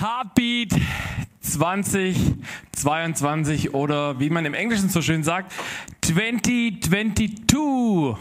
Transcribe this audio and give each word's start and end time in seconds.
Heartbeat 0.00 0.74
2022 1.42 3.74
oder 3.74 4.18
wie 4.18 4.30
man 4.30 4.46
im 4.46 4.54
Englischen 4.54 4.88
so 4.88 5.02
schön 5.02 5.22
sagt, 5.22 5.52
2022. 6.00 8.16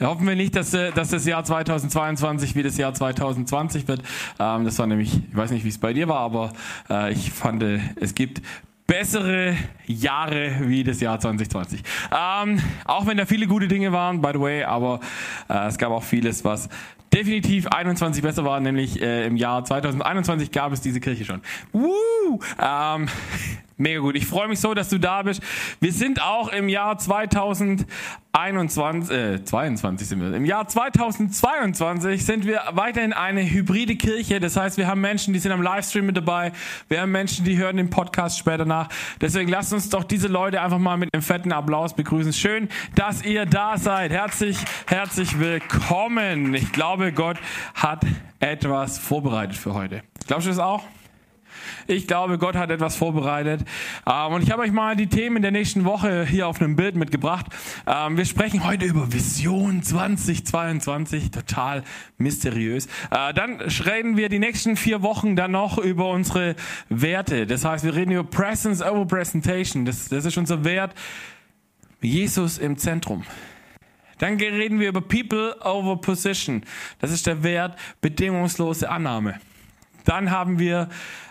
Hoffen 0.00 0.26
wir 0.26 0.34
nicht, 0.34 0.56
dass, 0.56 0.74
äh, 0.74 0.90
dass 0.90 1.10
das 1.10 1.26
Jahr 1.26 1.44
2022 1.44 2.56
wie 2.56 2.64
das 2.64 2.76
Jahr 2.76 2.92
2020 2.92 3.86
wird. 3.86 4.02
Ähm, 4.40 4.64
das 4.64 4.76
war 4.80 4.88
nämlich, 4.88 5.14
ich 5.14 5.36
weiß 5.36 5.52
nicht, 5.52 5.64
wie 5.64 5.68
es 5.68 5.78
bei 5.78 5.92
dir 5.92 6.08
war, 6.08 6.18
aber 6.18 6.52
äh, 6.90 7.12
ich 7.12 7.30
fand, 7.30 7.62
äh, 7.62 7.78
es 8.00 8.16
gibt 8.16 8.42
bessere 8.88 9.54
Jahre 9.86 10.56
wie 10.62 10.82
das 10.82 11.00
Jahr 11.00 11.20
2020. 11.20 11.84
Ähm, 12.10 12.60
auch 12.84 13.06
wenn 13.06 13.16
da 13.16 13.26
viele 13.26 13.46
gute 13.46 13.68
Dinge 13.68 13.92
waren, 13.92 14.20
by 14.20 14.30
the 14.32 14.40
way, 14.40 14.64
aber 14.64 14.98
äh, 15.48 15.68
es 15.68 15.78
gab 15.78 15.92
auch 15.92 16.02
vieles, 16.02 16.44
was 16.44 16.68
definitiv 17.14 17.68
21 17.68 18.22
besser 18.22 18.44
war, 18.44 18.60
nämlich 18.60 19.00
äh, 19.00 19.26
im 19.26 19.36
Jahr 19.36 19.64
2021 19.64 20.50
gab 20.50 20.72
es 20.72 20.80
diese 20.80 21.00
Kirche 21.00 21.24
schon. 21.24 21.40
Woo! 21.72 22.40
Ähm, 22.60 23.08
Mega 23.76 24.00
gut. 24.00 24.14
Ich 24.14 24.26
freue 24.26 24.46
mich 24.46 24.60
so, 24.60 24.72
dass 24.72 24.88
du 24.88 24.98
da 24.98 25.22
bist. 25.22 25.42
Wir 25.80 25.92
sind 25.92 26.22
auch 26.22 26.48
im 26.48 26.68
Jahr 26.68 26.96
2021, 26.96 29.10
äh, 29.10 29.44
22 29.44 30.06
sind 30.06 30.20
wir. 30.20 30.32
Im 30.32 30.44
Jahr 30.44 30.68
2022 30.68 32.24
sind 32.24 32.46
wir 32.46 32.62
weiterhin 32.70 33.12
eine 33.12 33.42
hybride 33.42 33.96
Kirche. 33.96 34.38
Das 34.38 34.56
heißt, 34.56 34.76
wir 34.76 34.86
haben 34.86 35.00
Menschen, 35.00 35.34
die 35.34 35.40
sind 35.40 35.50
am 35.50 35.60
Livestream 35.60 36.06
mit 36.06 36.16
dabei. 36.16 36.52
Wir 36.88 37.00
haben 37.00 37.10
Menschen, 37.10 37.44
die 37.44 37.56
hören 37.56 37.76
den 37.76 37.90
Podcast 37.90 38.38
später 38.38 38.64
nach. 38.64 38.88
Deswegen 39.20 39.50
lasst 39.50 39.72
uns 39.72 39.88
doch 39.88 40.04
diese 40.04 40.28
Leute 40.28 40.60
einfach 40.60 40.78
mal 40.78 40.96
mit 40.96 41.12
einem 41.12 41.22
fetten 41.22 41.50
Applaus 41.50 41.94
begrüßen. 41.94 42.32
Schön, 42.32 42.68
dass 42.94 43.24
ihr 43.24 43.44
da 43.44 43.76
seid. 43.76 44.12
Herzlich, 44.12 44.56
herzlich 44.86 45.40
willkommen. 45.40 46.54
Ich 46.54 46.70
glaube, 46.70 47.12
Gott 47.12 47.38
hat 47.74 48.06
etwas 48.38 48.98
vorbereitet 48.98 49.56
für 49.56 49.74
heute. 49.74 50.02
Glaubst 50.28 50.46
du 50.46 50.50
das 50.50 50.60
auch? 50.60 50.84
Ich 51.86 52.06
glaube, 52.06 52.38
Gott 52.38 52.56
hat 52.56 52.70
etwas 52.70 52.96
vorbereitet. 52.96 53.62
Ähm, 54.06 54.32
und 54.32 54.42
ich 54.42 54.50
habe 54.50 54.62
euch 54.62 54.72
mal 54.72 54.96
die 54.96 55.06
Themen 55.06 55.42
der 55.42 55.50
nächsten 55.50 55.84
Woche 55.84 56.24
hier 56.24 56.48
auf 56.48 56.60
einem 56.60 56.76
Bild 56.76 56.96
mitgebracht. 56.96 57.46
Ähm, 57.86 58.16
wir 58.16 58.24
sprechen 58.24 58.64
heute 58.64 58.86
über 58.86 59.12
Vision 59.12 59.82
2022, 59.82 61.30
total 61.30 61.84
mysteriös. 62.16 62.86
Äh, 63.10 63.34
dann 63.34 63.60
reden 63.60 64.16
wir 64.16 64.28
die 64.28 64.38
nächsten 64.38 64.76
vier 64.76 65.02
Wochen 65.02 65.36
dann 65.36 65.52
noch 65.52 65.78
über 65.78 66.10
unsere 66.10 66.56
Werte. 66.88 67.46
Das 67.46 67.64
heißt, 67.64 67.84
wir 67.84 67.94
reden 67.94 68.12
über 68.12 68.24
Presence 68.24 68.82
over 68.82 69.06
Presentation. 69.06 69.84
Das, 69.84 70.08
das 70.08 70.24
ist 70.24 70.38
unser 70.38 70.64
Wert. 70.64 70.94
Jesus 72.00 72.58
im 72.58 72.76
Zentrum. 72.76 73.24
Dann 74.18 74.36
reden 74.36 74.78
wir 74.80 74.88
über 74.88 75.00
People 75.00 75.56
over 75.62 76.00
Position. 76.00 76.62
Das 77.00 77.10
ist 77.10 77.26
der 77.26 77.42
Wert 77.42 77.76
bedingungslose 78.00 78.88
Annahme. 78.88 79.40
Dann 80.04 80.30
haben 80.30 80.58
wir 80.58 80.88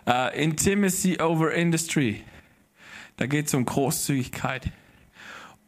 uh, 0.08 0.36
Intimacy 0.36 1.20
over 1.22 1.54
Industry. 1.54 2.24
Da 3.18 3.28
geht 3.28 3.48
es 3.48 3.54
um 3.54 3.66
Großzügigkeit. 3.66 4.72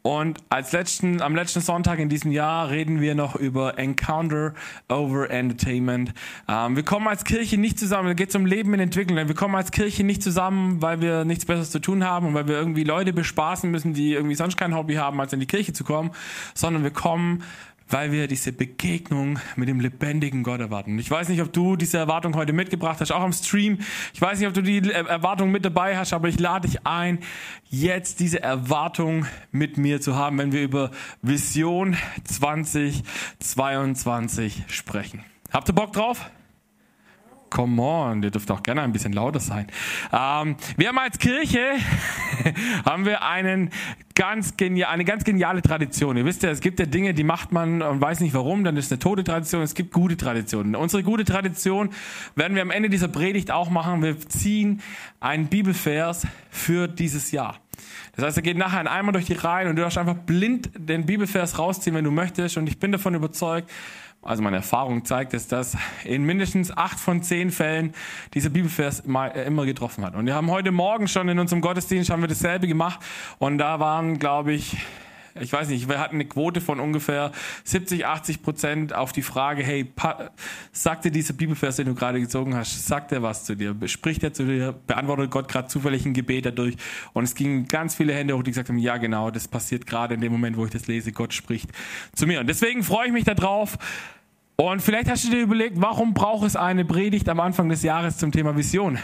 Und 0.06 0.38
als 0.50 0.70
letzten, 0.70 1.20
am 1.20 1.34
letzten 1.34 1.60
Sonntag 1.60 1.98
in 1.98 2.08
diesem 2.08 2.30
Jahr 2.30 2.70
reden 2.70 3.00
wir 3.00 3.16
noch 3.16 3.34
über 3.34 3.76
Encounter 3.76 4.54
over 4.88 5.28
Entertainment. 5.30 6.14
Ähm, 6.46 6.76
wir 6.76 6.84
kommen 6.84 7.08
als 7.08 7.24
Kirche 7.24 7.58
nicht 7.58 7.76
zusammen, 7.76 8.06
da 8.06 8.14
geht 8.14 8.28
es 8.28 8.36
um 8.36 8.46
Leben 8.46 8.72
in 8.74 8.78
Entwicklung. 8.78 9.16
Wir 9.16 9.34
kommen 9.34 9.56
als 9.56 9.72
Kirche 9.72 10.04
nicht 10.04 10.22
zusammen, 10.22 10.80
weil 10.80 11.00
wir 11.00 11.24
nichts 11.24 11.44
Besseres 11.44 11.72
zu 11.72 11.80
tun 11.80 12.04
haben 12.04 12.28
und 12.28 12.34
weil 12.34 12.46
wir 12.46 12.54
irgendwie 12.54 12.84
Leute 12.84 13.12
bespaßen 13.12 13.68
müssen, 13.68 13.94
die 13.94 14.12
irgendwie 14.12 14.36
sonst 14.36 14.56
kein 14.56 14.76
Hobby 14.76 14.94
haben, 14.94 15.20
als 15.20 15.32
in 15.32 15.40
die 15.40 15.46
Kirche 15.46 15.72
zu 15.72 15.82
kommen, 15.82 16.12
sondern 16.54 16.84
wir 16.84 16.92
kommen, 16.92 17.42
weil 17.88 18.12
wir 18.12 18.26
diese 18.26 18.52
Begegnung 18.52 19.38
mit 19.56 19.68
dem 19.68 19.80
lebendigen 19.80 20.42
Gott 20.42 20.60
erwarten. 20.60 20.98
Ich 20.98 21.10
weiß 21.10 21.28
nicht, 21.28 21.42
ob 21.42 21.52
du 21.52 21.76
diese 21.76 21.98
Erwartung 21.98 22.34
heute 22.34 22.52
mitgebracht 22.52 23.00
hast, 23.00 23.12
auch 23.12 23.22
am 23.22 23.32
Stream. 23.32 23.78
Ich 24.12 24.20
weiß 24.20 24.38
nicht, 24.38 24.48
ob 24.48 24.54
du 24.54 24.62
die 24.62 24.90
Erwartung 24.90 25.50
mit 25.50 25.64
dabei 25.64 25.96
hast, 25.96 26.12
aber 26.12 26.28
ich 26.28 26.38
lade 26.40 26.68
dich 26.68 26.86
ein, 26.86 27.20
jetzt 27.68 28.20
diese 28.20 28.42
Erwartung 28.42 29.26
mit 29.52 29.78
mir 29.78 30.00
zu 30.00 30.16
haben, 30.16 30.38
wenn 30.38 30.52
wir 30.52 30.62
über 30.62 30.90
Vision 31.22 31.96
2022 32.24 34.64
sprechen. 34.68 35.24
Habt 35.52 35.68
ihr 35.68 35.74
Bock 35.74 35.92
drauf? 35.92 36.30
Come 37.56 37.80
on, 37.80 38.22
ihr 38.22 38.30
dürft 38.30 38.50
auch 38.50 38.62
gerne 38.62 38.82
ein 38.82 38.92
bisschen 38.92 39.14
lauter 39.14 39.40
sein. 39.40 39.68
Ähm, 40.12 40.56
wir 40.76 40.88
haben 40.88 40.98
als 40.98 41.18
Kirche 41.18 41.58
haben 42.84 43.06
wir 43.06 43.22
einen 43.22 43.70
ganz 44.14 44.58
genial, 44.58 44.90
eine 44.90 45.06
ganz 45.06 45.24
geniale 45.24 45.62
Tradition. 45.62 46.18
Ihr 46.18 46.26
wisst 46.26 46.42
ja, 46.42 46.50
es 46.50 46.60
gibt 46.60 46.80
ja 46.80 46.84
Dinge, 46.84 47.14
die 47.14 47.24
macht 47.24 47.52
man 47.52 47.80
und 47.80 47.98
weiß 47.98 48.20
nicht 48.20 48.34
warum, 48.34 48.62
dann 48.62 48.76
ist 48.76 48.92
eine 48.92 48.98
tote 48.98 49.24
Tradition. 49.24 49.62
Es 49.62 49.74
gibt 49.74 49.94
gute 49.94 50.18
Traditionen. 50.18 50.76
Unsere 50.76 51.02
gute 51.02 51.24
Tradition 51.24 51.88
werden 52.34 52.56
wir 52.56 52.60
am 52.60 52.70
Ende 52.70 52.90
dieser 52.90 53.08
Predigt 53.08 53.50
auch 53.50 53.70
machen. 53.70 54.02
Wir 54.02 54.20
ziehen 54.20 54.82
einen 55.20 55.46
Bibelvers 55.46 56.26
für 56.50 56.88
dieses 56.88 57.30
Jahr. 57.30 57.56
Das 58.16 58.26
heißt, 58.26 58.36
er 58.36 58.42
geht 58.42 58.58
nachher 58.58 58.82
in 58.82 58.86
einmal 58.86 59.14
durch 59.14 59.26
die 59.26 59.32
Reihen 59.32 59.68
und 59.68 59.76
du 59.76 59.82
darfst 59.82 59.96
einfach 59.96 60.14
blind 60.14 60.70
den 60.76 61.06
Bibelvers 61.06 61.58
rausziehen, 61.58 61.96
wenn 61.96 62.04
du 62.04 62.10
möchtest. 62.10 62.58
Und 62.58 62.66
ich 62.66 62.78
bin 62.78 62.92
davon 62.92 63.14
überzeugt, 63.14 63.70
also 64.26 64.42
meine 64.42 64.56
Erfahrung 64.56 65.04
zeigt 65.04 65.34
es, 65.34 65.46
dass 65.46 65.76
in 66.04 66.24
mindestens 66.24 66.76
acht 66.76 66.98
von 66.98 67.22
zehn 67.22 67.50
Fällen 67.50 67.94
dieser 68.34 68.50
Bibelvers 68.50 69.04
äh, 69.06 69.46
immer 69.46 69.64
getroffen 69.64 70.04
hat. 70.04 70.16
Und 70.16 70.26
wir 70.26 70.34
haben 70.34 70.50
heute 70.50 70.72
Morgen 70.72 71.06
schon 71.06 71.28
in 71.28 71.38
unserem 71.38 71.62
Gottesdienst 71.62 72.10
haben 72.10 72.22
wir 72.22 72.28
dasselbe 72.28 72.66
gemacht 72.66 73.00
und 73.38 73.58
da 73.58 73.78
waren, 73.78 74.18
glaube 74.18 74.52
ich, 74.52 74.76
ich 75.40 75.52
weiß 75.52 75.68
nicht, 75.68 75.88
wir 75.88 76.00
hatten 76.00 76.16
eine 76.16 76.24
Quote 76.24 76.60
von 76.60 76.80
ungefähr 76.80 77.30
70, 77.64 78.06
80 78.06 78.42
Prozent 78.42 78.94
auf 78.94 79.12
die 79.12 79.22
Frage, 79.22 79.62
hey, 79.62 79.92
sagt 80.72 81.04
dir 81.04 81.10
dieser 81.10 81.34
Bibelvers, 81.34 81.76
den 81.76 81.86
du 81.86 81.94
gerade 81.94 82.20
gezogen 82.20 82.54
hast, 82.54 82.86
sagt 82.86 83.12
er 83.12 83.22
was 83.22 83.44
zu 83.44 83.54
dir? 83.54 83.76
Spricht 83.86 84.22
er 84.22 84.32
zu 84.32 84.44
dir? 84.44 84.74
Beantwortet 84.86 85.30
Gott 85.30 85.48
gerade 85.48 85.68
zufällig 85.68 86.06
ein 86.06 86.14
Gebet 86.14 86.46
dadurch? 86.46 86.76
Und 87.12 87.24
es 87.24 87.34
gingen 87.34 87.68
ganz 87.68 87.94
viele 87.94 88.14
Hände 88.14 88.34
hoch, 88.36 88.42
die 88.42 88.50
gesagt 88.50 88.70
haben, 88.70 88.78
ja 88.78 88.96
genau, 88.96 89.30
das 89.30 89.46
passiert 89.46 89.86
gerade 89.86 90.14
in 90.14 90.20
dem 90.20 90.32
Moment, 90.32 90.56
wo 90.56 90.64
ich 90.64 90.70
das 90.70 90.86
lese, 90.86 91.12
Gott 91.12 91.34
spricht 91.34 91.70
zu 92.14 92.26
mir. 92.26 92.40
Und 92.40 92.46
deswegen 92.46 92.82
freue 92.82 93.08
ich 93.08 93.12
mich 93.12 93.24
darauf, 93.24 93.76
und 94.56 94.80
vielleicht 94.80 95.10
hast 95.10 95.24
du 95.24 95.30
dir 95.30 95.42
überlegt, 95.42 95.80
warum 95.80 96.14
braucht 96.14 96.46
es 96.46 96.56
eine 96.56 96.84
Predigt 96.84 97.28
am 97.28 97.40
Anfang 97.40 97.68
des 97.68 97.82
Jahres 97.82 98.16
zum 98.16 98.32
Thema 98.32 98.56
Vision? 98.56 98.98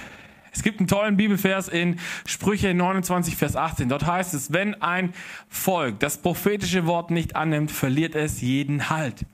Es 0.53 0.63
gibt 0.63 0.81
einen 0.81 0.87
tollen 0.87 1.17
Bibelvers 1.17 1.69
in 1.69 1.99
Sprüche 2.27 2.75
29, 2.75 3.37
Vers 3.37 3.57
18. 3.57 3.89
Dort 3.89 4.07
heißt 4.07 4.35
es, 4.35 4.53
wenn 4.53 4.81
ein 4.83 5.15
Volk 5.49 5.99
das 6.01 6.19
prophetische 6.19 6.87
Wort 6.87 7.11
nicht 7.11 7.37
annimmt, 7.37 7.71
verliert 7.71 8.15
es 8.15 8.43
jeden 8.43 8.91
Halt. 8.91 9.25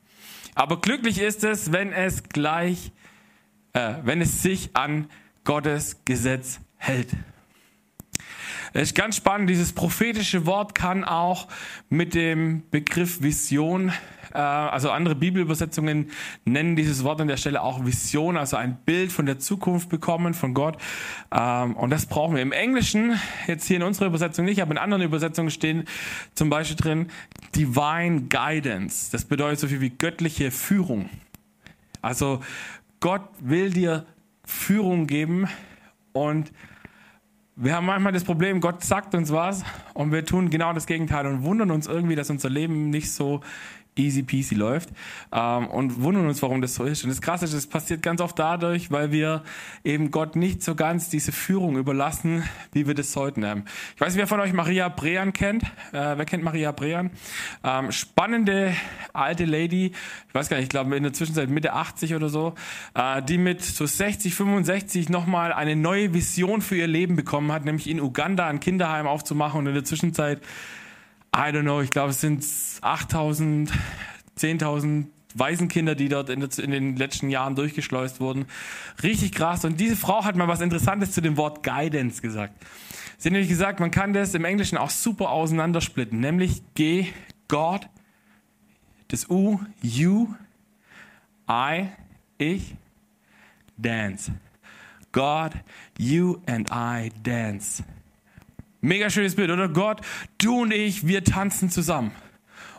Aber 0.54 0.80
glücklich 0.80 1.20
ist 1.20 1.42
es, 1.44 1.72
wenn 1.72 1.92
es 1.92 2.24
gleich, 2.24 2.92
äh, 3.72 3.94
wenn 4.04 4.20
es 4.20 4.42
sich 4.42 4.70
an 4.74 5.08
Gottes 5.44 6.04
Gesetz 6.04 6.60
hält. 6.76 7.08
Es 8.72 8.90
ist 8.90 8.94
ganz 8.94 9.16
spannend, 9.16 9.50
dieses 9.50 9.72
prophetische 9.72 10.46
Wort 10.46 10.74
kann 10.74 11.04
auch 11.04 11.48
mit 11.88 12.14
dem 12.14 12.62
Begriff 12.70 13.22
Vision 13.22 13.92
also 14.36 14.90
andere 14.90 15.14
Bibelübersetzungen 15.14 16.10
nennen 16.44 16.76
dieses 16.76 17.04
Wort 17.04 17.20
an 17.20 17.28
der 17.28 17.36
Stelle 17.36 17.62
auch 17.62 17.84
Vision, 17.84 18.36
also 18.36 18.56
ein 18.56 18.76
Bild 18.84 19.12
von 19.12 19.26
der 19.26 19.38
Zukunft 19.38 19.88
bekommen 19.88 20.34
von 20.34 20.54
Gott. 20.54 20.76
Ähm, 21.32 21.76
und 21.76 21.90
das 21.90 22.06
brauchen 22.06 22.34
wir 22.34 22.42
im 22.42 22.52
Englischen, 22.52 23.18
jetzt 23.46 23.66
hier 23.66 23.76
in 23.76 23.82
unserer 23.82 24.06
Übersetzung 24.06 24.44
nicht, 24.44 24.60
aber 24.62 24.72
in 24.72 24.78
anderen 24.78 25.02
Übersetzungen 25.02 25.50
stehen 25.50 25.84
zum 26.34 26.50
Beispiel 26.50 26.76
drin 26.76 27.06
Divine 27.54 28.22
Guidance. 28.28 29.10
Das 29.10 29.24
bedeutet 29.24 29.60
so 29.60 29.68
viel 29.68 29.80
wie 29.80 29.90
göttliche 29.90 30.50
Führung. 30.50 31.08
Also 32.02 32.40
Gott 33.00 33.28
will 33.40 33.70
dir 33.70 34.06
Führung 34.44 35.06
geben 35.06 35.48
und 36.12 36.52
wir 37.60 37.74
haben 37.74 37.86
manchmal 37.86 38.12
das 38.12 38.22
Problem, 38.22 38.60
Gott 38.60 38.84
sagt 38.84 39.16
uns 39.16 39.32
was 39.32 39.64
und 39.92 40.12
wir 40.12 40.24
tun 40.24 40.48
genau 40.48 40.72
das 40.72 40.86
Gegenteil 40.86 41.26
und 41.26 41.42
wundern 41.42 41.72
uns 41.72 41.88
irgendwie, 41.88 42.14
dass 42.14 42.30
unser 42.30 42.48
Leben 42.48 42.90
nicht 42.90 43.10
so 43.10 43.40
easy 43.98 44.22
peasy 44.22 44.54
läuft 44.54 44.90
ähm, 45.32 45.66
und 45.68 46.02
wundern 46.02 46.26
uns, 46.26 46.42
warum 46.42 46.60
das 46.62 46.74
so 46.74 46.84
ist. 46.84 47.04
Und 47.04 47.10
das 47.10 47.20
Krasse 47.20 47.44
ist, 47.44 47.52
es 47.52 47.66
passiert 47.66 48.02
ganz 48.02 48.20
oft 48.20 48.38
dadurch, 48.38 48.90
weil 48.90 49.12
wir 49.12 49.42
eben 49.84 50.10
Gott 50.10 50.36
nicht 50.36 50.62
so 50.62 50.74
ganz 50.74 51.10
diese 51.10 51.32
Führung 51.32 51.76
überlassen, 51.76 52.44
wie 52.72 52.86
wir 52.86 52.94
das 52.94 53.12
sollten. 53.12 53.42
Ähm, 53.42 53.64
ich 53.94 54.00
weiß 54.00 54.14
nicht, 54.14 54.20
wer 54.20 54.26
von 54.26 54.40
euch 54.40 54.52
Maria 54.52 54.88
Brean 54.88 55.32
kennt. 55.32 55.64
Äh, 55.92 56.16
wer 56.16 56.24
kennt 56.24 56.44
Maria 56.44 56.72
Brean? 56.72 57.10
Ähm, 57.64 57.92
spannende 57.92 58.74
alte 59.12 59.44
Lady, 59.44 59.92
ich 60.28 60.34
weiß 60.34 60.48
gar 60.48 60.56
nicht, 60.56 60.64
ich 60.64 60.70
glaube 60.70 60.96
in 60.96 61.02
der 61.02 61.12
Zwischenzeit 61.12 61.50
Mitte 61.50 61.72
80 61.72 62.14
oder 62.14 62.28
so, 62.28 62.54
äh, 62.94 63.22
die 63.22 63.38
mit 63.38 63.62
so 63.62 63.86
60, 63.86 64.34
65 64.34 65.08
nochmal 65.08 65.52
eine 65.52 65.76
neue 65.76 66.14
Vision 66.14 66.62
für 66.62 66.76
ihr 66.76 66.86
Leben 66.86 67.16
bekommen 67.16 67.52
hat, 67.52 67.64
nämlich 67.64 67.88
in 67.88 68.00
Uganda 68.00 68.46
ein 68.46 68.60
Kinderheim 68.60 69.06
aufzumachen 69.06 69.60
und 69.60 69.66
in 69.66 69.74
der 69.74 69.84
Zwischenzeit 69.84 70.40
I 71.38 71.52
don't 71.52 71.62
know, 71.62 71.80
ich 71.80 71.90
glaube, 71.90 72.10
es 72.10 72.20
sind 72.20 72.44
8000, 72.80 73.70
10.000 74.36 75.06
Waisenkinder, 75.34 75.94
die 75.94 76.08
dort 76.08 76.30
in, 76.30 76.40
den 76.40 76.96
letzten 76.96 77.30
Jahren 77.30 77.54
durchgeschleust 77.54 78.20
wurden. 78.20 78.46
Richtig 79.04 79.30
krass. 79.30 79.64
Und 79.64 79.78
diese 79.78 79.94
Frau 79.94 80.24
hat 80.24 80.34
mal 80.34 80.48
was 80.48 80.60
Interessantes 80.60 81.12
zu 81.12 81.20
dem 81.20 81.36
Wort 81.36 81.62
Guidance 81.62 82.20
gesagt. 82.22 82.54
Sie 83.18 83.28
hat 83.28 83.32
nämlich 83.32 83.48
gesagt, 83.48 83.78
man 83.78 83.92
kann 83.92 84.12
das 84.12 84.34
im 84.34 84.44
Englischen 84.44 84.78
auch 84.78 84.90
super 84.90 85.30
auseinandersplitten, 85.30 86.18
nämlich 86.18 86.62
G, 86.74 87.06
God, 87.46 87.88
das 89.06 89.30
U, 89.30 89.60
You, 89.80 90.34
I, 91.48 91.86
ich, 92.36 92.74
Dance. 93.76 94.32
God, 95.12 95.52
you 95.98 96.40
and 96.46 96.68
I 96.72 97.10
dance. 97.22 97.84
Mega 98.80 99.10
schönes 99.10 99.34
Bild, 99.34 99.50
oder? 99.50 99.68
Gott, 99.68 100.02
du 100.38 100.62
und 100.62 100.72
ich, 100.72 101.06
wir 101.06 101.24
tanzen 101.24 101.68
zusammen. 101.68 102.12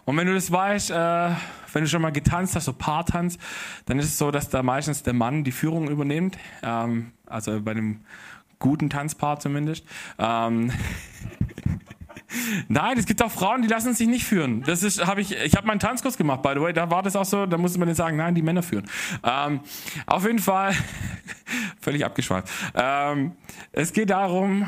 Und 0.05 0.15
wenn 0.15 0.27
du 0.27 0.33
das 0.33 0.49
weißt, 0.49 0.91
äh, 0.91 1.31
wenn 1.73 1.83
du 1.83 1.87
schon 1.87 2.01
mal 2.01 2.11
getanzt 2.11 2.55
hast, 2.55 2.65
so 2.65 2.73
Paartanz, 2.73 3.37
dann 3.85 3.99
ist 3.99 4.05
es 4.05 4.17
so, 4.17 4.31
dass 4.31 4.49
da 4.49 4.63
meistens 4.63 5.03
der 5.03 5.13
Mann 5.13 5.43
die 5.43 5.51
Führung 5.51 5.89
übernimmt. 5.89 6.37
Ähm, 6.63 7.11
also 7.25 7.61
bei 7.61 7.71
einem 7.71 7.99
guten 8.59 8.89
Tanzpaar 8.89 9.39
zumindest. 9.39 9.85
Ähm, 10.17 10.71
Nein, 12.69 12.97
es 12.97 13.05
gibt 13.05 13.21
auch 13.21 13.31
Frauen, 13.31 13.61
die 13.61 13.67
lassen 13.67 13.93
sich 13.93 14.07
nicht 14.07 14.23
führen. 14.23 14.63
Das 14.63 14.83
ist, 14.83 15.05
habe 15.05 15.19
ich, 15.19 15.35
ich 15.35 15.55
habe 15.55 15.67
meinen 15.67 15.79
Tanzkurs 15.79 16.15
gemacht, 16.15 16.41
by 16.43 16.51
the 16.53 16.61
way. 16.61 16.71
Da 16.71 16.89
war 16.89 17.03
das 17.03 17.15
auch 17.15 17.25
so. 17.25 17.45
Da 17.45 17.57
musste 17.57 17.77
man 17.79 17.87
nicht 17.87 17.97
sagen, 17.97 18.17
nein, 18.17 18.35
die 18.35 18.41
Männer 18.41 18.63
führen. 18.63 18.87
Ähm, 19.23 19.61
auf 20.05 20.25
jeden 20.25 20.39
Fall 20.39 20.73
völlig 21.81 22.05
abgeschweift. 22.05 22.47
Ähm, 22.75 23.33
es 23.71 23.93
geht 23.93 24.11
darum, 24.11 24.67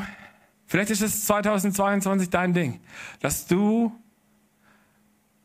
vielleicht 0.72 0.90
ist 0.90 1.02
es 1.02 1.26
2022 1.26 2.30
dein 2.30 2.54
Ding, 2.54 2.80
dass 3.20 3.46
du 3.46 3.92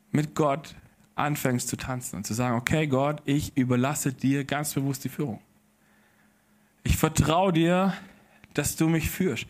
mit 0.10 0.36
Gott 0.36 0.74
anfängst 1.16 1.68
zu 1.68 1.76
tanzen 1.76 2.16
und 2.16 2.26
zu 2.26 2.34
sagen, 2.34 2.56
okay 2.56 2.88
Gott, 2.88 3.22
ich 3.26 3.58
überlasse 3.58 4.14
dir 4.14 4.46
ganz 4.46 4.74
bewusst 4.74 5.04
die 5.04 5.10
Führung. 5.10 5.42
Ich 6.84 6.96
vertraue 6.96 7.52
dir, 7.52 7.94
dass 8.54 8.78
du 8.78 8.88
mich 8.88 9.10
führst. 9.10 9.48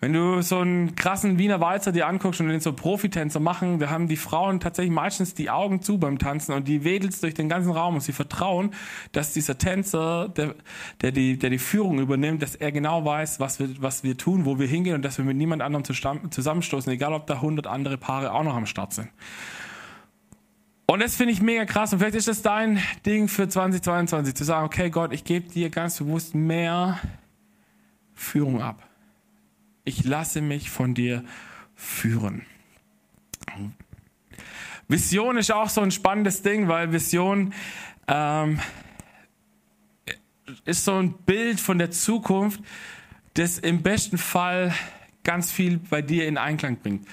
Wenn 0.00 0.12
du 0.12 0.42
so 0.42 0.58
einen 0.58 0.94
krassen 0.94 1.38
Wiener 1.38 1.60
Walzer 1.60 1.90
dir 1.90 2.06
anguckst 2.06 2.40
und 2.40 2.48
den 2.48 2.60
so 2.60 2.72
Profitänzer 2.72 3.40
machen, 3.40 3.80
da 3.80 3.90
haben 3.90 4.06
die 4.06 4.16
Frauen 4.16 4.60
tatsächlich 4.60 4.94
meistens 4.94 5.34
die 5.34 5.50
Augen 5.50 5.82
zu 5.82 5.98
beim 5.98 6.20
Tanzen 6.20 6.52
und 6.52 6.68
die 6.68 6.84
wedelst 6.84 7.24
durch 7.24 7.34
den 7.34 7.48
ganzen 7.48 7.72
Raum 7.72 7.94
und 7.94 8.00
sie 8.00 8.12
vertrauen, 8.12 8.70
dass 9.10 9.32
dieser 9.32 9.58
Tänzer, 9.58 10.28
der, 10.28 10.54
der, 11.00 11.10
die, 11.10 11.36
der 11.36 11.50
die 11.50 11.58
Führung 11.58 11.98
übernimmt, 11.98 12.42
dass 12.42 12.54
er 12.54 12.70
genau 12.70 13.04
weiß, 13.04 13.40
was 13.40 13.58
wir, 13.58 13.70
was 13.80 14.04
wir 14.04 14.16
tun, 14.16 14.44
wo 14.44 14.60
wir 14.60 14.68
hingehen 14.68 14.94
und 14.94 15.04
dass 15.04 15.18
wir 15.18 15.24
mit 15.24 15.36
niemand 15.36 15.62
anderem 15.62 15.82
zusammenstoßen, 15.84 16.92
egal 16.92 17.12
ob 17.12 17.26
da 17.26 17.40
hundert 17.40 17.66
andere 17.66 17.98
Paare 17.98 18.32
auch 18.32 18.44
noch 18.44 18.54
am 18.54 18.66
Start 18.66 18.92
sind. 18.92 19.08
Und 20.86 21.02
das 21.02 21.16
finde 21.16 21.32
ich 21.32 21.42
mega 21.42 21.64
krass. 21.64 21.92
Und 21.92 21.98
vielleicht 21.98 22.14
ist 22.14 22.28
das 22.28 22.40
dein 22.40 22.80
Ding 23.04 23.26
für 23.26 23.48
2022, 23.48 24.36
zu 24.36 24.44
sagen, 24.44 24.64
okay 24.64 24.90
Gott, 24.90 25.12
ich 25.12 25.24
gebe 25.24 25.48
dir 25.48 25.70
ganz 25.70 25.98
bewusst 25.98 26.36
mehr 26.36 27.00
Führung 28.14 28.62
ab. 28.62 28.87
Ich 29.88 30.04
lasse 30.04 30.42
mich 30.42 30.68
von 30.68 30.92
dir 30.92 31.24
führen. 31.74 32.42
Vision 34.86 35.38
ist 35.38 35.50
auch 35.50 35.70
so 35.70 35.80
ein 35.80 35.90
spannendes 35.90 36.42
Ding, 36.42 36.68
weil 36.68 36.92
Vision 36.92 37.54
ähm, 38.06 38.60
ist 40.66 40.84
so 40.84 40.98
ein 40.98 41.14
Bild 41.14 41.58
von 41.58 41.78
der 41.78 41.90
Zukunft, 41.90 42.60
das 43.32 43.58
im 43.58 43.82
besten 43.82 44.18
Fall 44.18 44.74
ganz 45.24 45.50
viel 45.50 45.78
bei 45.78 46.02
dir 46.02 46.28
in 46.28 46.36
Einklang 46.36 46.76
bringt 46.76 47.06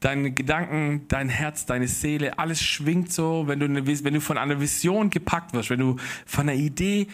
deine 0.00 0.32
Gedanken, 0.32 1.06
dein 1.08 1.28
Herz, 1.28 1.66
deine 1.66 1.86
Seele, 1.86 2.38
alles 2.38 2.60
schwingt 2.60 3.12
so, 3.12 3.44
wenn 3.46 3.60
du, 3.60 3.66
eine, 3.66 3.86
wenn 3.86 4.14
du 4.14 4.20
von 4.20 4.36
einer 4.36 4.58
Vision 4.58 5.10
gepackt 5.10 5.52
wirst, 5.52 5.70
wenn 5.70 5.78
du 5.78 5.96
von 6.26 6.48
einer 6.48 6.58
Idee 6.58 7.06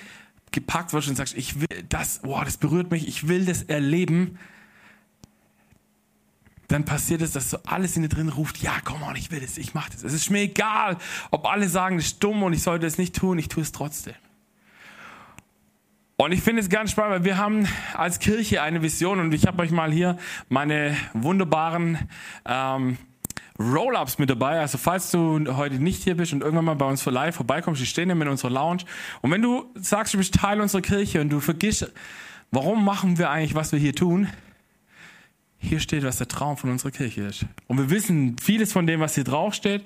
gepackt 0.52 0.94
wirst 0.94 1.08
und 1.08 1.16
sagst, 1.16 1.36
ich 1.36 1.60
will 1.60 1.84
das, 1.88 2.20
boah, 2.20 2.46
das 2.46 2.56
berührt 2.56 2.90
mich, 2.90 3.06
ich 3.06 3.28
will 3.28 3.44
das 3.44 3.64
erleben, 3.64 4.38
dann 6.68 6.84
passiert 6.84 7.22
es, 7.22 7.32
dass 7.32 7.50
so 7.50 7.58
alles 7.66 7.96
in 7.96 8.02
dir 8.02 8.08
drin 8.08 8.28
ruft, 8.28 8.58
ja, 8.58 8.74
komm 8.84 9.02
on, 9.02 9.16
ich 9.16 9.30
will 9.30 9.40
das, 9.40 9.56
ich 9.56 9.74
mach 9.74 9.88
das. 9.88 10.04
Es 10.04 10.12
ist 10.12 10.30
mir 10.30 10.42
egal, 10.42 10.98
ob 11.30 11.46
alle 11.46 11.68
sagen, 11.68 11.96
das 11.96 12.06
ist 12.06 12.22
dumm 12.22 12.42
und 12.42 12.52
ich 12.52 12.62
sollte 12.62 12.86
es 12.86 12.98
nicht 12.98 13.16
tun, 13.16 13.38
ich 13.38 13.48
tue 13.48 13.62
es 13.62 13.72
trotzdem. 13.72 14.14
Und 16.16 16.32
ich 16.32 16.42
finde 16.42 16.60
es 16.60 16.68
ganz 16.68 16.90
spannend, 16.90 17.12
weil 17.12 17.24
wir 17.24 17.38
haben 17.38 17.66
als 17.94 18.18
Kirche 18.18 18.60
eine 18.60 18.82
Vision 18.82 19.20
und 19.20 19.32
ich 19.32 19.46
habe 19.46 19.62
euch 19.62 19.70
mal 19.70 19.90
hier 19.92 20.18
meine 20.48 20.96
wunderbaren 21.14 21.96
ähm, 22.44 22.98
Roll-Ups 23.58 24.18
mit 24.18 24.28
dabei. 24.28 24.60
Also 24.60 24.78
falls 24.78 25.10
du 25.10 25.56
heute 25.56 25.76
nicht 25.76 26.02
hier 26.02 26.16
bist 26.16 26.32
und 26.32 26.42
irgendwann 26.42 26.64
mal 26.64 26.74
bei 26.74 26.86
uns 26.86 27.02
für 27.02 27.10
live 27.10 27.36
vorbeikommst, 27.36 27.80
die 27.80 27.86
stehen 27.86 28.10
immer 28.10 28.22
in 28.22 28.30
unserer 28.32 28.50
Lounge. 28.50 28.82
Und 29.22 29.30
wenn 29.30 29.42
du 29.42 29.72
sagst, 29.74 30.12
du 30.12 30.18
bist 30.18 30.34
Teil 30.34 30.60
unserer 30.60 30.82
Kirche 30.82 31.20
und 31.20 31.30
du 31.30 31.40
vergisst, 31.40 31.90
warum 32.50 32.84
machen 32.84 33.16
wir 33.16 33.30
eigentlich, 33.30 33.54
was 33.54 33.72
wir 33.72 33.78
hier 33.78 33.94
tun, 33.94 34.28
hier 35.58 35.80
steht, 35.80 36.04
was 36.04 36.18
der 36.18 36.28
Traum 36.28 36.56
von 36.56 36.70
unserer 36.70 36.90
Kirche 36.90 37.22
ist. 37.22 37.46
Und 37.66 37.78
wir 37.78 37.90
wissen, 37.90 38.36
vieles 38.38 38.72
von 38.72 38.86
dem, 38.86 39.00
was 39.00 39.14
hier 39.14 39.24
drauf 39.24 39.54
steht, 39.54 39.84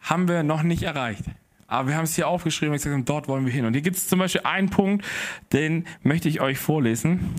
haben 0.00 0.28
wir 0.28 0.42
noch 0.42 0.62
nicht 0.62 0.82
erreicht. 0.82 1.24
Aber 1.66 1.88
wir 1.88 1.96
haben 1.96 2.04
es 2.04 2.14
hier 2.14 2.28
aufgeschrieben 2.28 2.74
und 2.74 2.82
gesagt, 2.82 3.08
dort 3.08 3.26
wollen 3.26 3.46
wir 3.46 3.52
hin. 3.52 3.64
Und 3.64 3.72
hier 3.72 3.82
gibt 3.82 3.96
es 3.96 4.06
zum 4.06 4.18
Beispiel 4.18 4.42
einen 4.44 4.70
Punkt, 4.70 5.04
den 5.52 5.86
möchte 6.02 6.28
ich 6.28 6.40
euch 6.40 6.58
vorlesen. 6.58 7.30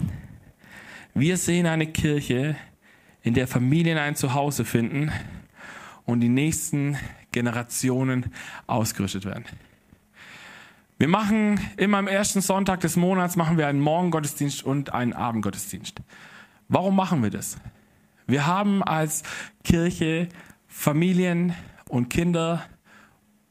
Wir 1.13 1.37
sehen 1.37 1.67
eine 1.67 1.87
Kirche, 1.87 2.55
in 3.21 3.33
der 3.33 3.47
Familien 3.47 3.97
ein 3.97 4.15
Zuhause 4.15 4.65
finden 4.65 5.11
und 6.05 6.19
die 6.19 6.29
nächsten 6.29 6.97
Generationen 7.31 8.31
ausgerüstet 8.67 9.25
werden. 9.25 9.45
Wir 10.97 11.07
machen 11.07 11.59
immer 11.77 11.97
am 11.97 12.07
ersten 12.07 12.41
Sonntag 12.41 12.79
des 12.79 12.95
Monats 12.95 13.35
machen 13.35 13.57
wir 13.57 13.67
einen 13.67 13.81
Morgengottesdienst 13.81 14.63
und 14.63 14.93
einen 14.93 15.13
Abendgottesdienst. 15.13 16.01
Warum 16.67 16.95
machen 16.95 17.21
wir 17.21 17.29
das? 17.29 17.57
Wir 18.27 18.47
haben 18.47 18.81
als 18.81 19.23
Kirche 19.63 20.29
Familien 20.67 21.53
und 21.89 22.09
Kinder 22.09 22.63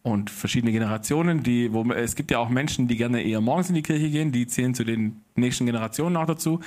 und 0.03 0.31
verschiedene 0.31 0.73
Generationen, 0.73 1.43
die, 1.43 1.73
wo, 1.73 1.85
es 1.93 2.17
gibt 2.17 2.31
ja 2.31 2.39
auch 2.39 2.49
Menschen, 2.49 2.89
die 2.89 2.97
gerne 2.97 3.23
eher 3.23 3.41
morgens 3.41 3.69
in 3.69 3.77
die 3.77 3.83
Kirche 3.83 4.11
gehen, 4.11 4.33
die 4.33 4.47
zählen 4.47 4.75
zu 4.75 4.85
den 4.85 5.23
nächsten 5.37 5.65
Generationen 5.65 6.17
auch 6.17 6.27
dazu, 6.27 6.61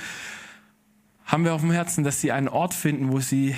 haben 1.25 1.44
wir 1.44 1.53
auf 1.53 1.61
dem 1.61 1.71
Herzen, 1.71 2.03
dass 2.03 2.21
sie 2.21 2.31
einen 2.31 2.47
Ort 2.47 2.73
finden, 2.73 3.11
wo 3.11 3.19
sie 3.19 3.53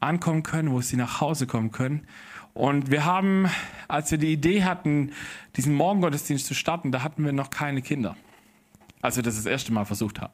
ankommen 0.00 0.42
können, 0.42 0.72
wo 0.72 0.80
sie 0.80 0.96
nach 0.96 1.20
Hause 1.20 1.46
kommen 1.46 1.70
können. 1.70 2.06
Und 2.54 2.90
wir 2.90 3.04
haben, 3.04 3.48
als 3.88 4.10
wir 4.10 4.18
die 4.18 4.32
Idee 4.32 4.64
hatten, 4.64 5.12
diesen 5.56 5.74
Morgengottesdienst 5.74 6.46
zu 6.46 6.54
starten, 6.54 6.90
da 6.90 7.02
hatten 7.02 7.24
wir 7.24 7.32
noch 7.32 7.50
keine 7.50 7.82
Kinder. 7.82 8.16
Als 9.02 9.16
wir 9.16 9.22
das 9.22 9.36
das 9.36 9.46
erste 9.46 9.72
Mal 9.72 9.84
versucht 9.84 10.20
haben. 10.20 10.32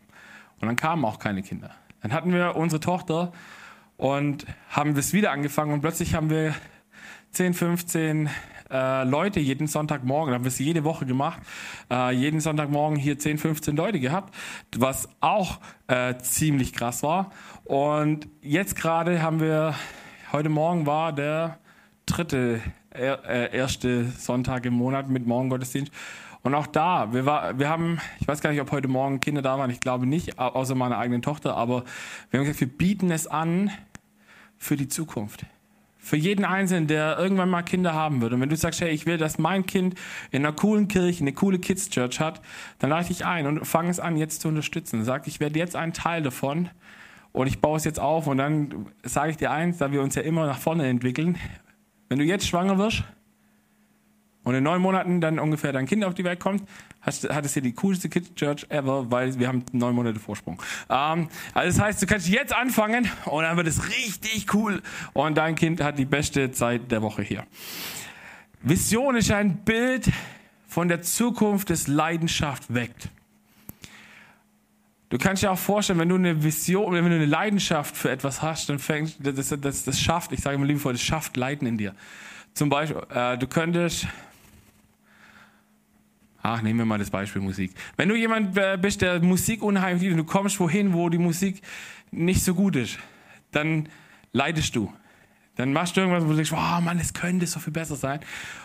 Und 0.61 0.67
dann 0.67 0.77
kamen 0.77 1.05
auch 1.05 1.19
keine 1.19 1.43
Kinder. 1.43 1.75
Dann 2.03 2.12
hatten 2.12 2.33
wir 2.33 2.56
unsere 2.56 2.81
Tochter 2.81 3.33
und 3.97 4.47
haben 4.71 4.95
das 4.95 5.12
wieder 5.12 5.33
angefangen 5.33 5.73
und 5.73 5.81
plötzlich 5.81 6.15
haben 6.15 6.31
wir 6.31 6.55
10, 7.33 7.55
15 7.55 8.31
äh, 8.71 9.05
Leute 9.05 9.41
jeden 9.41 9.67
Sonntagmorgen, 9.67 10.35
haben 10.35 10.45
wir 10.45 10.49
es 10.49 10.59
jede 10.59 10.85
Woche 10.85 11.06
gemacht, 11.06 11.41
äh, 11.91 12.12
jeden 12.12 12.41
Sonntagmorgen 12.41 12.99
hier 12.99 13.19
10, 13.19 13.39
15 13.39 13.77
Leute 13.77 14.00
gehabt, 14.00 14.35
was 14.77 15.09
auch 15.21 15.61
äh, 15.87 16.17
ziemlich 16.19 16.73
krass 16.73 17.02
war. 17.02 17.31
Und 17.64 18.28
jetzt 18.40 18.76
gerade 18.76 19.23
haben 19.23 19.40
wir, 19.40 19.75
heute 20.33 20.49
Morgen 20.49 20.87
war 20.87 21.12
der 21.12 21.59
dritte, 22.07 22.61
äh, 22.90 23.57
erste 23.57 24.05
Sonntag 24.07 24.64
im 24.67 24.75
Monat 24.75 25.09
mit 25.09 25.26
Morgengottesdienst. 25.26 25.93
Und 26.42 26.54
auch 26.54 26.66
da, 26.66 27.12
wir, 27.12 27.26
war, 27.26 27.59
wir 27.59 27.68
haben, 27.68 28.00
ich 28.21 28.28
weiß 28.28 28.40
gar 28.40 28.50
nicht, 28.50 28.61
ob 28.61 28.71
heute 28.71 28.88
Morgen 28.88 29.21
Kinder 29.21 29.42
da 29.42 29.59
waren, 29.59 29.71
ich 29.71 29.80
glaube 29.80 30.07
nicht, 30.07 30.38
außer 30.38 30.75
meiner 30.75 30.99
eigenen 30.99 31.23
Tochter, 31.23 31.57
aber 31.57 31.85
wir 32.30 32.38
haben 32.38 32.47
gesagt, 32.47 32.61
wir 32.61 32.68
bieten 32.68 33.11
es 33.11 33.26
an 33.26 33.71
für 34.57 34.76
die 34.76 34.88
Zukunft. 34.88 35.47
Für 35.99 36.16
jeden 36.16 36.45
Einzelnen, 36.45 36.87
der 36.87 37.18
irgendwann 37.18 37.50
mal 37.50 37.62
Kinder 37.62 37.92
haben 37.92 38.21
wird. 38.21 38.33
Und 38.33 38.40
wenn 38.40 38.49
du 38.49 38.57
sagst, 38.57 38.80
hey, 38.80 38.90
ich 38.90 39.04
will, 39.04 39.18
dass 39.18 39.37
mein 39.37 39.66
Kind 39.66 39.95
in 40.30 40.45
einer 40.47 40.54
coolen 40.54 40.88
Kirche, 40.88 41.23
eine 41.23 41.33
coole 41.33 41.59
Kids 41.59 41.90
Church 41.90 42.21
hat, 42.21 42.40
dann 42.78 42.90
lade 42.90 43.02
ich 43.02 43.09
dich 43.09 43.26
ein 43.26 43.47
und 43.47 43.66
fange 43.66 43.90
es 43.90 44.00
an, 44.00 44.16
jetzt 44.16 44.40
zu 44.40 44.49
unterstützen. 44.49 45.04
Sag, 45.04 45.26
ich 45.26 45.40
werde 45.40 45.59
jetzt 45.59 45.76
ein 45.76 45.92
Teil 45.92 46.23
davon 46.23 46.71
und 47.33 47.47
ich 47.47 47.61
baue 47.61 47.76
es 47.76 47.85
jetzt 47.85 48.00
auf. 48.00 48.26
Und 48.26 48.38
dann 48.38 48.87
sage 49.02 49.33
ich 49.33 49.37
dir 49.37 49.50
eins, 49.50 49.78
da 49.78 49.92
wir 49.92 50.00
uns 50.00 50.14
ja 50.14 50.23
immer 50.23 50.47
nach 50.47 50.59
vorne 50.59 50.87
entwickeln. 50.87 51.37
Wenn 52.09 52.18
du 52.18 52.25
jetzt 52.25 52.47
schwanger 52.47 52.78
wirst, 52.78 53.04
und 54.49 54.55
in 54.55 54.64
neun 54.64 54.81
Monaten 54.81 55.21
dann 55.21 55.38
ungefähr 55.38 55.75
dein 55.75 55.85
Kind 55.85 56.02
auf 56.05 56.14
die 56.14 56.25
Welt 56.25 56.40
kommt, 56.40 56.67
hast, 57.02 57.28
hattest 57.28 57.57
du 57.57 57.61
die 57.61 57.75
coolste 57.75 58.09
Kids 58.09 58.35
Church 58.35 58.64
ever, 58.71 59.11
weil 59.11 59.38
wir 59.38 59.47
haben 59.47 59.62
neun 59.73 59.95
Monate 59.95 60.19
Vorsprung. 60.19 60.62
Ähm, 60.88 61.28
also 61.52 61.76
das 61.76 61.87
heißt, 61.87 62.00
du 62.00 62.07
kannst 62.07 62.31
jetzt 62.31 62.55
anfangen 62.55 63.11
und 63.26 63.43
dann 63.43 63.59
wird 63.59 63.67
es 63.67 63.90
richtig 63.90 64.55
cool 64.55 64.81
und 65.12 65.37
dein 65.37 65.55
Kind 65.55 65.83
hat 65.83 65.99
die 65.99 66.07
beste 66.07 66.50
Zeit 66.50 66.90
der 66.90 67.02
Woche 67.02 67.21
hier. 67.21 67.45
Vision 68.62 69.17
ist 69.17 69.31
ein 69.31 69.59
Bild 69.59 70.11
von 70.67 70.88
der 70.88 71.02
Zukunft, 71.02 71.69
das 71.69 71.87
Leidenschaft 71.87 72.73
weckt. 72.73 73.11
Du 75.11 75.19
kannst 75.19 75.43
dir 75.43 75.50
auch 75.50 75.59
vorstellen, 75.59 75.99
wenn 75.99 76.09
du 76.09 76.14
eine 76.14 76.43
Vision, 76.43 76.95
wenn 76.95 77.05
du 77.05 77.17
eine 77.17 77.26
Leidenschaft 77.26 77.99
für 77.99 78.11
etwas 78.11 78.40
hast, 78.40 78.71
dann 78.71 78.78
fängt 78.78 79.14
das, 79.21 79.55
das, 79.61 79.85
das 79.85 80.00
schafft, 80.00 80.33
ich 80.33 80.40
sage 80.40 80.57
immer 80.57 80.64
liebevoll, 80.64 80.95
das 80.95 81.02
schafft 81.02 81.37
Leiden 81.37 81.69
in 81.69 81.76
dir. 81.76 81.95
Zum 82.55 82.71
Beispiel, 82.71 83.02
äh, 83.14 83.37
du 83.37 83.47
könntest 83.47 84.07
Ach, 86.42 86.62
nehmen 86.62 86.78
wir 86.78 86.87
mal 86.87 86.99
das 86.99 87.11
Beispiel 87.11 87.42
Musik. 87.42 87.73
Wenn 87.97 88.09
du 88.09 88.14
jemand 88.14 88.57
äh, 88.57 88.78
bist, 88.80 89.02
der 89.02 89.21
Musik 89.21 89.62
unheimlich 89.62 90.02
liebt 90.02 90.12
und 90.12 90.18
du 90.18 90.33
kommst 90.33 90.61
wohin, 90.61 90.92
wo 90.92 91.09
die 91.09 91.18
Musik 91.18 91.62
nicht 92.11 92.42
so 92.42 92.54
gut 92.54 92.76
ist, 92.76 92.99
dann 93.50 93.88
leidest 94.33 94.76
du. 94.76 94.92
Dann 95.59 95.73
machst 95.73 95.97
du 95.97 96.00
irgendwas, 96.00 96.25
wo 96.25 96.29
du 96.29 96.37
denkst, 96.37 96.53
oh 96.53 96.81
Mann, 96.81 97.00
es 97.00 97.12
könnte 97.12 97.47
so 97.49 97.59
viel 97.59 97.73
besser 97.73 97.97
sein. 97.97 98.21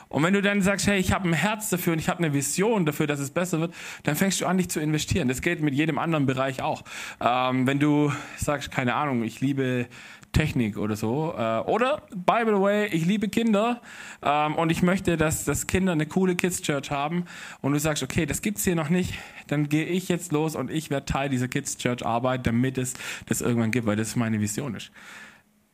Und 0.09 0.21
wenn 0.21 0.33
du 0.33 0.43
dann 0.43 0.61
sagst, 0.61 0.85
hey, 0.85 0.99
ich 0.99 1.11
habe 1.11 1.27
ein 1.27 1.33
Herz 1.33 1.69
dafür 1.69 1.93
und 1.93 1.99
ich 1.99 2.07
habe 2.07 2.19
eine 2.19 2.33
Vision 2.33 2.85
dafür, 2.85 3.07
dass 3.07 3.19
es 3.19 3.31
besser 3.31 3.59
wird, 3.59 3.73
dann 4.03 4.15
fängst 4.15 4.39
du 4.39 4.45
an, 4.45 4.57
dich 4.57 4.69
zu 4.69 4.79
investieren. 4.79 5.27
Das 5.27 5.41
geht 5.41 5.59
mit 5.59 5.73
jedem 5.73 5.97
anderen 5.97 6.27
Bereich 6.27 6.61
auch. 6.61 6.83
Ähm, 7.19 7.65
wenn 7.65 7.79
du 7.79 8.13
sagst, 8.37 8.69
keine 8.69 8.93
Ahnung, 8.93 9.23
ich 9.23 9.41
liebe 9.41 9.87
Technik 10.33 10.77
oder 10.77 10.95
so. 10.95 11.33
Äh, 11.35 11.61
oder, 11.61 12.03
by 12.13 12.43
the 12.45 12.51
way, 12.51 12.85
ich 12.87 13.07
liebe 13.07 13.27
Kinder 13.27 13.81
ähm, 14.21 14.53
und 14.53 14.69
ich 14.69 14.83
möchte, 14.83 15.17
dass, 15.17 15.45
dass 15.45 15.65
Kinder 15.65 15.93
eine 15.93 16.05
coole 16.05 16.35
Kids 16.35 16.61
Church 16.61 16.91
haben 16.91 17.25
und 17.61 17.73
du 17.73 17.79
sagst, 17.79 18.03
okay, 18.03 18.27
das 18.27 18.43
gibt's 18.43 18.63
hier 18.63 18.75
noch 18.75 18.89
nicht, 18.89 19.15
dann 19.47 19.67
gehe 19.67 19.85
ich 19.85 20.09
jetzt 20.09 20.31
los 20.31 20.55
und 20.55 20.69
ich 20.69 20.91
werde 20.91 21.07
Teil 21.07 21.29
dieser 21.29 21.47
Kids 21.47 21.77
Church 21.77 22.05
Arbeit, 22.05 22.45
damit 22.45 22.77
es 22.77 22.93
das 23.25 23.41
irgendwann 23.41 23.71
gibt, 23.71 23.87
weil 23.87 23.95
das 23.95 24.15
meine 24.15 24.39
Vision 24.39 24.75
ist. 24.75 24.91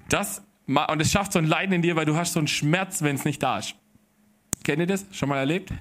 Das 0.08 0.44
und 0.70 1.02
es 1.02 1.12
schafft 1.12 1.34
so 1.34 1.40
ein 1.40 1.46
Leiden 1.46 1.74
in 1.74 1.82
dir, 1.82 1.96
weil 1.96 2.06
du 2.06 2.16
hast 2.16 2.34
so 2.34 2.40
einen 2.40 2.48
Schmerz, 2.48 3.02
wenn 3.02 3.16
es 3.16 3.26
nicht 3.26 3.42
da 3.42 3.58
ist. 3.58 3.76
Kennt 4.64 4.80
ihr 4.80 4.88
das? 4.88 5.06
Schon 5.12 5.30
mal 5.30 5.38
erlebt? 5.38 5.74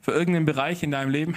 Für 0.00 0.12
irgendeinen 0.12 0.46
Bereich 0.46 0.82
in 0.82 0.90
deinem 0.90 1.10
Leben? 1.10 1.36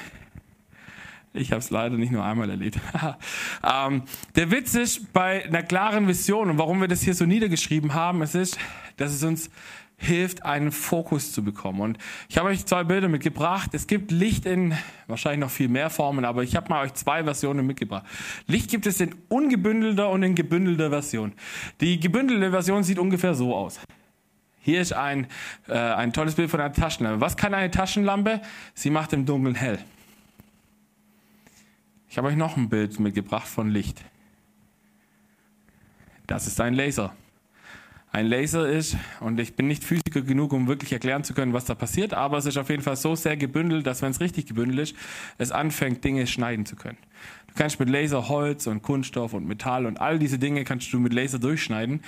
Ich 1.33 1.51
habe 1.51 1.59
es 1.59 1.69
leider 1.69 1.97
nicht 1.97 2.11
nur 2.11 2.23
einmal 2.23 2.49
erlebt. 2.49 2.79
ähm, 3.63 4.03
der 4.35 4.51
Witz 4.51 4.73
ist 4.73 5.11
bei 5.13 5.45
einer 5.45 5.63
klaren 5.63 6.07
Vision 6.07 6.49
und 6.49 6.57
warum 6.57 6.79
wir 6.81 6.87
das 6.87 7.01
hier 7.01 7.13
so 7.13 7.25
niedergeschrieben 7.25 7.93
haben, 7.93 8.21
es 8.21 8.35
ist, 8.35 8.57
dass 8.97 9.11
es 9.11 9.21
uns 9.23 9.51
hilft, 9.97 10.43
einen 10.43 10.71
Fokus 10.71 11.31
zu 11.31 11.43
bekommen. 11.43 11.81
Und 11.81 11.97
ich 12.29 12.37
habe 12.37 12.49
euch 12.49 12.65
zwei 12.65 12.83
Bilder 12.83 13.07
mitgebracht. 13.07 13.73
Es 13.73 13.87
gibt 13.87 14.11
Licht 14.11 14.45
in 14.45 14.73
wahrscheinlich 15.07 15.39
noch 15.39 15.49
viel 15.49 15.69
mehr 15.69 15.89
Formen, 15.89 16.25
aber 16.25 16.43
ich 16.43 16.55
habe 16.55 16.69
mal 16.69 16.83
euch 16.83 16.93
zwei 16.93 17.23
Versionen 17.23 17.65
mitgebracht. 17.65 18.05
Licht 18.47 18.69
gibt 18.69 18.85
es 18.85 18.99
in 18.99 19.15
ungebündelter 19.29 20.09
und 20.09 20.23
in 20.23 20.35
gebündelter 20.35 20.89
Version. 20.89 21.33
Die 21.81 21.99
gebündelte 21.99 22.51
Version 22.51 22.83
sieht 22.83 22.99
ungefähr 22.99 23.33
so 23.33 23.55
aus. 23.55 23.79
Hier 24.59 24.81
ist 24.81 24.93
ein, 24.93 25.27
äh, 25.67 25.77
ein 25.77 26.11
tolles 26.11 26.35
Bild 26.35 26.49
von 26.49 26.59
einer 26.59 26.73
Taschenlampe. 26.73 27.21
Was 27.21 27.37
kann 27.37 27.53
eine 27.53 27.69
Taschenlampe? 27.69 28.41
Sie 28.73 28.89
macht 28.89 29.13
im 29.13 29.25
Dunkeln 29.25 29.55
hell. 29.55 29.79
Ich 32.09 32.17
habe 32.17 32.29
euch 32.29 32.35
noch 32.35 32.57
ein 32.57 32.69
Bild 32.69 32.99
mitgebracht 32.99 33.47
von 33.47 33.69
Licht. 33.69 34.03
Das 36.27 36.47
ist 36.47 36.59
ein 36.59 36.73
Laser 36.73 37.13
ein 38.15 38.27
Laser 38.27 38.67
ist. 38.67 38.95
Und 39.19 39.39
ich 39.41 39.55
bin 39.55 39.67
nicht 39.67 39.83
Physiker 39.83 40.21
genug, 40.21 40.53
um 40.53 40.67
wirklich 40.67 40.93
erklären 40.93 41.25
zu 41.25 41.33
können, 41.33 41.51
was 41.51 41.65
da 41.65 41.75
passiert, 41.75 42.13
aber 42.13 42.37
es 42.37 42.45
ist 42.45 42.57
auf 42.57 42.69
jeden 42.69 42.81
Fall 42.81 42.95
so 42.95 43.13
sehr 43.15 43.35
gebündelt, 43.35 43.85
dass 43.85 44.01
wenn 44.01 44.11
es 44.11 44.21
richtig 44.21 44.45
gebündelt 44.45 44.79
ist, 44.79 44.95
es 45.37 45.51
anfängt, 45.51 46.03
Dinge 46.03 46.25
schneiden 46.25 46.65
zu 46.65 46.77
können. 46.77 46.97
Du 47.47 47.53
kannst 47.55 47.77
mit 47.77 47.89
Laser 47.89 48.29
Holz 48.29 48.67
und 48.67 48.81
Kunststoff 48.81 49.33
und 49.33 49.45
Metall 49.45 49.85
und 49.85 49.99
all 49.99 50.17
diese 50.17 50.39
Dinge 50.39 50.63
kannst 50.63 50.91
du 50.93 50.99
mit 50.99 51.13
Laser 51.13 51.39
durchschneiden. 51.39 52.01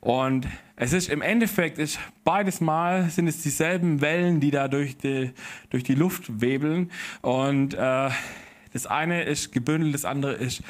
Und 0.00 0.46
es 0.76 0.92
ist 0.92 1.08
im 1.08 1.22
Endeffekt 1.22 1.78
ist 1.78 1.98
beides 2.22 2.60
Mal 2.60 3.10
sind 3.10 3.26
es 3.26 3.42
dieselben 3.42 4.00
Wellen, 4.00 4.38
die 4.38 4.52
da 4.52 4.68
durch 4.68 4.96
die, 4.96 5.32
durch 5.70 5.82
die 5.82 5.96
Luft 5.96 6.40
webeln. 6.40 6.92
Und 7.20 7.74
äh, 7.74 8.10
das 8.72 8.86
eine 8.86 9.24
ist 9.24 9.50
gebündelt, 9.50 9.92
das 9.92 10.04
andere 10.04 10.34
ist 10.34 10.62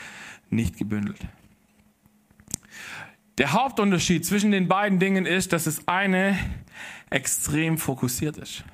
nicht 0.48 0.78
gebündelt. 0.78 1.18
Der 3.38 3.52
Hauptunterschied 3.52 4.26
zwischen 4.26 4.50
den 4.50 4.66
beiden 4.66 4.98
Dingen 4.98 5.24
ist, 5.24 5.52
dass 5.52 5.64
das 5.64 5.86
eine 5.86 6.36
extrem 7.08 7.78
fokussiert 7.78 8.36
ist. 8.36 8.64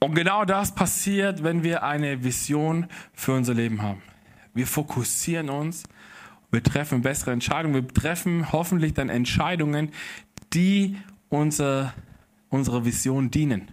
Und 0.00 0.14
genau 0.14 0.46
das 0.46 0.74
passiert, 0.74 1.44
wenn 1.44 1.62
wir 1.62 1.82
eine 1.82 2.24
Vision 2.24 2.86
für 3.12 3.34
unser 3.34 3.52
Leben 3.52 3.82
haben. 3.82 4.00
Wir 4.54 4.66
fokussieren 4.66 5.50
uns, 5.50 5.84
wir 6.50 6.62
treffen 6.62 7.02
bessere 7.02 7.32
Entscheidungen, 7.32 7.74
wir 7.74 7.86
treffen 7.86 8.50
hoffentlich 8.50 8.94
dann 8.94 9.10
Entscheidungen, 9.10 9.90
die 10.54 10.96
unser, 11.28 11.92
unserer 12.48 12.86
Vision 12.86 13.30
dienen. 13.30 13.70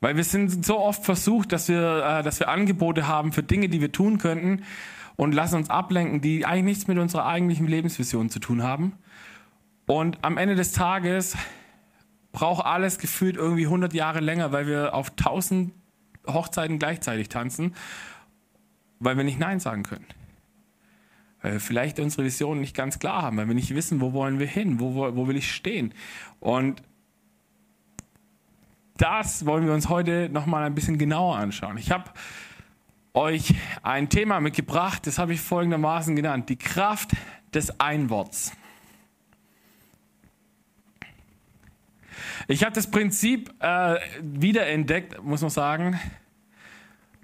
Weil 0.00 0.16
wir 0.16 0.24
sind 0.24 0.64
so 0.64 0.78
oft 0.78 1.04
versucht, 1.04 1.52
dass 1.52 1.68
wir, 1.68 2.04
äh, 2.04 2.22
dass 2.22 2.40
wir 2.40 2.48
Angebote 2.48 3.06
haben 3.06 3.32
für 3.32 3.42
Dinge, 3.42 3.68
die 3.68 3.82
wir 3.82 3.92
tun 3.92 4.16
könnten, 4.16 4.64
und 5.18 5.34
lassen 5.34 5.56
uns 5.56 5.68
ablenken, 5.68 6.20
die 6.20 6.46
eigentlich 6.46 6.76
nichts 6.76 6.86
mit 6.86 6.96
unserer 6.96 7.26
eigentlichen 7.26 7.66
Lebensvision 7.66 8.30
zu 8.30 8.38
tun 8.38 8.62
haben. 8.62 8.92
Und 9.84 10.16
am 10.22 10.38
Ende 10.38 10.54
des 10.54 10.70
Tages 10.70 11.36
braucht 12.30 12.64
alles 12.64 13.00
gefühlt 13.00 13.36
irgendwie 13.36 13.64
100 13.64 13.92
Jahre 13.94 14.20
länger, 14.20 14.52
weil 14.52 14.68
wir 14.68 14.94
auf 14.94 15.10
1000 15.10 15.72
Hochzeiten 16.28 16.78
gleichzeitig 16.78 17.28
tanzen, 17.28 17.74
weil 19.00 19.16
wir 19.16 19.24
nicht 19.24 19.40
Nein 19.40 19.58
sagen 19.58 19.82
können. 19.82 20.06
Weil 21.42 21.54
wir 21.54 21.60
vielleicht 21.60 21.98
unsere 21.98 22.22
Vision 22.22 22.60
nicht 22.60 22.76
ganz 22.76 23.00
klar 23.00 23.22
haben, 23.22 23.38
weil 23.38 23.48
wir 23.48 23.56
nicht 23.56 23.74
wissen, 23.74 24.00
wo 24.00 24.12
wollen 24.12 24.38
wir 24.38 24.46
hin, 24.46 24.78
wo, 24.78 24.94
wo, 24.94 25.26
will 25.26 25.36
ich 25.36 25.52
stehen. 25.52 25.94
Und 26.38 26.80
das 28.96 29.46
wollen 29.46 29.66
wir 29.66 29.74
uns 29.74 29.88
heute 29.88 30.28
nochmal 30.28 30.62
ein 30.62 30.76
bisschen 30.76 30.96
genauer 30.96 31.38
anschauen. 31.38 31.76
Ich 31.76 31.90
habe 31.90 32.04
euch 33.14 33.54
ein 33.82 34.08
Thema 34.08 34.40
mitgebracht, 34.40 35.06
das 35.06 35.18
habe 35.18 35.32
ich 35.32 35.40
folgendermaßen 35.40 36.14
genannt, 36.14 36.48
die 36.48 36.56
Kraft 36.56 37.10
des 37.54 37.80
Einworts. 37.80 38.52
Ich 42.46 42.62
habe 42.64 42.72
das 42.72 42.90
Prinzip 42.90 43.52
äh, 43.60 43.96
wiederentdeckt, 44.22 45.22
muss 45.22 45.42
man 45.42 45.50
sagen, 45.50 46.00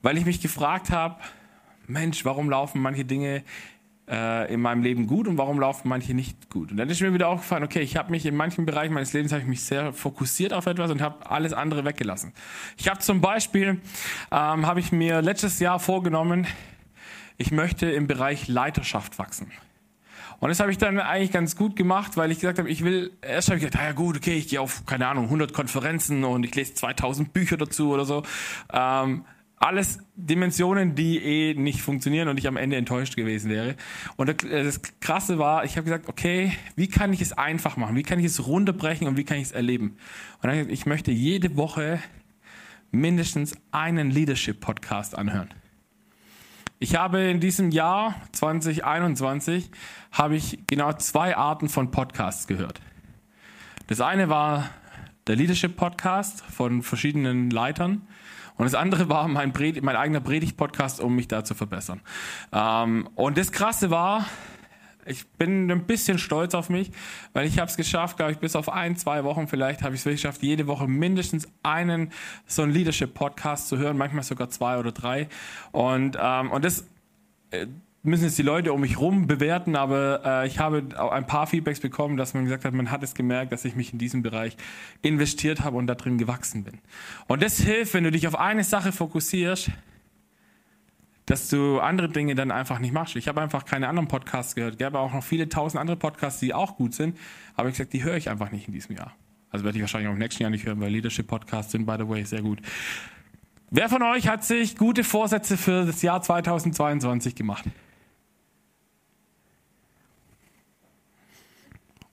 weil 0.03 0.19
ich 0.19 0.25
mich 0.25 0.41
gefragt 0.41 0.91
habe, 0.91 1.17
Mensch, 1.87 2.25
warum 2.25 2.51
laufen 2.51 2.81
manche 2.81 3.05
Dinge 3.05 3.43
äh, 4.09 4.53
in 4.53 4.61
meinem 4.61 4.83
Leben 4.83 5.07
gut 5.07 5.29
und 5.29 5.39
warum 5.39 5.59
laufen 5.59 5.89
manche 5.89 6.15
nicht 6.15 6.51
gut. 6.51 6.71
Und 6.71 6.77
dann 6.77 6.89
ist 6.91 7.01
mir 7.01 7.15
wieder 7.15 7.29
aufgefallen, 7.29 7.65
okay, 7.65 7.81
ich 7.81 7.97
habe 7.97 8.11
mich 8.11 8.27
in 8.27 8.37
manchen 8.37 8.67
Bereichen 8.67 8.95
meines 8.95 9.13
Lebens 9.13 9.33
habe 9.33 9.43
ich 9.43 9.49
mich 9.49 9.63
sehr 9.63 9.93
fokussiert 9.93 10.53
auf 10.53 10.67
etwas 10.67 10.91
und 10.91 11.01
habe 11.01 11.31
alles 11.31 11.53
andere 11.53 11.85
weggelassen. 11.85 12.33
Ich 12.77 12.89
habe 12.89 13.01
zum 13.01 13.21
Beispiel 13.21 13.81
ähm, 14.31 14.67
habe 14.67 14.81
ich 14.81 14.93
mir 14.93 15.23
letztes 15.23 15.59
Jahr 15.61 15.79
vorgenommen, 15.79 16.47
ich 17.37 17.51
möchte 17.51 17.91
im 17.91 18.07
Bereich 18.07 18.47
Leiterschaft 18.49 19.19
wachsen. 19.19 19.51
Und 20.41 20.49
das 20.49 20.61
habe 20.61 20.71
ich 20.71 20.79
dann 20.79 20.99
eigentlich 20.99 21.33
ganz 21.33 21.57
gut 21.57 21.75
gemacht, 21.77 22.17
weil 22.17 22.31
ich 22.31 22.41
gesagt 22.41 22.59
habe, 22.59 22.69
ich 22.69 22.85
will, 22.85 23.13
erst 23.23 23.49
habe 23.49 23.59
ich 23.59 23.65
gedacht, 23.65 23.83
ja 23.83 23.93
gut, 23.93 24.17
okay, 24.17 24.37
ich 24.37 24.49
gehe 24.49 24.61
auf, 24.61 24.85
keine 24.85 25.07
Ahnung, 25.07 25.25
100 25.25 25.53
Konferenzen 25.53 26.25
und 26.25 26.45
ich 26.45 26.55
lese 26.55 26.75
2000 26.75 27.33
Bücher 27.33 27.57
dazu 27.57 27.93
oder 27.93 28.05
so. 28.05 28.23
Ähm, 28.73 29.25
alles 29.65 29.99
Dimensionen, 30.15 30.95
die 30.95 31.19
eh 31.19 31.55
nicht 31.55 31.81
funktionieren 31.81 32.29
und 32.29 32.39
ich 32.39 32.47
am 32.47 32.59
Ende 32.59 32.77
enttäuscht 32.77 33.17
gewesen 33.17 33.51
wäre. 33.51 33.77
Und 34.17 34.45
das 34.45 34.83
Krasse 35.01 35.39
war, 35.39 35.65
ich 35.65 35.79
habe 35.79 35.85
gesagt, 35.85 36.07
okay, 36.07 36.53
wie 36.77 36.87
kann 36.87 37.15
ich 37.15 37.23
es 37.23 37.33
einfach 37.33 37.79
machen? 37.79 37.97
Wie 37.97 38.03
kann 38.03 38.19
ich 38.19 38.27
es 38.27 38.47
runterbrechen 38.47 39.09
und 39.09 39.17
wie 39.17 39.25
kann 39.25 39.39
ich 39.39 39.45
es 39.45 39.53
erleben? 39.53 39.97
Und 40.43 40.51
dann, 40.51 40.69
ich 40.69 40.85
möchte 40.85 41.13
jede 41.13 41.57
Woche 41.57 41.99
mindestens 42.91 43.57
einen 43.73 44.11
Leadership-Podcast 44.11 45.17
anhören. 45.17 45.49
Ich 46.79 46.97
habe 46.97 47.21
in 47.21 47.41
diesem 47.41 47.71
Jahr 47.71 48.17
2021 48.33 49.71
habe 50.13 50.37
ich 50.37 50.59
genau 50.67 50.93
zwei 50.93 51.39
Arten 51.39 51.71
von 51.71 51.91
Podcasts 51.91 52.47
gehört. 52.47 52.83
Das 53.87 54.03
eine 54.03 54.29
war 54.29 54.69
der 55.27 55.37
Leadership 55.37 55.77
Podcast 55.77 56.43
von 56.43 56.83
verschiedenen 56.83 57.49
Leitern 57.49 58.07
und 58.57 58.65
das 58.65 58.75
andere 58.75 59.09
war 59.09 59.27
mein, 59.29 59.53
Pred 59.53 59.83
mein 59.83 59.97
eigener 59.97 60.21
Predigt-Podcast, 60.21 61.01
um 61.01 61.17
mich 61.17 61.29
da 61.29 61.45
zu 61.45 61.55
verbessern. 61.55 62.01
Ähm, 62.53 63.09
und 63.15 63.37
das 63.37 63.51
Krasse 63.53 63.91
war, 63.91 64.27
ich 65.07 65.27
bin 65.27 65.71
ein 65.71 65.85
bisschen 65.87 66.19
stolz 66.19 66.55
auf 66.55 66.71
mich, 66.71 66.91
weil 67.33 67.47
ich 67.47 67.59
habe 67.59 67.71
es 67.71 67.77
geschafft, 67.77 68.17
glaube 68.17 68.33
ich, 68.33 68.39
bis 68.39 68.57
auf 68.57 68.69
ein, 68.69 68.97
zwei 68.97 69.25
Wochen 69.25 69.49
vielleicht 69.49 69.83
habe 69.83 69.95
ich 69.95 70.05
es 70.05 70.11
geschafft, 70.11 70.43
jede 70.43 70.67
Woche 70.67 70.87
mindestens 70.87 71.49
einen 71.63 72.13
so 72.47 72.63
einen 72.63 72.73
Leadership-Podcast 72.73 73.69
zu 73.69 73.79
hören, 73.79 73.97
manchmal 73.97 74.23
sogar 74.23 74.49
zwei 74.51 74.79
oder 74.79 74.93
drei. 74.93 75.29
Und, 75.73 76.17
ähm, 76.21 76.51
und 76.51 76.65
das 76.65 76.87
äh, 77.51 77.67
müssen 78.05 78.25
jetzt 78.25 78.39
die 78.39 78.43
Leute 78.43 78.73
um 78.73 78.83
mich 78.83 78.99
rum 78.99 79.27
bewerten, 79.27 79.77
aber 79.77 80.21
äh, 80.25 80.47
ich 80.47 80.59
habe 80.59 80.85
ein 81.11 81.27
paar 81.27 81.47
Feedbacks 81.47 81.81
bekommen, 81.81 82.17
dass 82.17 82.35
man 82.35 82.45
gesagt 82.45 82.65
hat, 82.65 82.75
man 82.75 82.91
hat 82.91 83.03
es 83.03 83.15
gemerkt, 83.15 83.51
dass 83.51 83.65
ich 83.65 83.75
mich 83.75 83.93
in 83.93 83.99
diesem 83.99 84.23
Bereich 84.23 84.57
investiert 85.03 85.63
habe 85.63 85.79
und 85.79 85.87
da 85.87 85.95
drin 85.95 86.19
gewachsen 86.19 86.65
bin. 86.65 86.79
Und 87.27 87.43
das 87.43 87.59
hilft, 87.59 87.95
wenn 87.95 88.05
du 88.05 88.11
dich 88.11 88.29
auf 88.29 88.39
eine 88.39 88.63
Sache 88.63 88.93
fokussierst, 88.93 89.71
dass 91.25 91.49
du 91.49 91.81
andere 91.81 92.11
Dinge 92.11 92.35
dann 92.35 92.51
einfach 92.51 92.79
nicht 92.79 92.93
machst. 92.93 93.17
Ich 93.17 93.27
habe 93.27 93.41
einfach 93.41 93.65
keine 93.65 93.89
anderen 93.89 94.09
Podcasts 94.09 94.55
gehört. 94.55 94.77
Gäbe 94.79 94.99
auch 94.99 95.15
noch 95.15 95.25
viele 95.25 95.49
tausend 95.49 95.81
andere 95.81 95.97
Podcasts, 95.97 96.41
die 96.41 96.53
auch 96.53 96.77
gut 96.77 96.95
sind, 96.95 97.17
aber 97.55 97.69
ich 97.71 97.75
gesagt, 97.77 97.95
die 97.95 98.05
höre 98.05 98.17
ich 98.17 98.29
einfach 98.29 98.53
nicht 98.53 98.69
in 98.69 98.75
diesem 98.75 98.97
Jahr. 98.97 99.15
Also 99.49 99.65
werde 99.65 99.79
ich 99.79 99.83
wahrscheinlich 99.83 100.09
auch 100.09 100.13
im 100.13 100.19
nächsten 100.19 100.43
Jahr 100.43 100.51
nicht 100.51 100.67
hören, 100.67 100.81
weil 100.81 100.91
Leadership 100.91 101.27
Podcasts 101.27 101.73
sind, 101.73 101.87
by 101.87 101.95
the 101.99 102.07
way, 102.07 102.25
sehr 102.25 102.43
gut. 102.43 102.61
Wer 103.71 103.89
von 103.89 104.03
euch 104.03 104.29
hat 104.29 104.45
sich 104.45 104.77
gute 104.77 105.05
Vorsätze 105.05 105.57
für 105.57 105.87
das 105.87 106.03
Jahr 106.03 106.21
2022 106.21 107.35
gemacht? 107.35 107.65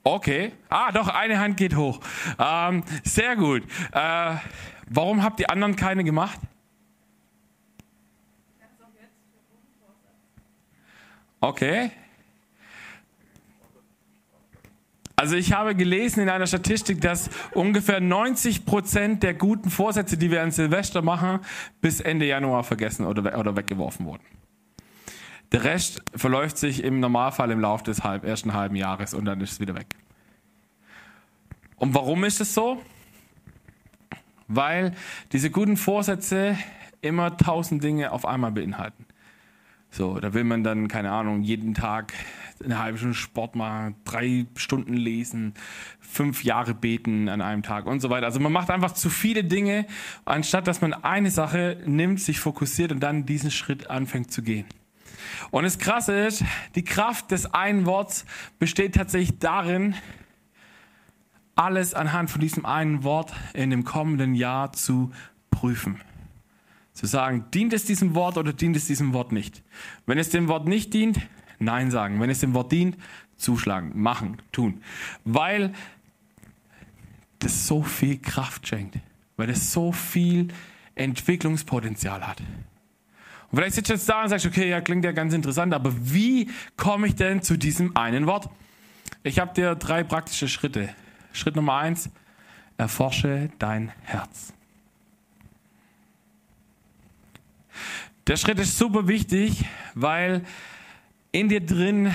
Okay. 0.04 0.52
Ah, 0.70 0.92
doch, 0.92 1.08
eine 1.08 1.40
Hand 1.40 1.58
geht 1.58 1.76
hoch. 1.76 2.00
Ähm, 2.40 2.84
sehr 3.04 3.36
gut. 3.36 3.64
Äh, 3.92 4.36
warum 4.90 5.24
habt 5.24 5.40
die 5.40 5.48
anderen 5.48 5.76
keine 5.76 6.04
gemacht? 6.04 6.40
Okay. 11.40 11.92
Also 15.16 15.36
ich 15.36 15.54
habe 15.54 15.76
gelesen 15.76 16.22
in 16.22 16.30
einer 16.30 16.48
Statistik, 16.48 17.00
dass 17.02 17.30
ungefähr 17.54 18.00
90 18.00 18.66
Prozent 18.66 19.22
der 19.22 19.36
guten 19.36 19.70
Vorsätze, 19.70 20.18
die 20.18 20.32
wir 20.32 20.42
an 20.42 20.50
Silvester 20.50 21.04
machen, 21.04 21.42
bis 21.80 22.00
Ende 22.00 22.26
Januar 22.26 22.64
vergessen 22.64 23.06
oder, 23.06 23.38
oder 23.38 23.56
weggeworfen 23.56 24.08
wurden. 24.08 24.24
Der 25.52 25.64
Rest 25.64 26.02
verläuft 26.16 26.58
sich 26.58 26.84
im 26.84 27.00
Normalfall 27.00 27.52
im 27.52 27.60
Laufe 27.60 27.84
des 27.84 28.04
halb, 28.04 28.24
ersten 28.24 28.54
halben 28.54 28.76
Jahres 28.76 29.14
und 29.14 29.26
dann 29.26 29.42
ist 29.42 29.54
es 29.54 29.60
wieder 29.60 29.76
weg. 29.76 29.96
Und 31.76 31.94
warum 31.94 32.24
ist 32.24 32.40
es 32.40 32.54
so? 32.54 32.82
Weil 34.48 34.94
diese 35.32 35.50
guten 35.50 35.78
Vorsätze 35.78 36.58
immer 37.02 37.36
tausend 37.38 37.84
Dinge 37.84 38.12
auf 38.12 38.26
einmal 38.26 38.52
beinhalten. 38.52 39.06
So, 39.90 40.20
da 40.20 40.34
will 40.34 40.46
man 40.46 40.64
dann, 40.64 40.88
keine 40.88 41.12
Ahnung, 41.12 41.42
jeden 41.42 41.74
Tag 41.74 42.14
eine 42.64 42.80
halbe 42.80 42.98
Stunde 42.98 43.16
Sport 43.16 43.56
machen, 43.56 43.96
drei 44.06 44.46
Stunden 44.56 44.94
lesen, 44.94 45.54
fünf 46.00 46.44
Jahre 46.44 46.74
beten 46.74 47.28
an 47.28 47.42
einem 47.42 47.64
Tag 47.64 47.88
und 47.88 48.00
so 48.00 48.10
weiter. 48.10 48.26
Also 48.26 48.40
man 48.40 48.54
macht 48.54 48.70
einfach 48.70 48.94
zu 48.94 49.10
viele 49.10 49.44
Dinge, 49.44 49.86
anstatt 50.24 50.68
dass 50.68 50.80
man 50.80 50.94
eine 50.94 51.32
Sache 51.32 51.82
nimmt, 51.86 52.22
sich 52.22 52.40
fokussiert 52.40 52.92
und 52.92 53.02
dann 53.02 53.26
diesen 53.26 53.52
Schritt 53.52 53.90
anfängt 53.90 54.32
zu 54.32 54.44
gehen. 54.44 54.66
Und 55.52 55.64
das 55.64 55.78
Krasse 55.78 56.14
ist, 56.14 56.44
die 56.76 56.84
Kraft 56.84 57.32
des 57.32 57.54
einen 57.54 57.86
Worts 57.86 58.26
besteht 58.60 58.96
tatsächlich 58.96 59.40
darin, 59.40 59.96
alles 61.56 61.94
anhand 61.94 62.32
von 62.32 62.42
diesem 62.42 62.66
einen 62.66 63.04
Wort 63.04 63.34
in 63.54 63.70
dem 63.70 63.84
kommenden 63.84 64.36
Jahr 64.36 64.74
zu 64.74 65.12
prüfen. 65.50 66.02
Zu 66.94 67.06
sagen, 67.06 67.46
dient 67.54 67.74
es 67.74 67.86
diesem 67.86 68.16
Wort 68.16 68.38
oder 68.38 68.54
dient 68.54 68.76
es 68.76 68.88
diesem 68.88 69.14
Wort 69.14 69.32
nicht? 69.32 69.64
Wenn 70.06 70.18
es 70.18 70.30
dem 70.30 70.48
Wort 70.48 70.68
nicht 70.68 70.94
dient, 70.94 71.20
Nein 71.62 71.92
sagen. 71.92 72.20
Wenn 72.20 72.30
es 72.30 72.40
dem 72.40 72.54
Wort 72.54 72.72
dient, 72.72 72.98
zuschlagen, 73.38 73.92
machen, 73.96 74.42
tun. 74.52 74.82
Weil 75.24 75.74
das 77.40 77.68
so 77.68 77.84
viel 77.84 78.18
Kraft 78.18 78.68
schenkt. 78.68 78.98
Weil 79.38 79.50
es 79.50 79.72
so 79.72 79.92
viel 79.92 80.50
Entwicklungspotenzial 80.96 82.28
hat. 82.28 82.42
Und 83.52 83.58
vielleicht 83.58 83.76
sitzt 83.76 83.90
du 83.90 83.94
jetzt 83.94 84.08
da 84.08 84.24
und 84.24 84.30
sagst, 84.30 84.46
okay, 84.46 84.70
ja, 84.70 84.80
klingt 84.80 85.04
ja 85.04 85.12
ganz 85.12 85.34
interessant, 85.34 85.74
aber 85.74 85.92
wie 85.94 86.50
komme 86.78 87.08
ich 87.08 87.16
denn 87.16 87.42
zu 87.42 87.58
diesem 87.58 87.98
einen 87.98 88.26
Wort? 88.26 88.50
Ich 89.24 89.40
habe 89.40 89.54
dir 89.54 89.76
drei 89.76 90.04
praktische 90.04 90.48
Schritte. 90.48 90.90
Schritt 91.34 91.58
Nummer 91.58 91.76
eins, 91.76 92.10
erforsche 92.78 93.50
dein 93.60 93.92
Herz. 94.04 94.54
Der 98.28 98.38
Schritt 98.38 98.60
ist 98.60 98.78
super 98.78 99.08
wichtig, 99.08 99.66
weil 99.96 100.46
in 101.34 101.50
dir 101.50 101.66
drin 101.66 102.14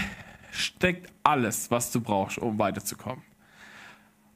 steckt 0.53 1.13
alles, 1.23 1.71
was 1.71 1.93
du 1.93 2.01
brauchst, 2.01 2.39
um 2.39 2.59
weiterzukommen. 2.59 3.23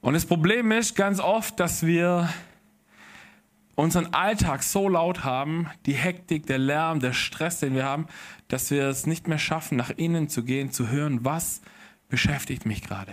Und 0.02 0.14
das 0.14 0.26
Problem 0.26 0.70
ist 0.72 0.94
ganz 0.94 1.20
oft, 1.20 1.58
dass 1.60 1.84
wir 1.86 2.28
unseren 3.74 4.12
Alltag 4.12 4.62
so 4.62 4.88
laut 4.88 5.24
haben, 5.24 5.68
die 5.86 5.94
Hektik, 5.94 6.46
der 6.46 6.58
Lärm, 6.58 7.00
der 7.00 7.12
Stress, 7.12 7.60
den 7.60 7.74
wir 7.74 7.84
haben, 7.84 8.06
dass 8.48 8.70
wir 8.70 8.88
es 8.88 9.06
nicht 9.06 9.28
mehr 9.28 9.38
schaffen, 9.38 9.76
nach 9.76 9.90
innen 9.90 10.28
zu 10.28 10.44
gehen, 10.44 10.70
zu 10.70 10.88
hören, 10.88 11.24
was 11.24 11.62
beschäftigt 12.08 12.66
mich 12.66 12.82
gerade. 12.82 13.12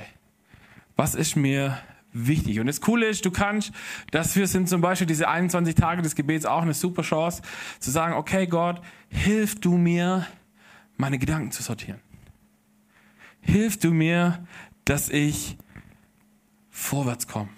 Was 0.96 1.16
ist 1.16 1.36
mir 1.36 1.78
wichtig? 2.12 2.60
Und 2.60 2.68
das 2.68 2.82
Coole 2.82 3.08
ist, 3.08 3.26
du 3.26 3.32
kannst, 3.32 3.72
dafür 4.12 4.48
sind 4.48 4.68
zum 4.68 4.82
Beispiel 4.82 5.08
diese 5.08 5.30
21 5.30 5.76
Tage 5.76 6.02
des 6.02 6.16
Gebets 6.16 6.46
auch 6.46 6.64
eine 6.64 6.74
super 6.74 7.04
Chance, 7.04 7.42
zu 7.80 7.92
sagen, 7.92 8.14
okay 8.14 8.48
Gott, 8.48 8.82
hilf 9.10 9.60
du 9.60 9.78
mir, 9.78 10.26
meine 10.98 11.20
Gedanken 11.20 11.52
zu 11.52 11.62
sortieren. 11.62 12.02
Hilf 13.42 13.78
du 13.80 13.92
mir, 13.94 14.46
dass 14.84 15.10
ich 15.10 15.58
vorwärts 16.70 17.28
komme. 17.28 17.50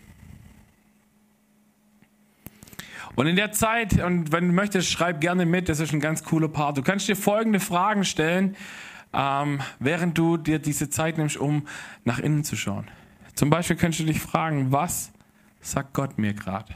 Und 3.19 3.27
in 3.27 3.35
der 3.35 3.51
Zeit, 3.51 4.01
und 4.01 4.31
wenn 4.31 4.47
du 4.47 4.53
möchtest, 4.53 4.89
schreib 4.89 5.19
gerne 5.19 5.45
mit, 5.45 5.67
das 5.67 5.81
ist 5.81 5.91
ein 5.91 5.99
ganz 5.99 6.23
cooler 6.23 6.47
Part. 6.47 6.77
Du 6.77 6.81
kannst 6.81 7.05
dir 7.09 7.17
folgende 7.17 7.59
Fragen 7.59 8.05
stellen, 8.05 8.55
ähm, 9.11 9.59
während 9.77 10.17
du 10.17 10.37
dir 10.37 10.57
diese 10.57 10.89
Zeit 10.89 11.17
nimmst, 11.17 11.35
um 11.35 11.67
nach 12.05 12.19
innen 12.19 12.45
zu 12.45 12.55
schauen. 12.55 12.87
Zum 13.35 13.49
Beispiel 13.49 13.75
kannst 13.75 13.99
du 13.99 14.05
dich 14.05 14.21
fragen, 14.21 14.71
was 14.71 15.11
sagt 15.59 15.93
Gott 15.95 16.17
mir 16.17 16.33
gerade? 16.33 16.73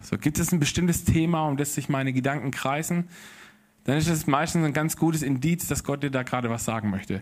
So, 0.00 0.16
gibt 0.16 0.38
es 0.38 0.50
ein 0.52 0.58
bestimmtes 0.58 1.04
Thema, 1.04 1.46
um 1.46 1.58
das 1.58 1.74
sich 1.74 1.90
meine 1.90 2.14
Gedanken 2.14 2.50
kreisen? 2.50 3.10
Dann 3.84 3.98
ist 3.98 4.08
es 4.08 4.26
meistens 4.26 4.64
ein 4.64 4.72
ganz 4.72 4.96
gutes 4.96 5.20
Indiz, 5.20 5.68
dass 5.68 5.84
Gott 5.84 6.02
dir 6.02 6.10
da 6.10 6.22
gerade 6.22 6.48
was 6.48 6.64
sagen 6.64 6.88
möchte. 6.88 7.20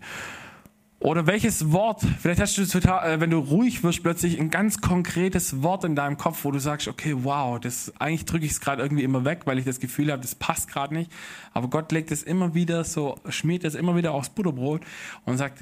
Oder 1.00 1.26
welches 1.26 1.70
Wort, 1.70 2.02
vielleicht 2.20 2.40
hast 2.40 2.56
du 2.56 2.64
total, 2.64 3.12
äh, 3.12 3.20
wenn 3.20 3.30
du 3.30 3.38
ruhig 3.38 3.82
wirst, 3.82 4.02
plötzlich 4.02 4.40
ein 4.40 4.48
ganz 4.48 4.80
konkretes 4.80 5.62
Wort 5.62 5.84
in 5.84 5.94
deinem 5.94 6.16
Kopf, 6.16 6.44
wo 6.44 6.50
du 6.50 6.58
sagst, 6.58 6.88
okay, 6.88 7.14
wow, 7.18 7.60
das 7.60 7.92
eigentlich 8.00 8.24
drücke 8.24 8.46
ich 8.46 8.52
es 8.52 8.60
gerade 8.60 8.82
irgendwie 8.82 9.02
immer 9.02 9.24
weg, 9.24 9.42
weil 9.44 9.58
ich 9.58 9.66
das 9.66 9.80
Gefühl 9.80 10.10
habe, 10.10 10.22
das 10.22 10.34
passt 10.34 10.68
gerade 10.68 10.94
nicht. 10.94 11.12
Aber 11.52 11.68
Gott 11.68 11.92
legt 11.92 12.10
es 12.10 12.22
immer 12.22 12.54
wieder 12.54 12.84
so, 12.84 13.18
schmiert 13.28 13.64
es 13.64 13.74
immer 13.74 13.96
wieder 13.96 14.12
aufs 14.12 14.30
Butterbrot 14.30 14.82
und 15.26 15.36
sagt, 15.36 15.58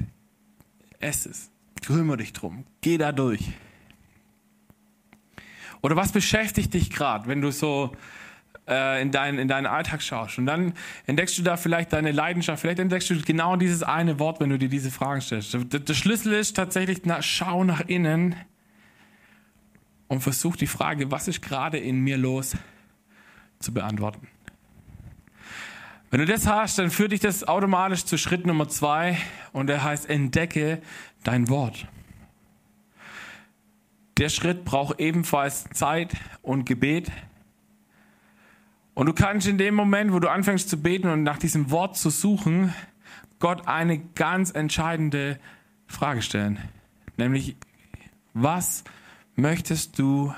ess 1.00 1.26
es, 1.26 1.50
kümmere 1.84 2.18
dich 2.18 2.32
drum, 2.32 2.64
geh 2.80 2.96
da 2.96 3.10
durch. 3.10 3.52
Oder 5.82 5.96
was 5.96 6.12
beschäftigt 6.12 6.72
dich 6.74 6.90
gerade, 6.90 7.26
wenn 7.26 7.40
du 7.40 7.50
so 7.50 7.90
in, 8.66 9.10
dein, 9.10 9.38
in 9.38 9.48
deinen 9.48 9.66
Alltag 9.66 10.02
schaust. 10.02 10.38
Und 10.38 10.46
dann 10.46 10.74
entdeckst 11.06 11.36
du 11.38 11.42
da 11.42 11.56
vielleicht 11.56 11.92
deine 11.92 12.12
Leidenschaft. 12.12 12.60
Vielleicht 12.60 12.78
entdeckst 12.78 13.10
du 13.10 13.20
genau 13.20 13.56
dieses 13.56 13.82
eine 13.82 14.18
Wort, 14.18 14.40
wenn 14.40 14.50
du 14.50 14.58
dir 14.58 14.68
diese 14.68 14.90
Fragen 14.90 15.20
stellst. 15.20 15.54
Der, 15.54 15.80
der 15.80 15.94
Schlüssel 15.94 16.32
ist 16.34 16.54
tatsächlich, 16.54 17.00
na, 17.04 17.22
schau 17.22 17.64
nach 17.64 17.80
innen 17.80 18.36
und 20.08 20.20
versuch 20.20 20.56
die 20.56 20.66
Frage, 20.66 21.10
was 21.10 21.26
ist 21.26 21.42
gerade 21.42 21.78
in 21.78 22.00
mir 22.00 22.18
los, 22.18 22.56
zu 23.58 23.72
beantworten. 23.72 24.28
Wenn 26.10 26.20
du 26.20 26.26
das 26.26 26.46
hast, 26.46 26.78
dann 26.78 26.90
führt 26.90 27.12
dich 27.12 27.20
das 27.20 27.48
automatisch 27.48 28.04
zu 28.04 28.18
Schritt 28.18 28.46
Nummer 28.46 28.68
zwei 28.68 29.16
und 29.52 29.68
der 29.68 29.82
heißt, 29.82 30.10
entdecke 30.10 30.82
dein 31.24 31.48
Wort. 31.48 31.86
Der 34.18 34.28
Schritt 34.28 34.66
braucht 34.66 35.00
ebenfalls 35.00 35.64
Zeit 35.72 36.12
und 36.42 36.66
Gebet. 36.66 37.10
Und 38.94 39.06
du 39.06 39.12
kannst 39.12 39.46
in 39.46 39.58
dem 39.58 39.74
Moment, 39.74 40.12
wo 40.12 40.18
du 40.18 40.30
anfängst 40.30 40.68
zu 40.68 40.80
beten 40.80 41.08
und 41.08 41.22
nach 41.22 41.38
diesem 41.38 41.70
Wort 41.70 41.96
zu 41.96 42.10
suchen, 42.10 42.74
Gott 43.38 43.66
eine 43.66 43.98
ganz 43.98 44.50
entscheidende 44.50 45.40
Frage 45.86 46.22
stellen. 46.22 46.58
Nämlich, 47.16 47.56
was 48.34 48.84
möchtest 49.34 49.98
du 49.98 50.34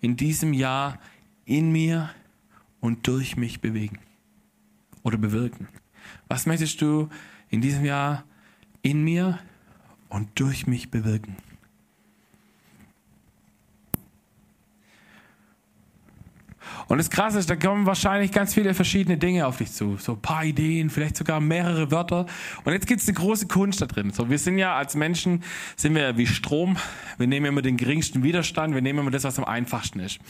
in 0.00 0.16
diesem 0.16 0.52
Jahr 0.52 0.98
in 1.44 1.70
mir 1.70 2.10
und 2.80 3.06
durch 3.06 3.36
mich 3.36 3.60
bewegen 3.60 3.98
oder 5.02 5.16
bewirken? 5.16 5.68
Was 6.28 6.46
möchtest 6.46 6.82
du 6.82 7.08
in 7.48 7.60
diesem 7.60 7.84
Jahr 7.84 8.24
in 8.82 9.04
mir 9.04 9.38
und 10.08 10.28
durch 10.40 10.66
mich 10.66 10.90
bewirken? 10.90 11.36
Und 16.88 16.98
das 16.98 17.10
Krasse 17.10 17.38
ist, 17.38 17.48
da 17.48 17.56
kommen 17.56 17.86
wahrscheinlich 17.86 18.32
ganz 18.32 18.54
viele 18.54 18.74
verschiedene 18.74 19.18
Dinge 19.18 19.46
auf 19.46 19.58
dich 19.58 19.72
zu. 19.72 19.96
So 19.98 20.12
ein 20.12 20.20
paar 20.20 20.44
Ideen, 20.44 20.90
vielleicht 20.90 21.16
sogar 21.16 21.40
mehrere 21.40 21.90
Wörter. 21.90 22.26
Und 22.64 22.72
jetzt 22.72 22.86
gibt 22.86 23.00
es 23.00 23.08
eine 23.08 23.16
große 23.16 23.46
Kunst 23.48 23.80
da 23.80 23.86
drin. 23.86 24.10
So, 24.10 24.30
wir 24.30 24.38
sind 24.38 24.58
ja 24.58 24.76
als 24.76 24.94
Menschen, 24.94 25.42
sind 25.76 25.94
wir 25.94 26.16
wie 26.16 26.26
Strom. 26.26 26.76
Wir 27.18 27.26
nehmen 27.26 27.46
immer 27.46 27.62
den 27.62 27.76
geringsten 27.76 28.22
Widerstand. 28.22 28.74
Wir 28.74 28.82
nehmen 28.82 29.00
immer 29.00 29.10
das, 29.10 29.24
was 29.24 29.38
am 29.38 29.44
einfachsten 29.44 30.00
ist. 30.00 30.20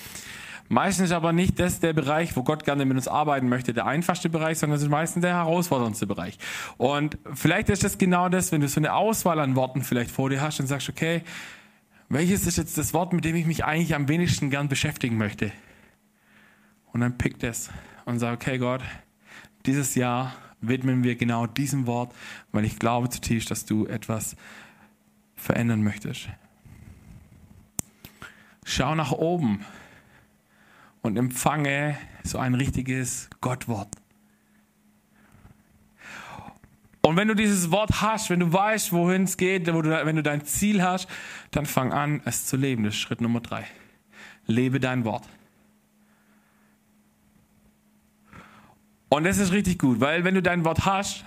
Meistens 0.69 1.07
ist 1.07 1.13
aber 1.13 1.33
nicht 1.33 1.59
das 1.59 1.81
der 1.81 1.93
Bereich, 1.93 2.37
wo 2.37 2.43
Gott 2.43 2.65
gerne 2.65 2.85
mit 2.85 2.97
uns 2.97 3.09
arbeiten 3.09 3.49
möchte, 3.49 3.75
der 3.75 3.85
einfachste 3.85 4.31
Bereich, 4.31 4.59
sondern 4.59 4.77
es 4.77 4.83
ist 4.83 4.89
meistens 4.89 5.21
der 5.21 5.35
herausforderndste 5.35 6.07
Bereich. 6.07 6.39
Und 6.79 7.19
vielleicht 7.35 7.69
ist 7.69 7.85
das 7.85 7.99
genau 7.99 8.29
das, 8.29 8.53
wenn 8.53 8.63
du 8.63 8.69
so 8.69 8.81
eine 8.81 8.95
Auswahl 8.95 9.39
an 9.41 9.55
Worten 9.57 9.83
vielleicht 9.83 10.11
vor 10.11 10.31
dir 10.31 10.41
hast 10.41 10.61
und 10.61 10.67
sagst, 10.67 10.89
okay, 10.89 11.23
welches 12.09 12.47
ist 12.47 12.57
jetzt 12.59 12.79
das 12.79 12.95
Wort, 12.95 13.13
mit 13.13 13.25
dem 13.25 13.37
ich 13.37 13.47
mich 13.47 13.65
eigentlich 13.65 13.95
am 13.95 14.09
wenigsten 14.09 14.51
gern 14.51 14.69
beschäftigen 14.69 15.19
möchte? 15.19 15.53
Und 16.93 17.01
dann 17.01 17.19
pickt 17.19 17.43
es 17.43 17.71
und 18.05 18.19
sagt, 18.19 18.43
okay 18.43 18.59
Gott, 18.59 18.83
dieses 19.67 19.95
Jahr 19.95 20.35
widmen 20.61 21.05
wir 21.05 21.17
genau 21.17 21.47
diesem 21.47 21.87
Wort, 21.87 22.15
weil 22.53 22.65
ich 22.65 22.79
glaube 22.79 23.09
zutiefst, 23.09 23.51
dass 23.51 23.65
du 23.65 23.87
etwas 23.87 24.37
verändern 25.37 25.83
möchtest. 25.83 26.29
Schau 28.65 28.95
nach 28.95 29.13
oben 29.13 29.65
und 31.03 31.17
empfange 31.17 31.99
so 32.23 32.39
ein 32.39 32.55
richtiges 32.55 33.29
Gottwort. 33.41 33.89
Und 37.05 37.17
wenn 37.17 37.27
du 37.27 37.35
dieses 37.35 37.73
Wort 37.73 38.01
hast, 38.01 38.31
wenn 38.31 38.39
du 38.39 38.53
weißt, 38.53 38.93
wohin 38.93 39.25
es 39.25 39.37
geht, 39.37 39.73
wo 39.75 39.83
du, 39.83 39.91
wenn 40.07 40.15
du 40.15 40.23
dein 40.23 40.45
Ziel 40.45 40.83
hast, 40.83 41.09
dann 41.51 41.67
fang 41.67 41.93
an, 41.93 42.23
es 42.25 42.47
zu 42.47 42.57
leben. 42.57 42.85
Das 42.85 42.95
ist 42.95 43.01
Schritt 43.01 43.21
Nummer 43.21 43.41
drei. 43.41 43.67
Lebe 44.47 44.79
dein 44.79 45.05
Wort. 45.05 45.25
Und 49.13 49.25
das 49.25 49.37
ist 49.37 49.53
richtig 49.53 49.79
gut, 49.79 50.01
weil 50.01 50.25
wenn 50.25 50.35
du 50.35 50.41
dein 50.41 50.65
Wort 50.65 50.87
hast, 50.87 51.27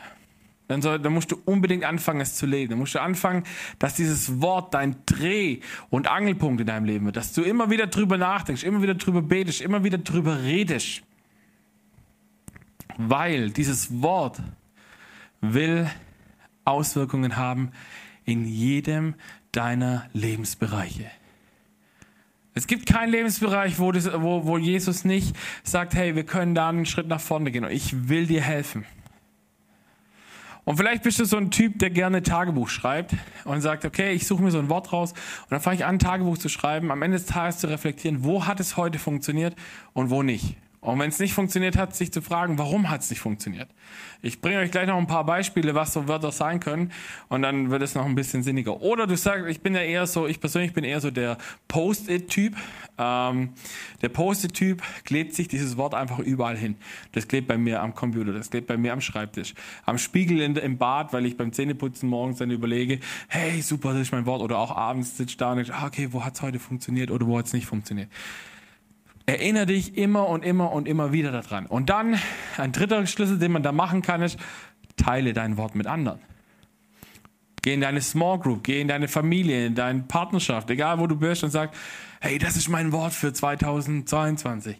dann, 0.67 0.82
soll, 0.82 0.98
dann 0.98 1.13
musst 1.13 1.32
du 1.32 1.39
unbedingt 1.45 1.84
anfangen, 1.84 2.19
es 2.19 2.34
zu 2.34 2.48
leben. 2.48 2.71
Dann 2.71 2.80
musst 2.80 2.95
du 2.95 3.00
anfangen, 3.00 3.43
dass 3.78 3.93
dieses 3.93 4.41
Wort 4.41 4.74
dein 4.74 4.95
Dreh- 5.06 5.60
und 5.91 6.08
Angelpunkt 6.08 6.60
in 6.62 6.65
deinem 6.65 6.86
Leben 6.86 7.06
wird. 7.06 7.15
Dass 7.15 7.34
du 7.34 7.43
immer 7.43 7.69
wieder 7.69 7.86
drüber 7.86 8.17
nachdenkst, 8.17 8.63
immer 8.63 8.82
wieder 8.82 8.95
drüber 8.95 9.21
betest, 9.21 9.62
immer 9.62 9.84
wieder 9.84 10.00
drüber 10.00 10.41
redest. 10.41 11.04
Weil 12.98 13.52
dieses 13.52 14.02
Wort 14.02 14.41
will 15.41 15.88
Auswirkungen 16.63 17.38
haben 17.38 17.69
in 18.24 18.48
jedem 18.48 19.13
deiner 19.52 20.10
Lebensbereiche. 20.12 21.06
Es 22.57 22.67
gibt 22.67 22.85
keinen 22.85 23.11
Lebensbereich, 23.11 23.79
wo, 23.79 23.91
das, 23.91 24.09
wo, 24.13 24.45
wo 24.45 24.57
Jesus 24.57 25.03
nicht 25.03 25.35
sagt, 25.63 25.93
hey, 25.93 26.15
wir 26.15 26.23
können 26.23 26.55
da 26.55 26.69
einen 26.69 26.85
Schritt 26.85 27.07
nach 27.07 27.19
vorne 27.19 27.51
gehen 27.51 27.65
und 27.65 27.71
ich 27.71 28.07
will 28.07 28.27
dir 28.27 28.41
helfen. 28.41 28.85
Und 30.63 30.77
vielleicht 30.77 31.03
bist 31.03 31.19
du 31.19 31.25
so 31.25 31.35
ein 31.35 31.51
Typ, 31.51 31.77
der 31.79 31.89
gerne 31.91 32.23
Tagebuch 32.23 32.69
schreibt 32.69 33.13
und 33.43 33.59
sagt, 33.59 33.83
okay, 33.83 34.13
ich 34.13 34.25
suche 34.25 34.41
mir 34.41 34.51
so 34.51 34.57
ein 34.57 34.69
Wort 34.69 34.93
raus 34.93 35.11
und 35.11 35.51
dann 35.51 35.59
fange 35.59 35.75
ich 35.75 35.85
an, 35.85 35.99
Tagebuch 35.99 36.37
zu 36.37 36.47
schreiben, 36.47 36.91
am 36.91 37.01
Ende 37.01 37.17
des 37.17 37.27
Tages 37.27 37.59
zu 37.59 37.67
reflektieren, 37.67 38.23
wo 38.23 38.47
hat 38.47 38.61
es 38.61 38.77
heute 38.77 38.99
funktioniert 38.99 39.55
und 39.93 40.09
wo 40.09 40.23
nicht. 40.23 40.55
Und 40.86 41.00
wenn 41.00 41.10
es 41.10 41.19
nicht 41.19 41.34
funktioniert 41.34 41.78
hat, 41.78 41.95
sich 41.95 42.12
zu 42.12 42.21
fragen, 42.21 42.58
warum 42.60 42.89
hat 42.89 43.02
es 43.02 43.10
nicht 43.10 43.19
funktioniert. 43.19 43.67
Ich 44.21 44.39
bringe 44.39 44.60
euch 44.60 44.71
gleich 44.71 44.88
noch 44.88 44.98
ein 44.98 45.08
paar 45.08 45.26
Beispiele, 45.26 45.74
was 45.74 45.93
so 45.93 46.08
Wörter 46.08 46.32
sein 46.32 46.60
können, 46.60 46.91
und 47.28 47.41
dann 47.41 47.71
wird 47.71 47.82
es 47.82 47.95
noch 47.95 48.06
ein 48.06 48.15
bisschen 48.15 48.43
sinniger. 48.43 48.82
Oder 48.82 49.08
du 49.08 49.17
sagst, 49.17 49.48
ich 49.48 49.62
bin 49.62 49.74
ja 49.74 49.82
eher 49.82 50.06
so, 50.06 50.28
ich 50.28 50.39
persönlich 50.39 50.74
bin 50.74 50.84
eher 50.84 51.02
so 51.02 51.10
der 51.10 51.38
Post-it-Typ. 51.67 52.56
Ähm, 52.98 53.50
der 54.02 54.10
Post-it-Typ 54.10 54.82
klebt 55.04 55.34
sich 55.34 55.48
dieses 55.48 55.76
Wort 55.78 55.95
einfach 55.95 56.19
überall 56.19 56.58
hin. 56.58 56.76
Das 57.13 57.28
klebt 57.28 57.48
bei 57.48 57.58
mir 57.58 57.82
am 57.82 57.95
Computer, 57.95 58.32
das 58.32 58.52
klebt 58.52 58.67
bei 58.67 58.78
mir 58.78 58.93
am 58.93 59.02
Schreibtisch, 59.02 59.56
am 59.86 59.98
Spiegel 59.98 60.41
in, 60.41 60.56
im 60.56 60.78
Bad, 60.78 61.13
weil 61.13 61.26
ich 61.26 61.36
beim 61.36 61.52
Zähneputzen 61.52 62.08
morgens 62.08 62.38
dann 62.38 62.52
überlege, 62.52 63.00
hey, 63.28 63.62
super, 63.62 63.93
das 63.93 64.04
ist 64.04 64.12
mein 64.12 64.26
Wort. 64.26 64.41
Oder 64.41 64.60
auch 64.60 64.76
abends 64.76 65.17
sitze 65.17 65.32
ich 65.32 65.38
da 65.38 65.52
und 65.52 65.58
denke, 65.58 65.74
ah, 65.74 65.88
okay, 65.88 66.10
wo 66.12 66.24
hat 66.24 66.36
es 66.36 66.41
heute 66.43 66.60
funktioniert 66.60 67.10
oder 67.10 67.26
wo 67.26 67.38
hat 67.38 67.48
es 67.48 67.54
nicht 67.54 67.65
funktioniert. 67.65 68.10
Erinnere 69.27 69.65
dich 69.67 69.97
immer 69.97 70.27
und 70.27 70.45
immer 70.45 70.71
und 70.71 70.88
immer 70.88 71.11
wieder 71.11 71.31
daran. 71.31 71.65
Und 71.65 71.89
dann, 71.89 72.19
ein 72.57 72.71
dritter 72.71 73.05
Schlüssel, 73.07 73.39
den 73.39 73.51
man 73.51 73.63
da 73.63 73.71
machen 73.71 74.01
kann, 74.01 74.21
ist, 74.21 74.38
teile 74.97 75.33
dein 75.33 75.57
Wort 75.57 75.75
mit 75.75 75.88
anderen. 75.88 76.19
Geh 77.63 77.73
in 77.73 77.81
deine 77.81 78.01
Small 78.01 78.38
Group, 78.38 78.63
geh 78.63 78.79
in 78.79 78.88
deine 78.88 79.07
Familie, 79.07 79.65
in 79.65 79.73
deine 79.73 80.01
Partnerschaft, 80.01 80.69
egal 80.69 80.99
wo 80.99 81.07
du 81.07 81.15
bist 81.15 81.43
und 81.43 81.49
sag, 81.49 81.71
hey, 82.21 82.38
das 82.38 82.55
ist 82.55 82.69
mein 82.69 82.91
Wort 82.91 83.13
für 83.13 83.33
2022. 83.33 84.77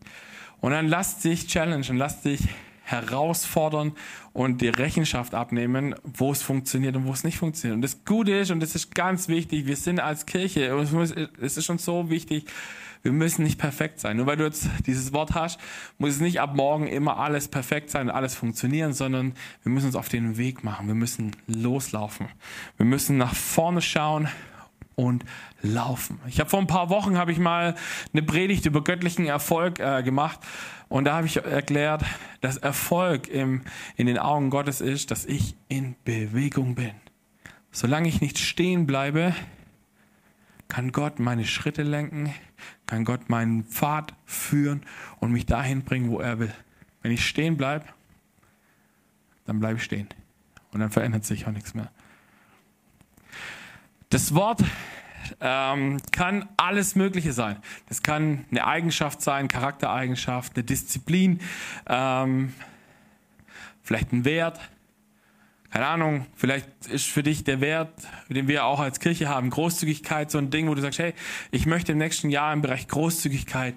Und 0.62 0.72
dann 0.72 0.88
lass 0.88 1.20
dich 1.20 1.48
challengen, 1.48 1.98
lass 1.98 2.22
dich 2.22 2.42
herausfordern 2.84 3.94
und 4.34 4.62
dir 4.62 4.78
Rechenschaft 4.78 5.34
abnehmen, 5.34 5.96
wo 6.04 6.32
es 6.32 6.44
funktioniert 6.44 6.96
und 6.96 7.08
wo 7.08 7.14
es 7.14 7.24
nicht 7.24 7.38
funktioniert. 7.38 7.76
Und 7.76 7.82
das 7.82 8.06
Gute 8.06 8.38
ist, 8.38 8.52
und 8.52 8.60
das 8.60 8.76
ist 8.76 8.94
ganz 8.94 9.28
wichtig, 9.28 9.66
wir 9.66 9.76
sind 9.76 10.00
als 10.00 10.28
Kirche, 10.28 10.68
es 11.42 11.58
ist 11.58 11.66
schon 11.66 11.80
so 11.80 12.12
wichtig, 12.12 12.46
wir 13.06 13.12
müssen 13.12 13.44
nicht 13.44 13.60
perfekt 13.60 14.00
sein. 14.00 14.18
Nur 14.18 14.26
weil 14.26 14.36
du 14.36 14.46
jetzt 14.46 14.68
dieses 14.88 15.14
Wort 15.14 15.36
hast, 15.36 15.60
muss 16.00 16.16
es 16.16 16.22
nicht 16.22 16.42
ab 16.42 16.56
morgen 16.56 16.88
immer 16.88 17.20
alles 17.20 17.48
perfekt 17.48 17.92
sein 17.92 18.10
und 18.10 18.16
alles 18.16 18.34
funktionieren, 18.34 18.94
sondern 18.94 19.36
wir 19.62 19.72
müssen 19.72 19.86
uns 19.86 19.96
auf 19.96 20.10
den 20.10 20.38
Weg 20.38 20.64
machen. 20.64 20.88
Wir 20.88 20.96
müssen 20.96 21.36
loslaufen. 21.46 22.28
Wir 22.78 22.86
müssen 22.88 23.18
nach 23.18 23.36
vorne 23.36 23.84
schauen 23.84 24.28
und 24.96 25.24
laufen. 25.62 26.20
Ich 26.28 26.40
habe 26.40 26.50
vor 26.50 26.60
ein 26.60 26.68
paar 26.68 26.90
Wochen 26.90 27.16
habe 27.16 27.32
ich 27.32 27.38
mal 27.38 27.76
eine 28.12 28.24
Predigt 28.24 28.66
über 28.66 28.84
göttlichen 28.84 29.28
Erfolg 29.28 29.80
äh, 29.80 30.02
gemacht 30.02 30.40
und 30.90 31.06
da 31.06 31.18
habe 31.18 31.28
ich 31.28 31.38
erklärt, 31.38 32.04
dass 32.42 32.58
Erfolg 32.58 33.28
im, 33.28 33.62
in 33.98 34.08
den 34.08 34.18
Augen 34.18 34.50
Gottes 34.50 34.82
ist, 34.82 35.12
dass 35.12 35.26
ich 35.26 35.56
in 35.68 35.96
Bewegung 36.06 36.74
bin. 36.74 36.92
Solange 37.72 38.08
ich 38.08 38.20
nicht 38.22 38.40
stehen 38.40 38.88
bleibe, 38.88 39.36
kann 40.70 40.92
Gott 40.92 41.20
meine 41.20 41.46
Schritte 41.46 41.84
lenken, 41.84 42.34
kann 42.86 43.06
Gott 43.06 43.30
meinen 43.30 43.64
Pfad 43.64 44.14
führen 44.26 44.84
und 45.20 45.32
mich 45.32 45.46
dahin 45.46 45.84
bringen, 45.84 46.10
wo 46.10 46.20
er 46.20 46.40
will. 46.40 46.54
Wenn 47.02 47.12
ich 47.12 47.26
stehen 47.28 47.58
bleibe, 47.58 47.86
dann 49.46 49.60
bleibe 49.60 49.78
ich 49.78 49.84
stehen. 49.84 50.08
Und 50.72 50.80
dann 50.80 50.92
verändert 50.92 51.26
sich 51.26 51.48
auch 51.48 51.52
nichts 51.52 51.74
mehr. 51.74 51.92
Das 54.10 54.34
Wort 54.34 54.64
ähm, 55.40 55.98
kann 56.12 56.48
alles 56.58 56.96
Mögliche 56.96 57.34
sein. 57.34 57.58
Das 57.88 58.04
kann 58.04 58.46
eine 58.52 58.66
Eigenschaft 58.66 59.22
sein, 59.22 59.48
Charaktereigenschaft, 59.48 60.56
eine 60.56 60.64
Disziplin, 60.64 61.42
ähm, 61.88 62.54
vielleicht 63.84 64.12
ein 64.14 64.26
Wert, 64.26 64.60
keine 65.76 65.88
Ahnung, 65.88 66.26
vielleicht 66.38 66.70
ist 66.90 67.06
für 67.06 67.22
dich 67.22 67.44
der 67.44 67.60
Wert, 67.60 67.92
den 68.30 68.48
wir 68.48 68.64
auch 68.64 68.80
als 68.80 69.02
Kirche 69.02 69.28
haben, 69.28 69.50
Großzügigkeit, 69.50 70.32
so 70.32 70.38
ein 70.38 70.50
Ding, 70.50 70.70
wo 70.70 70.74
du 70.74 70.80
sagst, 70.80 71.00
hey, 71.00 71.14
ich 71.52 71.66
möchte 71.66 71.92
im 71.92 71.98
nächsten 71.98 72.30
Jahr 72.30 72.54
im 72.54 72.62
Bereich 72.62 72.88
Großzügigkeit 72.88 73.76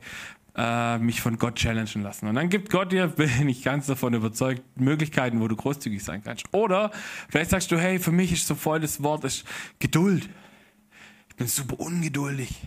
äh, 0.55 0.99
mich 0.99 1.21
von 1.21 1.39
Gott 1.39 1.57
challengen 1.57 2.05
lassen. 2.05 2.29
Und 2.29 2.37
dann 2.37 2.51
gibt 2.51 2.71
Gott 2.71 2.93
dir, 2.93 3.09
bin 3.17 3.49
ich 3.49 3.65
ganz 3.65 3.89
davon 3.89 4.15
überzeugt, 4.15 4.63
Möglichkeiten, 4.77 5.41
wo 5.41 5.49
du 5.49 5.57
großzügig 5.57 6.05
sein 6.05 6.23
kannst. 6.23 6.45
Oder 6.53 6.93
vielleicht 7.31 7.51
sagst 7.51 7.73
du, 7.73 7.81
hey, 7.81 7.99
für 7.99 8.13
mich 8.13 8.31
ist 8.31 8.47
so 8.47 8.55
voll 8.55 8.79
das 8.79 9.03
Wort 9.03 9.25
ist 9.25 9.45
Geduld. 9.81 10.29
Ich 11.31 11.35
bin 11.35 11.49
super 11.49 11.81
ungeduldig. 11.81 12.61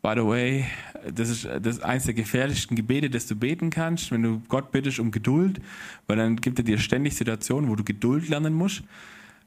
By 0.00 0.12
the 0.14 0.24
way, 0.24 0.64
das 1.12 1.28
ist, 1.28 1.44
das 1.44 1.76
ist 1.76 1.82
eines 1.82 2.04
der 2.04 2.14
gefährlichsten 2.14 2.76
Gebete, 2.76 3.10
das 3.10 3.26
du 3.26 3.34
beten 3.34 3.70
kannst, 3.70 4.12
wenn 4.12 4.22
du 4.22 4.42
Gott 4.48 4.70
bittest 4.70 5.00
um 5.00 5.10
Geduld, 5.10 5.60
weil 6.06 6.16
dann 6.16 6.36
gibt 6.36 6.58
er 6.58 6.64
dir 6.64 6.78
ständig 6.78 7.16
Situationen, 7.16 7.68
wo 7.68 7.74
du 7.74 7.82
Geduld 7.82 8.28
lernen 8.28 8.54
musst. 8.54 8.82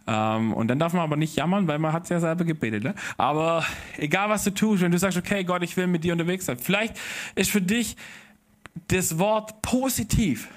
Ähm, 0.07 0.53
und 0.53 0.67
dann 0.67 0.79
darf 0.79 0.93
man 0.93 1.03
aber 1.03 1.15
nicht 1.15 1.35
jammern, 1.35 1.67
weil 1.67 1.79
man 1.79 1.93
hat 1.93 2.09
ja 2.09 2.19
selber 2.19 2.43
gebetet. 2.43 2.83
Ne? 2.83 2.95
Aber 3.17 3.63
egal, 3.97 4.29
was 4.29 4.43
du 4.43 4.51
tust, 4.51 4.81
wenn 4.81 4.91
du 4.91 4.97
sagst, 4.97 5.17
okay, 5.17 5.43
Gott, 5.43 5.63
ich 5.63 5.77
will 5.77 5.87
mit 5.87 6.03
dir 6.03 6.13
unterwegs 6.13 6.45
sein, 6.45 6.57
vielleicht 6.57 6.99
ist 7.35 7.51
für 7.51 7.61
dich 7.61 7.95
das 8.87 9.19
Wort 9.19 9.61
positiv. 9.61 10.49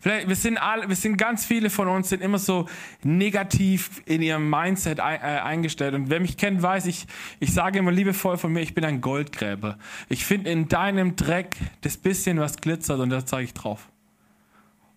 Vielleicht, 0.00 0.28
wir 0.28 0.36
sind 0.36 0.56
alle, 0.56 0.88
wir 0.88 0.96
sind 0.96 1.18
ganz 1.18 1.44
viele 1.44 1.68
von 1.68 1.86
uns 1.86 2.08
sind 2.08 2.22
immer 2.22 2.38
so 2.38 2.66
negativ 3.02 4.02
in 4.06 4.22
ihrem 4.22 4.48
Mindset 4.48 4.98
äh, 4.98 5.02
eingestellt. 5.02 5.94
Und 5.94 6.08
wer 6.08 6.20
mich 6.20 6.38
kennt, 6.38 6.62
weiß 6.62 6.86
ich, 6.86 7.06
ich 7.38 7.52
sage 7.52 7.78
immer 7.78 7.92
liebevoll 7.92 8.38
von 8.38 8.50
mir, 8.50 8.60
ich 8.60 8.74
bin 8.74 8.84
ein 8.84 9.02
Goldgräber. 9.02 9.78
Ich 10.08 10.24
finde 10.24 10.50
in 10.50 10.68
deinem 10.68 11.16
Dreck 11.16 11.56
das 11.82 11.98
bisschen, 11.98 12.40
was 12.40 12.56
glitzert 12.56 12.98
und 13.00 13.10
da 13.10 13.26
zeige 13.26 13.44
ich 13.44 13.54
drauf. 13.54 13.90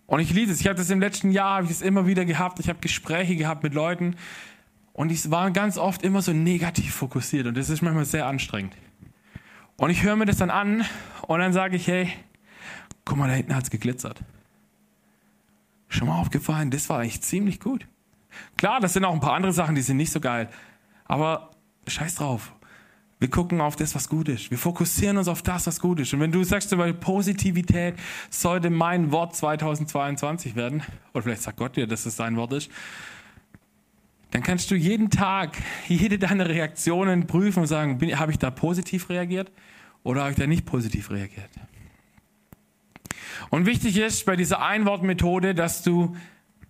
Und 0.06 0.22
ich 0.22 0.34
liebe 0.34 0.52
es. 0.52 0.62
Ich 0.62 0.68
habe 0.68 0.78
das 0.78 0.90
im 0.90 1.02
letzten 1.02 1.32
Jahr, 1.32 1.56
habe 1.56 1.64
ich 1.64 1.70
das 1.70 1.82
immer 1.82 2.08
wieder 2.08 2.24
gehabt. 2.24 2.60
Ich 2.60 2.70
habe 2.70 2.80
Gespräche 2.80 3.36
gehabt 3.36 3.64
mit 3.64 3.74
Leuten 3.74 4.16
und 4.94 5.10
die 5.10 5.32
waren 5.32 5.52
ganz 5.52 5.78
oft 5.78 6.04
immer 6.04 6.22
so 6.22 6.32
negativ 6.32 6.94
fokussiert 6.96 7.48
und 7.48 7.58
das 7.58 7.70
ist 7.70 7.82
manchmal 7.82 8.06
sehr 8.06 8.28
anstrengend. 8.28 8.76
Und 9.76 9.90
ich 9.90 10.04
höre 10.04 10.16
mir 10.16 10.26
das 10.26 10.38
dann 10.38 10.50
an 10.50 10.86
und 11.28 11.40
dann 11.40 11.52
sage 11.52 11.76
ich, 11.76 11.88
hey, 11.88 12.10
guck 13.04 13.18
mal, 13.18 13.28
da 13.28 13.34
hinten 13.34 13.56
hat 13.56 13.64
es 13.64 13.70
geglitzert. 13.70 14.22
Schon 15.94 16.08
mal 16.08 16.20
aufgefallen, 16.20 16.72
das 16.72 16.90
war 16.90 17.00
eigentlich 17.00 17.22
ziemlich 17.22 17.60
gut. 17.60 17.88
Klar, 18.58 18.80
das 18.80 18.94
sind 18.94 19.06
auch 19.06 19.14
ein 19.14 19.20
paar 19.20 19.34
andere 19.34 19.54
Sachen, 19.54 19.76
die 19.76 19.82
sind 19.82 19.98
nicht 19.98 20.12
so 20.12 20.20
geil. 20.20 20.50
Aber 21.06 21.52
scheiß 21.88 22.16
drauf. 22.16 22.52
Wir 23.20 23.30
gucken 23.30 23.62
auf 23.62 23.76
das, 23.76 23.94
was 23.94 24.10
gut 24.10 24.28
ist. 24.28 24.50
Wir 24.50 24.58
fokussieren 24.58 25.18
uns 25.18 25.28
auf 25.28 25.44
das, 25.44 25.68
was 25.68 25.80
gut 25.80 26.00
ist. 26.00 26.12
Und 26.14 26.20
wenn 26.20 26.32
du 26.32 26.44
sagst, 26.44 26.76
weil 26.78 26.96
Positivität 26.96 27.94
sollte 28.32 28.72
mein 28.72 29.12
Wort 29.12 29.36
2022 29.36 30.56
werden, 30.56 30.82
oder 31.14 31.22
vielleicht 31.22 31.44
sagt 31.44 31.58
Gott 31.58 31.76
dir, 31.76 31.86
dass 31.86 32.08
es 32.08 32.16
sein 32.16 32.36
Wort 32.38 32.54
ist, 32.54 32.72
dann 34.32 34.42
kannst 34.42 34.72
du 34.72 34.76
jeden 34.76 35.12
Tag 35.12 35.58
jede 35.88 36.18
deiner 36.18 36.50
Reaktionen 36.50 37.28
prüfen 37.28 37.60
und 37.60 37.68
sagen, 37.68 38.00
habe 38.18 38.32
ich 38.32 38.40
da 38.40 38.50
positiv 38.50 39.10
reagiert 39.10 39.52
oder 40.02 40.22
habe 40.22 40.32
ich 40.32 40.38
da 40.38 40.48
nicht 40.48 40.66
positiv 40.66 41.12
reagiert? 41.12 41.52
Und 43.50 43.66
wichtig 43.66 43.98
ist 43.98 44.26
bei 44.26 44.36
dieser 44.36 44.62
Einwortmethode, 44.62 45.56
dass 45.56 45.84
du 45.84 46.16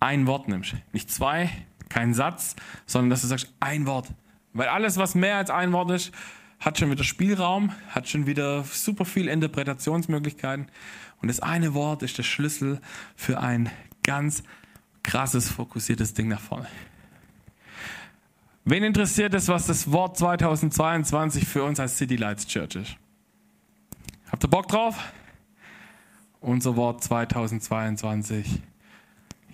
ein 0.00 0.26
Wort 0.26 0.48
nimmst. 0.48 0.74
Nicht 0.92 1.10
zwei, 1.10 1.50
kein 1.88 2.14
Satz, 2.14 2.56
sondern 2.86 3.10
dass 3.10 3.22
du 3.22 3.28
sagst 3.28 3.52
ein 3.60 3.86
Wort. 3.86 4.08
Weil 4.52 4.68
alles, 4.68 4.96
was 4.96 5.14
mehr 5.14 5.36
als 5.36 5.50
ein 5.50 5.72
Wort 5.72 5.90
ist, 5.90 6.12
hat 6.60 6.78
schon 6.78 6.90
wieder 6.90 7.04
Spielraum, 7.04 7.72
hat 7.90 8.08
schon 8.08 8.26
wieder 8.26 8.64
super 8.64 9.04
viel 9.04 9.28
Interpretationsmöglichkeiten. 9.28 10.66
Und 11.20 11.28
das 11.28 11.40
eine 11.40 11.74
Wort 11.74 12.02
ist 12.02 12.18
der 12.18 12.22
Schlüssel 12.22 12.80
für 13.16 13.40
ein 13.40 13.70
ganz 14.02 14.42
krasses, 15.02 15.50
fokussiertes 15.50 16.14
Ding 16.14 16.28
nach 16.28 16.40
vorne. 16.40 16.66
Wen 18.64 18.82
interessiert 18.82 19.34
es, 19.34 19.48
was 19.48 19.66
das 19.66 19.92
Wort 19.92 20.16
2022 20.16 21.46
für 21.46 21.64
uns 21.64 21.78
als 21.78 21.98
City 21.98 22.16
Lights 22.16 22.46
Church 22.46 22.76
ist? 22.76 22.96
Habt 24.30 24.42
ihr 24.42 24.48
Bock 24.48 24.68
drauf? 24.68 24.96
Unser 26.44 26.76
Wort 26.76 27.02
2022, 27.02 28.60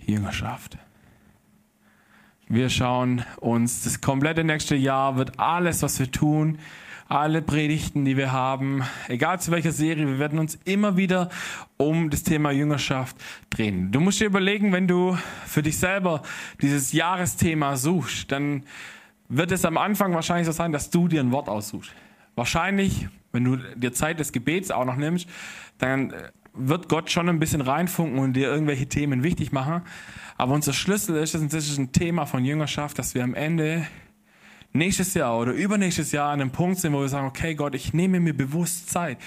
Jüngerschaft. 0.05 0.77
Wir 2.49 2.69
schauen 2.69 3.23
uns 3.37 3.85
das 3.85 4.01
komplette 4.01 4.43
nächste 4.43 4.75
Jahr, 4.75 5.15
wird 5.15 5.39
alles, 5.39 5.83
was 5.83 5.97
wir 5.99 6.11
tun, 6.11 6.59
alle 7.07 7.41
Predigten, 7.41 8.03
die 8.03 8.17
wir 8.17 8.33
haben, 8.33 8.83
egal 9.07 9.39
zu 9.39 9.51
welcher 9.51 9.71
Serie, 9.71 10.05
wir 10.05 10.19
werden 10.19 10.37
uns 10.37 10.59
immer 10.65 10.97
wieder 10.97 11.29
um 11.77 12.09
das 12.09 12.23
Thema 12.23 12.51
Jüngerschaft 12.51 13.15
drehen. 13.49 13.93
Du 13.93 14.01
musst 14.01 14.19
dir 14.19 14.25
überlegen, 14.25 14.73
wenn 14.73 14.89
du 14.89 15.17
für 15.45 15.63
dich 15.63 15.77
selber 15.77 16.23
dieses 16.61 16.91
Jahresthema 16.91 17.77
suchst, 17.77 18.33
dann 18.33 18.63
wird 19.29 19.53
es 19.53 19.63
am 19.63 19.77
Anfang 19.77 20.13
wahrscheinlich 20.13 20.45
so 20.45 20.51
sein, 20.51 20.73
dass 20.73 20.89
du 20.89 21.07
dir 21.07 21.21
ein 21.21 21.31
Wort 21.31 21.47
aussuchst. 21.47 21.93
Wahrscheinlich, 22.35 23.07
wenn 23.31 23.45
du 23.45 23.55
dir 23.77 23.93
Zeit 23.93 24.19
des 24.19 24.33
Gebets 24.33 24.71
auch 24.71 24.83
noch 24.83 24.97
nimmst, 24.97 25.29
dann 25.77 26.13
wird 26.53 26.89
Gott 26.89 27.11
schon 27.11 27.29
ein 27.29 27.39
bisschen 27.39 27.61
reinfunken 27.61 28.19
und 28.19 28.33
dir 28.33 28.47
irgendwelche 28.49 28.87
Themen 28.87 29.23
wichtig 29.23 29.51
machen. 29.51 29.81
Aber 30.37 30.53
unser 30.53 30.73
Schlüssel 30.73 31.17
ist, 31.17 31.33
das 31.33 31.53
ist 31.53 31.77
ein 31.77 31.91
Thema 31.91 32.25
von 32.25 32.43
Jüngerschaft, 32.43 32.99
dass 32.99 33.15
wir 33.15 33.23
am 33.23 33.33
Ende 33.33 33.87
nächstes 34.73 35.13
Jahr 35.13 35.37
oder 35.37 35.51
übernächstes 35.51 36.11
Jahr 36.11 36.31
an 36.31 36.41
einem 36.41 36.51
Punkt 36.51 36.79
sind, 36.79 36.93
wo 36.93 37.01
wir 37.01 37.09
sagen, 37.09 37.27
okay 37.27 37.55
Gott, 37.55 37.75
ich 37.75 37.93
nehme 37.93 38.19
mir 38.19 38.35
bewusst 38.35 38.89
Zeit. 38.89 39.17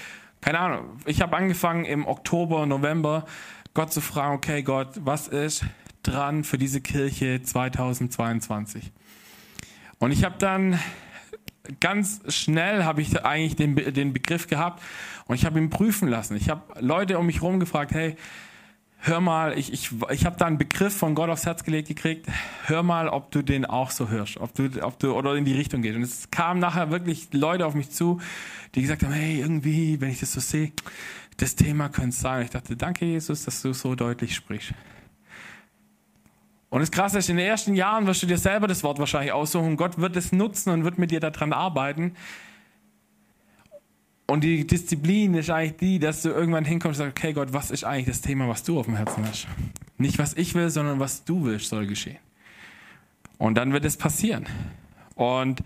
Keine 0.41 0.59
Ahnung, 0.59 0.85
ich 1.05 1.21
habe 1.21 1.35
angefangen 1.35 1.85
im 1.85 2.05
Oktober, 2.05 2.65
November 2.65 3.25
Gott 3.73 3.91
zu 3.91 4.01
fragen, 4.01 4.35
okay 4.35 4.63
Gott, 4.63 4.89
was 5.01 5.27
ist 5.27 5.65
dran 6.03 6.43
für 6.43 6.57
diese 6.57 6.81
Kirche 6.81 7.41
2022? 7.41 8.91
Und 9.99 10.11
ich 10.11 10.23
habe 10.23 10.35
dann 10.37 10.79
ganz 11.79 12.21
schnell 12.33 12.83
habe 12.83 13.01
ich 13.01 13.23
eigentlich 13.25 13.55
den, 13.55 13.75
den 13.75 14.13
Begriff 14.13 14.47
gehabt 14.47 14.81
und 15.25 15.35
ich 15.35 15.45
habe 15.45 15.59
ihn 15.59 15.69
prüfen 15.69 16.07
lassen. 16.07 16.35
Ich 16.35 16.49
habe 16.49 16.61
Leute 16.79 17.19
um 17.19 17.25
mich 17.25 17.41
herum 17.41 17.59
gefragt, 17.59 17.91
hey, 17.91 18.15
hör 18.99 19.21
mal, 19.21 19.57
ich, 19.57 19.71
ich, 19.71 19.91
ich 20.11 20.25
habe 20.25 20.37
da 20.37 20.45
einen 20.45 20.57
Begriff 20.57 20.95
von 20.95 21.15
Gott 21.15 21.29
aufs 21.29 21.45
Herz 21.45 21.63
gelegt 21.63 21.87
gekriegt, 21.87 22.27
hör 22.65 22.83
mal, 22.83 23.07
ob 23.07 23.31
du 23.31 23.41
den 23.41 23.65
auch 23.65 23.91
so 23.91 24.09
hörst, 24.09 24.37
ob 24.37 24.53
du, 24.55 24.69
ob 24.81 24.99
du 24.99 25.13
oder 25.13 25.35
in 25.35 25.45
die 25.45 25.53
Richtung 25.53 25.81
gehst. 25.81 25.95
Und 25.95 26.03
es 26.03 26.31
kamen 26.31 26.59
nachher 26.59 26.91
wirklich 26.91 27.29
Leute 27.31 27.65
auf 27.65 27.75
mich 27.75 27.91
zu, 27.91 28.19
die 28.73 28.81
gesagt 28.81 29.03
haben, 29.03 29.13
hey, 29.13 29.39
irgendwie, 29.39 30.01
wenn 30.01 30.09
ich 30.09 30.19
das 30.19 30.33
so 30.33 30.39
sehe, 30.39 30.71
das 31.37 31.55
Thema 31.55 31.89
könnte 31.89 32.09
es 32.09 32.19
sein. 32.19 32.43
Ich 32.43 32.51
dachte, 32.51 32.75
danke 32.75 33.05
Jesus, 33.05 33.45
dass 33.45 33.61
du 33.61 33.73
so 33.73 33.95
deutlich 33.95 34.35
sprichst. 34.35 34.73
Und 36.75 36.81
das 36.81 36.91
Krasse 36.91 37.19
ist, 37.19 37.29
in 37.29 37.37
den 37.37 37.47
ersten 37.47 37.73
Jahren 37.73 38.05
wirst 38.05 38.21
du 38.21 38.27
dir 38.27 38.37
selber 38.37 38.67
das 38.67 38.83
Wort 38.83 38.99
wahrscheinlich 38.99 39.31
aussuchen. 39.31 39.77
Gott 39.77 39.97
wird 39.97 40.17
es 40.17 40.33
nutzen 40.33 40.71
und 40.71 40.83
wird 40.83 40.97
mit 40.97 41.09
dir 41.09 41.21
daran 41.21 41.53
arbeiten. 41.53 42.17
Und 44.27 44.43
die 44.43 44.67
Disziplin 44.67 45.35
ist 45.35 45.49
eigentlich 45.49 45.77
die, 45.77 45.99
dass 45.99 46.21
du 46.21 46.31
irgendwann 46.31 46.65
hinkommst 46.65 46.99
und 46.99 47.05
sagst, 47.05 47.17
okay 47.17 47.31
Gott, 47.31 47.53
was 47.53 47.71
ist 47.71 47.85
eigentlich 47.85 48.07
das 48.07 48.19
Thema, 48.19 48.49
was 48.49 48.63
du 48.63 48.77
auf 48.77 48.87
dem 48.87 48.97
Herzen 48.97 49.25
hast? 49.25 49.47
Nicht 49.97 50.19
was 50.19 50.33
ich 50.33 50.53
will, 50.53 50.69
sondern 50.69 50.99
was 50.99 51.23
du 51.23 51.45
willst, 51.45 51.69
soll 51.69 51.87
geschehen. 51.87 52.17
Und 53.37 53.55
dann 53.55 53.71
wird 53.71 53.85
es 53.85 53.95
passieren. 53.95 54.45
Und 55.15 55.63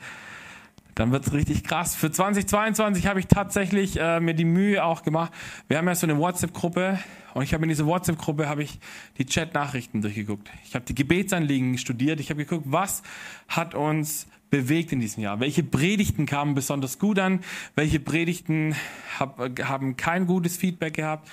dann 0.99 1.13
wird 1.13 1.25
es 1.25 1.31
richtig 1.31 1.63
krass. 1.63 1.95
Für 1.95 2.11
2022 2.11 3.07
habe 3.07 3.21
ich 3.21 3.27
tatsächlich 3.27 3.97
äh, 3.97 4.19
mir 4.19 4.33
die 4.33 4.43
Mühe 4.43 4.83
auch 4.83 5.01
gemacht. 5.01 5.31
Wir 5.69 5.77
haben 5.77 5.87
ja 5.87 5.95
so 5.95 6.05
eine 6.05 6.17
WhatsApp-Gruppe 6.17 6.99
und 7.33 7.43
ich 7.43 7.53
habe 7.53 7.63
in 7.63 7.69
dieser 7.69 7.85
WhatsApp-Gruppe 7.85 8.49
habe 8.49 8.63
ich 8.63 8.79
die 9.17 9.25
Chat-Nachrichten 9.25 10.01
durchgeguckt. 10.01 10.49
Ich 10.65 10.75
habe 10.75 10.83
die 10.83 10.95
Gebetsanliegen 10.95 11.77
studiert. 11.77 12.19
Ich 12.19 12.29
habe 12.31 12.43
geguckt, 12.43 12.65
was 12.67 13.01
hat 13.47 13.75
uns 13.75 14.27
bewegt 14.49 14.91
in 14.91 14.99
diesem 14.99 15.23
Jahr? 15.23 15.39
Welche 15.39 15.63
Predigten 15.63 16.25
kamen 16.25 16.53
besonders 16.53 16.99
gut 16.99 17.17
an? 17.17 17.39
Welche 17.75 18.01
Predigten 18.01 18.75
hab, 19.17 19.39
haben 19.63 19.95
kein 19.95 20.27
gutes 20.27 20.57
Feedback 20.57 20.95
gehabt? 20.95 21.29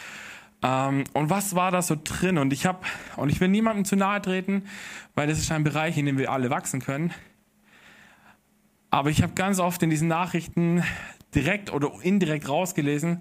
Ähm, 0.62 1.02
und 1.12 1.28
was 1.28 1.56
war 1.56 1.72
da 1.72 1.82
so 1.82 1.96
drin? 2.02 2.38
Und 2.38 2.52
ich 2.52 2.66
habe 2.66 2.86
und 3.16 3.30
ich 3.30 3.40
will 3.40 3.48
niemandem 3.48 3.84
zu 3.84 3.96
nahe 3.96 4.22
treten, 4.22 4.62
weil 5.16 5.26
das 5.26 5.38
ist 5.38 5.50
ein 5.50 5.64
Bereich, 5.64 5.98
in 5.98 6.06
dem 6.06 6.18
wir 6.18 6.30
alle 6.30 6.50
wachsen 6.50 6.80
können. 6.80 7.12
Aber 8.90 9.10
ich 9.10 9.22
habe 9.22 9.34
ganz 9.34 9.58
oft 9.58 9.82
in 9.82 9.90
diesen 9.90 10.08
Nachrichten 10.08 10.82
direkt 11.34 11.72
oder 11.72 11.92
indirekt 12.02 12.48
rausgelesen, 12.48 13.20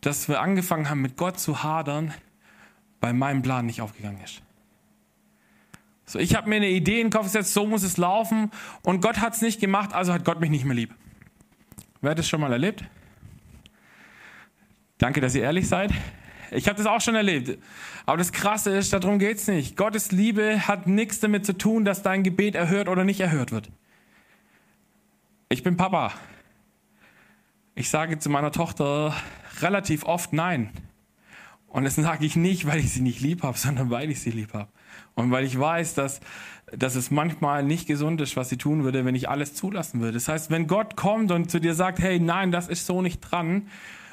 dass 0.00 0.28
wir 0.28 0.40
angefangen 0.40 0.88
haben, 0.88 1.00
mit 1.00 1.16
Gott 1.16 1.38
zu 1.38 1.62
hadern, 1.62 2.12
weil 3.00 3.12
mein 3.12 3.42
Plan 3.42 3.66
nicht 3.66 3.80
aufgegangen 3.80 4.20
ist. 4.22 4.42
So, 6.06 6.18
ich 6.18 6.34
habe 6.34 6.48
mir 6.48 6.56
eine 6.56 6.68
Idee 6.68 7.00
in 7.00 7.06
den 7.06 7.12
Kopf 7.12 7.24
gesetzt, 7.24 7.54
so 7.54 7.66
muss 7.66 7.82
es 7.82 7.96
laufen 7.96 8.50
und 8.82 9.00
Gott 9.00 9.20
hat 9.20 9.34
es 9.34 9.40
nicht 9.40 9.60
gemacht, 9.60 9.94
also 9.94 10.12
hat 10.12 10.24
Gott 10.24 10.40
mich 10.40 10.50
nicht 10.50 10.64
mehr 10.64 10.74
lieb. 10.74 10.94
Wer 12.02 12.10
hat 12.10 12.18
das 12.18 12.28
schon 12.28 12.40
mal 12.40 12.52
erlebt? 12.52 12.84
Danke, 14.98 15.20
dass 15.20 15.34
ihr 15.34 15.42
ehrlich 15.42 15.68
seid. 15.68 15.90
Ich 16.50 16.68
habe 16.68 16.76
das 16.76 16.86
auch 16.86 17.00
schon 17.00 17.14
erlebt. 17.14 17.58
Aber 18.06 18.18
das 18.18 18.32
Krasse 18.32 18.76
ist, 18.76 18.92
darum 18.92 19.18
geht 19.18 19.38
es 19.38 19.48
nicht. 19.48 19.76
Gottes 19.76 20.12
Liebe 20.12 20.68
hat 20.68 20.86
nichts 20.86 21.20
damit 21.20 21.46
zu 21.46 21.56
tun, 21.56 21.84
dass 21.84 22.02
dein 22.02 22.22
Gebet 22.22 22.54
erhört 22.54 22.88
oder 22.88 23.04
nicht 23.04 23.20
erhört 23.20 23.50
wird. 23.50 23.70
Ich 25.48 25.62
bin 25.62 25.76
Papa. 25.76 26.12
Ich 27.74 27.90
sage 27.90 28.18
zu 28.18 28.30
meiner 28.30 28.52
Tochter 28.52 29.14
relativ 29.60 30.04
oft 30.04 30.32
Nein. 30.32 30.70
Und 31.66 31.84
das 31.84 31.96
sage 31.96 32.24
ich 32.24 32.36
nicht, 32.36 32.66
weil 32.66 32.78
ich 32.78 32.92
sie 32.92 33.00
nicht 33.00 33.20
lieb 33.20 33.42
habe, 33.42 33.58
sondern 33.58 33.90
weil 33.90 34.10
ich 34.10 34.20
sie 34.20 34.30
lieb 34.30 34.54
habe. 34.54 34.68
Und 35.14 35.30
weil 35.30 35.44
ich 35.44 35.58
weiß, 35.58 35.94
dass, 35.94 36.20
dass 36.72 36.94
es 36.94 37.10
manchmal 37.10 37.64
nicht 37.64 37.86
gesund 37.86 38.20
ist, 38.20 38.36
was 38.36 38.48
sie 38.48 38.56
tun 38.56 38.84
würde, 38.84 39.04
wenn 39.04 39.14
ich 39.14 39.28
alles 39.28 39.54
zulassen 39.54 40.00
würde. 40.00 40.14
Das 40.14 40.28
heißt, 40.28 40.50
wenn 40.50 40.66
Gott 40.66 40.96
kommt 40.96 41.30
und 41.32 41.50
zu 41.50 41.60
dir 41.60 41.74
sagt, 41.74 41.98
hey, 41.98 42.20
nein, 42.20 42.52
das 42.52 42.68
ist 42.68 42.86
so 42.86 43.02
nicht 43.02 43.20
dran, 43.20 43.68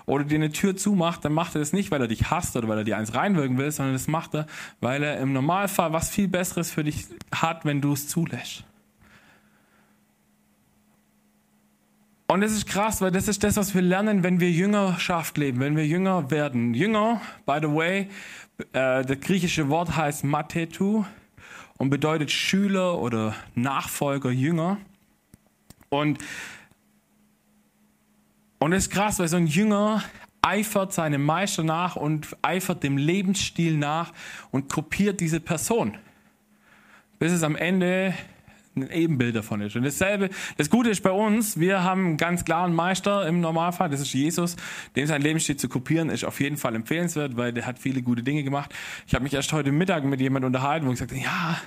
oder 0.06 0.24
dir 0.24 0.36
eine 0.36 0.52
Tür 0.52 0.76
zumacht, 0.76 1.24
dann 1.24 1.34
macht 1.34 1.56
er 1.56 1.60
das 1.60 1.74
nicht, 1.74 1.92
weil 1.92 2.02
er 2.02 2.08
dich 2.08 2.30
hasst 2.30 2.56
oder 2.58 2.68
weil 2.68 2.80
er 2.80 2.84
dir 2.84 2.98
eins 2.98 3.14
reinwirken 3.14 3.58
will, 3.58 3.72
sondern 3.72 3.94
das 3.94 4.08
macht 4.08 4.34
er, 4.34 4.48
weil 4.80 5.04
er 5.04 5.20
im 5.20 5.32
Normalfall 5.32 5.94
was 5.94 6.10
viel 6.10 6.28
Besseres 6.28 6.72
für 6.72 6.84
dich 6.84 7.06
hat, 7.34 7.66
wenn 7.66 7.82
du 7.82 7.94
es 7.94 8.08
zulässt. 8.08 8.66
Und 12.32 12.44
es 12.44 12.54
ist 12.54 12.66
krass, 12.66 13.02
weil 13.02 13.12
das 13.12 13.28
ist 13.28 13.44
das, 13.44 13.58
was 13.58 13.76
wir 13.76 13.82
lernen, 13.82 14.24
wenn 14.24 14.40
wir 14.40 14.50
Jüngerschaft 14.50 15.38
leben, 15.38 15.60
wenn 15.60 15.76
wir 15.76 15.86
Jünger 15.86 16.32
werden. 16.32 16.74
Jünger, 16.74 17.20
by 17.46 17.58
the 17.62 17.68
way, 17.68 18.08
äh, 18.72 19.04
das 19.04 19.20
griechische 19.20 19.68
Wort 19.68 19.98
heißt 19.98 20.24
Mathetu 20.24 21.04
und 21.78 21.90
bedeutet 21.90 22.32
Schüler 22.32 23.00
oder 23.00 23.36
Nachfolger, 23.54 24.32
Jünger. 24.32 24.78
Und, 25.90 26.20
und 28.60 28.72
es 28.72 28.84
ist 28.84 28.92
krass, 28.92 29.20
weil 29.20 29.28
so 29.28 29.36
ein 29.36 29.48
Jünger 29.48 30.02
eifert 30.42 30.94
seinem 30.94 31.26
Meister 31.26 31.64
nach 31.64 31.98
und 31.98 32.38
eifert 32.44 32.82
dem 32.82 32.96
Lebensstil 32.96 33.76
nach 33.76 34.14
und 34.52 34.72
kopiert 34.72 35.20
diese 35.20 35.42
Person. 35.42 35.98
Bis 37.20 37.34
es 37.34 37.44
am 37.44 37.58
Ende 37.58 38.14
ein 38.76 38.90
Ebenbild 38.90 39.36
davon 39.36 39.62
ist. 39.62 39.76
Und 39.76 39.84
dasselbe, 39.84 40.30
das 40.58 40.70
Gute 40.70 40.90
ist 40.90 41.04
bei 41.04 41.12
uns, 41.12 41.60
wir 41.60 41.84
haben 41.84 42.06
einen 42.06 42.18
ganz 42.18 42.46
klaren 42.46 42.74
Meister 42.74 43.28
im 43.28 43.42
Normalfall, 43.42 43.90
das 43.90 44.02
ist 44.02 44.14
Jesus. 44.14 44.56
Dem 44.96 45.08
sein 45.08 45.22
Lebensstil 45.22 45.58
zu 45.58 45.68
kopieren, 45.68 46.10
ist 46.10 46.24
auf 46.24 46.40
jeden 46.40 46.58
Fall 46.58 46.76
empfehlenswert, 46.76 47.36
weil 47.38 47.54
der 47.54 47.66
hat 47.66 47.80
viele 47.80 48.02
gute 48.02 48.24
Dinge 48.24 48.44
gemacht. 48.44 48.74
Ich 49.08 49.14
habe 49.14 49.24
mich 49.24 49.34
erst 49.34 49.52
heute 49.54 49.72
Mittag 49.72 50.06
mit 50.06 50.22
jemandem 50.22 50.48
unterhalten, 50.48 50.88
wo 50.88 50.92
ich 50.92 51.00
gesagt 51.00 51.12
habe, 51.12 51.22
ja, 51.22 51.58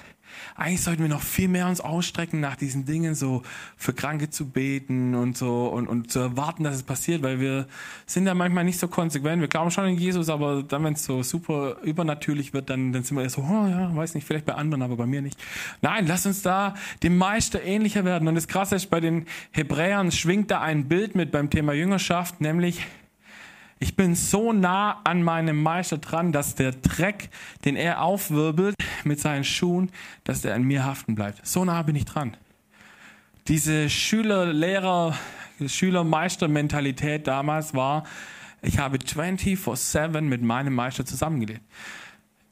eigentlich 0.56 0.82
sollten 0.82 1.02
wir 1.02 1.08
noch 1.08 1.22
viel 1.22 1.48
mehr 1.48 1.68
uns 1.68 1.80
ausstrecken 1.80 2.40
nach 2.40 2.56
diesen 2.56 2.84
Dingen, 2.84 3.14
so 3.14 3.42
für 3.76 3.92
Kranke 3.92 4.30
zu 4.30 4.48
beten 4.48 5.14
und 5.14 5.36
so 5.36 5.66
und, 5.66 5.88
und 5.88 6.10
zu 6.10 6.20
erwarten, 6.20 6.64
dass 6.64 6.76
es 6.76 6.82
passiert, 6.82 7.22
weil 7.22 7.40
wir 7.40 7.66
sind 8.06 8.24
da 8.24 8.34
manchmal 8.34 8.64
nicht 8.64 8.78
so 8.78 8.88
konsequent. 8.88 9.40
Wir 9.40 9.48
glauben 9.48 9.70
schon 9.70 9.86
in 9.86 9.98
Jesus, 9.98 10.28
aber 10.28 10.62
dann, 10.62 10.84
wenn 10.84 10.94
es 10.94 11.04
so 11.04 11.22
super 11.22 11.76
übernatürlich 11.82 12.52
wird, 12.52 12.70
dann, 12.70 12.92
dann 12.92 13.04
sind 13.04 13.16
wir 13.16 13.28
so, 13.28 13.42
oh 13.42 13.66
ja, 13.66 13.94
weiß 13.94 14.14
nicht, 14.14 14.26
vielleicht 14.26 14.46
bei 14.46 14.54
anderen, 14.54 14.82
aber 14.82 14.96
bei 14.96 15.06
mir 15.06 15.22
nicht. 15.22 15.38
Nein, 15.82 16.06
lass 16.06 16.26
uns 16.26 16.42
da 16.42 16.74
dem 17.02 17.16
Meister 17.16 17.62
ähnlicher 17.62 18.04
werden. 18.04 18.28
Und 18.28 18.34
das 18.34 18.48
Krasse 18.48 18.76
ist, 18.76 18.90
bei 18.90 19.00
den 19.00 19.26
Hebräern 19.52 20.10
schwingt 20.12 20.50
da 20.50 20.60
ein 20.60 20.88
Bild 20.88 21.14
mit 21.14 21.30
beim 21.30 21.50
Thema 21.50 21.72
Jüngerschaft, 21.72 22.40
nämlich 22.40 22.86
ich 23.84 23.96
bin 23.96 24.14
so 24.14 24.54
nah 24.54 25.02
an 25.04 25.22
meinem 25.22 25.62
Meister 25.62 25.98
dran, 25.98 26.32
dass 26.32 26.54
der 26.54 26.72
Dreck, 26.72 27.28
den 27.66 27.76
er 27.76 28.00
aufwirbelt 28.00 28.74
mit 29.04 29.20
seinen 29.20 29.44
Schuhen, 29.44 29.90
dass 30.24 30.40
der 30.40 30.54
an 30.54 30.62
mir 30.62 30.86
haften 30.86 31.14
bleibt. 31.14 31.46
So 31.46 31.66
nah 31.66 31.82
bin 31.82 31.94
ich 31.94 32.06
dran. 32.06 32.34
Diese 33.46 33.90
Schüler-Lehrer, 33.90 35.14
Schüler-Meister-Mentalität 35.66 37.26
damals 37.26 37.74
war, 37.74 38.04
ich 38.62 38.78
habe 38.78 38.96
24-7 38.96 40.22
mit 40.22 40.40
meinem 40.40 40.74
Meister 40.74 41.04
zusammengelebt 41.04 41.60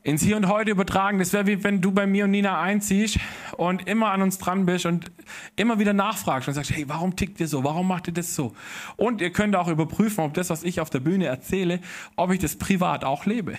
ins 0.03 0.23
Hier 0.23 0.37
und 0.37 0.49
Heute 0.49 0.71
übertragen. 0.71 1.19
Das 1.19 1.33
wäre 1.33 1.47
wie 1.47 1.63
wenn 1.63 1.81
du 1.81 1.93
bei 1.93 2.07
mir 2.07 2.25
und 2.25 2.33
Nina 2.33 2.61
einziehst 2.61 3.19
und 3.57 3.89
immer 3.89 4.11
an 4.11 4.23
uns 4.23 4.39
dran 4.39 4.67
bist 4.67 4.87
und 4.87 5.11
immer 5.57 5.79
wieder 5.79 5.93
nachfragst 5.93 6.49
und 6.49 6.55
sagst, 6.55 6.73
hey, 6.73 6.89
warum 6.89 7.15
tickt 7.15 7.39
ihr 7.41 7.49
so? 7.49 7.63
Warum 7.63 7.87
macht 7.87 8.09
ihr 8.09 8.15
das 8.15 8.35
so? 8.35 8.53
Und 8.97 9.21
ihr 9.21 9.31
könnt 9.31 9.55
auch 9.55 9.69
überprüfen, 9.69 10.25
ob 10.25 10.35
das, 10.35 10.51
was 10.51 10.65
ich 10.65 10.81
auf 10.81 10.91
der 10.91 11.01
Bühne 11.01 11.27
erzähle, 11.27 11.81
ob 12.17 12.33
ich 12.33 12.41
das 12.41 12.57
privat 12.57 13.05
auch 13.05 13.27
lebe. 13.27 13.59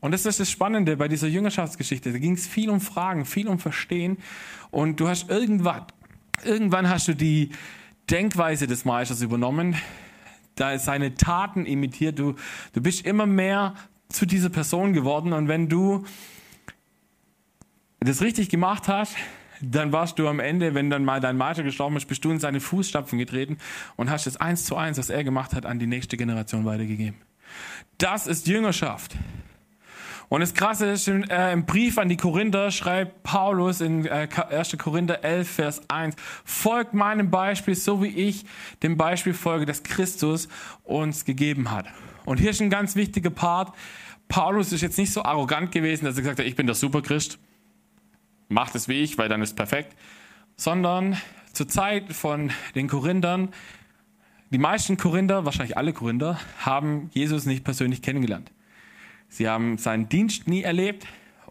Und 0.00 0.12
das 0.12 0.26
ist 0.26 0.38
das 0.38 0.50
Spannende 0.50 0.96
bei 0.96 1.08
dieser 1.08 1.28
Jüngerschaftsgeschichte. 1.28 2.12
Da 2.12 2.18
ging 2.18 2.34
es 2.34 2.46
viel 2.46 2.70
um 2.70 2.80
Fragen, 2.80 3.24
viel 3.24 3.48
um 3.48 3.58
Verstehen. 3.58 4.18
Und 4.70 5.00
du 5.00 5.08
hast 5.08 5.30
irgendwann, 5.30 5.86
irgendwann 6.44 6.88
hast 6.88 7.08
du 7.08 7.14
die 7.14 7.50
Denkweise 8.10 8.66
des 8.66 8.84
Meisters 8.84 9.22
übernommen, 9.22 9.76
da 10.56 10.72
ist 10.72 10.84
seine 10.84 11.14
Taten 11.14 11.66
imitiert. 11.66 12.18
Du, 12.18 12.34
du 12.74 12.80
bist 12.80 13.04
immer 13.06 13.26
mehr 13.26 13.74
zu 14.14 14.26
dieser 14.26 14.48
Person 14.48 14.92
geworden. 14.92 15.32
Und 15.32 15.48
wenn 15.48 15.68
du 15.68 16.04
das 18.00 18.22
richtig 18.22 18.48
gemacht 18.48 18.88
hast, 18.88 19.16
dann 19.60 19.92
warst 19.92 20.18
du 20.18 20.28
am 20.28 20.40
Ende, 20.40 20.74
wenn 20.74 20.90
dann 20.90 21.04
mal 21.04 21.20
dein 21.20 21.38
Vater 21.38 21.62
gestorben 21.62 21.96
ist, 21.96 22.06
bist 22.06 22.24
du 22.24 22.30
in 22.30 22.38
seine 22.38 22.60
Fußstapfen 22.60 23.18
getreten 23.18 23.58
und 23.96 24.10
hast 24.10 24.26
das 24.26 24.36
eins 24.36 24.64
zu 24.64 24.76
eins, 24.76 24.98
was 24.98 25.10
er 25.10 25.24
gemacht 25.24 25.54
hat, 25.54 25.64
an 25.66 25.78
die 25.78 25.86
nächste 25.86 26.16
Generation 26.16 26.64
weitergegeben. 26.64 27.20
Das 27.98 28.26
ist 28.26 28.46
Jüngerschaft. 28.46 29.16
Und 30.28 30.40
das 30.40 30.54
Krasse 30.54 30.90
ist, 30.90 31.06
im, 31.06 31.22
äh, 31.24 31.52
im 31.52 31.66
Brief 31.66 31.98
an 31.98 32.08
die 32.08 32.16
Korinther 32.16 32.70
schreibt 32.70 33.22
Paulus 33.22 33.80
in 33.80 34.06
äh, 34.06 34.28
1. 34.50 34.76
Korinther 34.78 35.22
11, 35.22 35.48
Vers 35.48 35.82
1, 35.88 36.16
folgt 36.44 36.94
meinem 36.94 37.30
Beispiel, 37.30 37.74
so 37.74 38.02
wie 38.02 38.08
ich 38.08 38.44
dem 38.82 38.96
Beispiel 38.96 39.34
folge, 39.34 39.66
das 39.66 39.82
Christus 39.82 40.48
uns 40.82 41.24
gegeben 41.24 41.70
hat. 41.70 41.86
Und 42.24 42.40
hier 42.40 42.50
ist 42.50 42.60
ein 42.60 42.70
ganz 42.70 42.96
wichtiger 42.96 43.30
Part. 43.30 43.74
Paulus 44.28 44.72
ist 44.72 44.80
jetzt 44.80 44.98
nicht 44.98 45.12
so 45.12 45.22
arrogant 45.22 45.72
gewesen, 45.72 46.06
dass 46.06 46.16
er 46.16 46.22
gesagt 46.22 46.38
hat, 46.38 46.46
ich 46.46 46.56
bin 46.56 46.66
der 46.66 46.74
Superchrist, 46.74 47.38
macht 48.48 48.74
es 48.74 48.88
wie 48.88 49.02
ich, 49.02 49.18
weil 49.18 49.28
dann 49.28 49.42
ist 49.42 49.54
perfekt, 49.54 49.94
sondern 50.56 51.18
zur 51.52 51.68
Zeit 51.68 52.12
von 52.12 52.50
den 52.74 52.88
Korinthern, 52.88 53.50
die 54.50 54.58
meisten 54.58 54.96
Korinther, 54.96 55.44
wahrscheinlich 55.44 55.76
alle 55.76 55.92
Korinther, 55.92 56.38
haben 56.58 57.10
Jesus 57.12 57.44
nicht 57.44 57.64
persönlich 57.64 58.02
kennengelernt. 58.02 58.50
Sie 59.34 59.48
haben 59.48 59.78
seinen 59.78 60.08
Dienst 60.08 60.46
nie 60.46 60.62
erlebt 60.62 61.06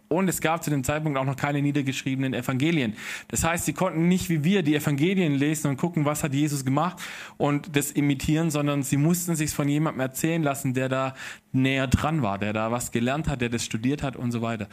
und 0.08 0.28
es 0.28 0.40
gab 0.40 0.62
zu 0.62 0.70
dem 0.70 0.84
Zeitpunkt 0.84 1.18
auch 1.18 1.24
noch 1.24 1.36
keine 1.36 1.60
niedergeschriebenen 1.60 2.34
Evangelien. 2.34 2.94
Das 3.28 3.44
heißt, 3.44 3.64
sie 3.64 3.72
konnten 3.72 4.08
nicht 4.08 4.28
wie 4.28 4.44
wir 4.44 4.62
die 4.62 4.74
Evangelien 4.74 5.34
lesen 5.34 5.68
und 5.68 5.76
gucken, 5.76 6.04
was 6.04 6.22
hat 6.22 6.34
Jesus 6.34 6.64
gemacht 6.64 6.98
und 7.36 7.76
das 7.76 7.90
imitieren, 7.90 8.50
sondern 8.50 8.82
sie 8.82 8.96
mussten 8.96 9.34
sich 9.34 9.50
von 9.50 9.68
jemandem 9.68 10.00
erzählen 10.00 10.42
lassen, 10.42 10.74
der 10.74 10.88
da 10.88 11.14
näher 11.52 11.86
dran 11.86 12.22
war, 12.22 12.38
der 12.38 12.52
da 12.52 12.70
was 12.70 12.90
gelernt 12.90 13.28
hat, 13.28 13.40
der 13.40 13.48
das 13.48 13.64
studiert 13.64 14.02
hat 14.02 14.16
und 14.16 14.32
so 14.32 14.40
weiter. 14.40 14.68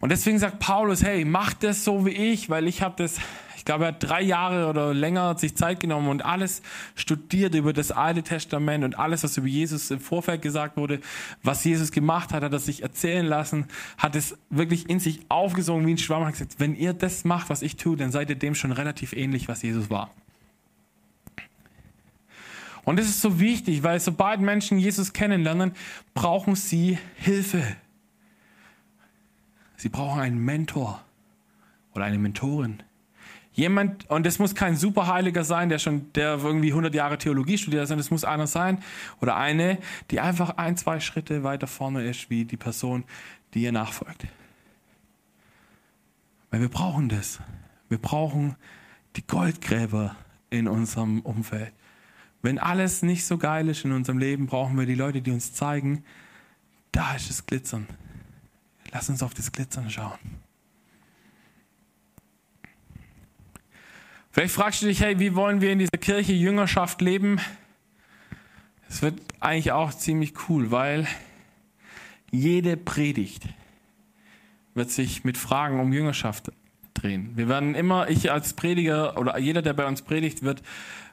Und 0.00 0.10
deswegen 0.10 0.38
sagt 0.38 0.58
Paulus, 0.58 1.02
hey, 1.02 1.24
mach 1.24 1.54
das 1.54 1.84
so 1.84 2.04
wie 2.06 2.10
ich, 2.10 2.50
weil 2.50 2.66
ich 2.68 2.82
habe 2.82 3.02
das 3.02 3.18
glaube, 3.66 3.84
er 3.84 3.88
hat 3.88 4.02
drei 4.02 4.22
Jahre 4.22 4.70
oder 4.70 4.94
länger 4.94 5.36
sich 5.36 5.54
Zeit 5.54 5.80
genommen 5.80 6.08
und 6.08 6.24
alles 6.24 6.62
studiert 6.94 7.54
über 7.54 7.74
das 7.74 7.92
Alte 7.92 8.22
Testament 8.22 8.82
und 8.84 8.98
alles, 8.98 9.22
was 9.22 9.36
über 9.36 9.46
Jesus 9.46 9.90
im 9.90 10.00
Vorfeld 10.00 10.40
gesagt 10.40 10.78
wurde, 10.78 11.00
was 11.42 11.62
Jesus 11.64 11.92
gemacht 11.92 12.32
hat, 12.32 12.42
hat 12.42 12.52
er 12.52 12.58
sich 12.58 12.82
erzählen 12.82 13.26
lassen, 13.26 13.66
hat 13.98 14.16
es 14.16 14.38
wirklich 14.48 14.88
in 14.88 15.00
sich 15.00 15.20
aufgesogen 15.28 15.86
wie 15.86 15.92
ein 15.94 15.98
Schwamm 15.98 16.22
und 16.22 16.28
hat 16.28 16.34
gesagt, 16.34 16.54
wenn 16.58 16.74
ihr 16.74 16.94
das 16.94 17.24
macht, 17.24 17.50
was 17.50 17.60
ich 17.60 17.76
tue, 17.76 17.96
dann 17.96 18.10
seid 18.10 18.30
ihr 18.30 18.36
dem 18.36 18.54
schon 18.54 18.72
relativ 18.72 19.12
ähnlich, 19.12 19.48
was 19.48 19.62
Jesus 19.62 19.90
war. 19.90 20.10
Und 22.84 23.00
das 23.00 23.06
ist 23.06 23.20
so 23.20 23.40
wichtig, 23.40 23.82
weil 23.82 23.98
sobald 23.98 24.40
Menschen 24.40 24.78
Jesus 24.78 25.12
kennenlernen, 25.12 25.72
brauchen 26.14 26.54
sie 26.54 26.98
Hilfe. 27.16 27.64
Sie 29.76 29.88
brauchen 29.88 30.20
einen 30.20 30.38
Mentor 30.38 31.02
oder 31.94 32.04
eine 32.04 32.18
Mentorin. 32.18 32.82
Jemand, 33.52 34.08
und 34.10 34.26
das 34.26 34.38
muss 34.38 34.54
kein 34.54 34.76
Superheiliger 34.76 35.42
sein, 35.42 35.70
der 35.70 35.78
schon, 35.78 36.12
der 36.12 36.38
irgendwie 36.44 36.68
100 36.68 36.94
Jahre 36.94 37.16
Theologie 37.16 37.56
studiert 37.56 37.82
hat, 37.82 37.88
sondern 37.88 38.04
es 38.04 38.10
muss 38.10 38.24
einer 38.24 38.46
sein 38.46 38.82
oder 39.22 39.36
eine, 39.36 39.78
die 40.10 40.20
einfach 40.20 40.58
ein, 40.58 40.76
zwei 40.76 41.00
Schritte 41.00 41.42
weiter 41.42 41.66
vorne 41.66 42.04
ist, 42.04 42.28
wie 42.28 42.44
die 42.44 42.58
Person, 42.58 43.04
die 43.54 43.62
ihr 43.62 43.72
nachfolgt. 43.72 44.26
Weil 46.50 46.60
wir 46.60 46.68
brauchen 46.68 47.08
das. 47.08 47.40
Wir 47.88 47.98
brauchen 47.98 48.56
die 49.16 49.26
Goldgräber 49.26 50.16
in 50.50 50.68
unserem 50.68 51.20
Umfeld. 51.20 51.72
Wenn 52.42 52.58
alles 52.58 53.02
nicht 53.02 53.24
so 53.24 53.38
geil 53.38 53.68
ist 53.68 53.84
in 53.84 53.92
unserem 53.92 54.18
Leben, 54.18 54.46
brauchen 54.46 54.78
wir 54.78 54.84
die 54.86 54.94
Leute, 54.94 55.22
die 55.22 55.30
uns 55.30 55.54
zeigen, 55.54 56.04
da 56.92 57.14
ist 57.14 57.30
das 57.30 57.46
Glitzern. 57.46 57.86
Lass 58.96 59.10
uns 59.10 59.22
auf 59.22 59.34
das 59.34 59.52
Glitzern 59.52 59.90
schauen. 59.90 60.18
Vielleicht 64.30 64.54
fragst 64.54 64.80
du 64.80 64.86
dich, 64.86 65.02
hey, 65.02 65.18
wie 65.18 65.34
wollen 65.34 65.60
wir 65.60 65.70
in 65.70 65.78
dieser 65.78 65.98
Kirche 66.00 66.32
Jüngerschaft 66.32 67.02
leben? 67.02 67.38
Es 68.88 69.02
wird 69.02 69.20
eigentlich 69.38 69.72
auch 69.72 69.92
ziemlich 69.92 70.48
cool, 70.48 70.70
weil 70.70 71.06
jede 72.30 72.78
Predigt 72.78 73.42
wird 74.72 74.90
sich 74.90 75.24
mit 75.24 75.36
Fragen 75.36 75.78
um 75.78 75.92
Jüngerschaft 75.92 76.50
drehen. 76.94 77.32
Wir 77.36 77.50
werden 77.50 77.74
immer, 77.74 78.08
ich 78.08 78.32
als 78.32 78.54
Prediger 78.54 79.18
oder 79.18 79.36
jeder, 79.38 79.60
der 79.60 79.74
bei 79.74 79.84
uns 79.84 80.00
predigt, 80.00 80.42
wird 80.42 80.62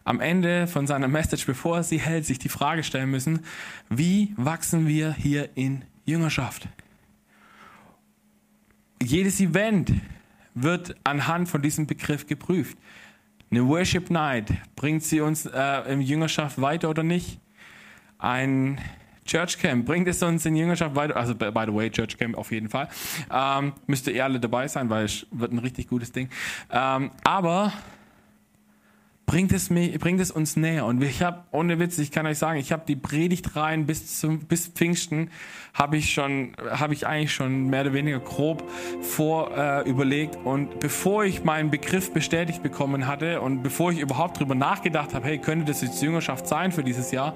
am 0.05 0.21
Ende 0.21 0.67
von 0.67 0.87
seiner 0.87 1.09
Message, 1.09 1.45
bevor 1.45 1.75
er 1.75 1.83
sie 1.83 1.99
hält, 1.99 2.25
sich 2.25 2.39
die 2.39 2.47
Frage 2.47 2.85
stellen 2.85 3.11
müssen, 3.11 3.41
wie 3.89 4.33
wachsen 4.37 4.87
wir 4.87 5.11
hier 5.11 5.49
in 5.57 5.83
Jüngerschaft? 6.05 6.69
Jedes 9.03 9.39
Event 9.39 9.93
wird 10.53 10.95
anhand 11.03 11.49
von 11.49 11.61
diesem 11.61 11.87
Begriff 11.87 12.27
geprüft. 12.27 12.77
Eine 13.51 13.67
Worship 13.67 14.09
Night, 14.09 14.51
bringt 14.75 15.03
sie 15.03 15.21
uns 15.21 15.45
äh, 15.45 15.91
in 15.91 16.01
Jüngerschaft 16.01 16.59
weiter 16.59 16.89
oder 16.89 17.03
nicht? 17.03 17.39
Ein 18.17 18.79
Church 19.25 19.59
Camp, 19.59 19.85
bringt 19.85 20.07
es 20.07 20.21
uns 20.23 20.45
in 20.45 20.55
Jüngerschaft 20.55 20.95
weiter? 20.95 21.15
Also, 21.15 21.35
by 21.35 21.63
the 21.65 21.73
way, 21.73 21.89
Church 21.89 22.17
Camp 22.17 22.37
auf 22.37 22.51
jeden 22.51 22.69
Fall. 22.69 22.89
Ähm, 23.31 23.73
müsst 23.87 24.07
ihr 24.07 24.23
alle 24.23 24.39
dabei 24.39 24.67
sein, 24.67 24.89
weil 24.89 25.05
es 25.05 25.27
wird 25.31 25.51
ein 25.51 25.59
richtig 25.59 25.87
gutes 25.87 26.11
Ding. 26.11 26.29
Ähm, 26.71 27.11
aber 27.23 27.73
bringt 29.25 29.51
es, 29.51 29.69
mir, 29.69 29.97
bringt 29.99 30.19
es 30.19 30.31
uns 30.31 30.55
näher. 30.55 30.85
Und 30.85 31.01
ich 31.01 31.21
habe, 31.21 31.43
ohne 31.51 31.79
Witz, 31.79 31.97
ich 31.97 32.11
kann 32.11 32.25
euch 32.25 32.37
sagen, 32.37 32.59
ich 32.59 32.71
habe 32.71 32.83
die 32.87 32.95
Predigt 32.95 33.55
rein 33.55 33.85
bis 33.85 34.19
zum 34.19 34.39
bis 34.39 34.67
Pfingsten 34.67 35.29
habe 35.73 35.97
ich 35.97 36.13
schon, 36.13 36.55
habe 36.69 36.93
ich 36.93 37.07
eigentlich 37.07 37.33
schon 37.33 37.69
mehr 37.69 37.81
oder 37.81 37.93
weniger 37.93 38.19
grob 38.19 38.69
vor 39.01 39.57
äh, 39.57 39.89
überlegt. 39.89 40.37
Und 40.43 40.79
bevor 40.79 41.25
ich 41.25 41.43
meinen 41.43 41.71
Begriff 41.71 42.11
bestätigt 42.13 42.61
bekommen 42.61 43.07
hatte 43.07 43.41
und 43.41 43.63
bevor 43.63 43.91
ich 43.91 43.99
überhaupt 43.99 44.37
darüber 44.37 44.55
nachgedacht 44.55 45.13
habe, 45.13 45.25
hey, 45.25 45.37
könnte 45.39 45.65
das 45.65 45.81
jetzt 45.81 46.01
Jüngerschaft 46.01 46.47
sein 46.47 46.71
für 46.71 46.83
dieses 46.83 47.11
Jahr, 47.11 47.33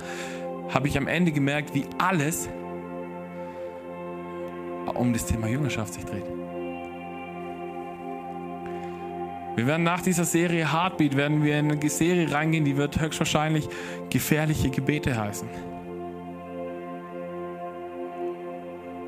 habe 0.69 0.87
ich 0.87 0.97
am 0.97 1.07
Ende 1.07 1.31
gemerkt, 1.31 1.73
wie 1.73 1.85
alles 1.97 2.49
um 4.93 5.13
das 5.13 5.25
Thema 5.25 5.47
Jüngerschaft 5.47 5.93
sich 5.93 6.05
dreht. 6.05 6.36
Wir 9.57 9.65
werden 9.65 9.81
nach 9.81 10.01
dieser 10.01 10.23
Serie 10.23 10.71
Heartbeat, 10.71 11.17
werden 11.17 11.43
wir 11.43 11.57
in 11.57 11.71
eine 11.71 11.89
Serie 11.89 12.31
reingehen, 12.31 12.63
die 12.63 12.77
wird 12.77 13.01
höchstwahrscheinlich 13.01 13.67
gefährliche 14.11 14.69
Gebete 14.69 15.17
heißen. 15.19 15.49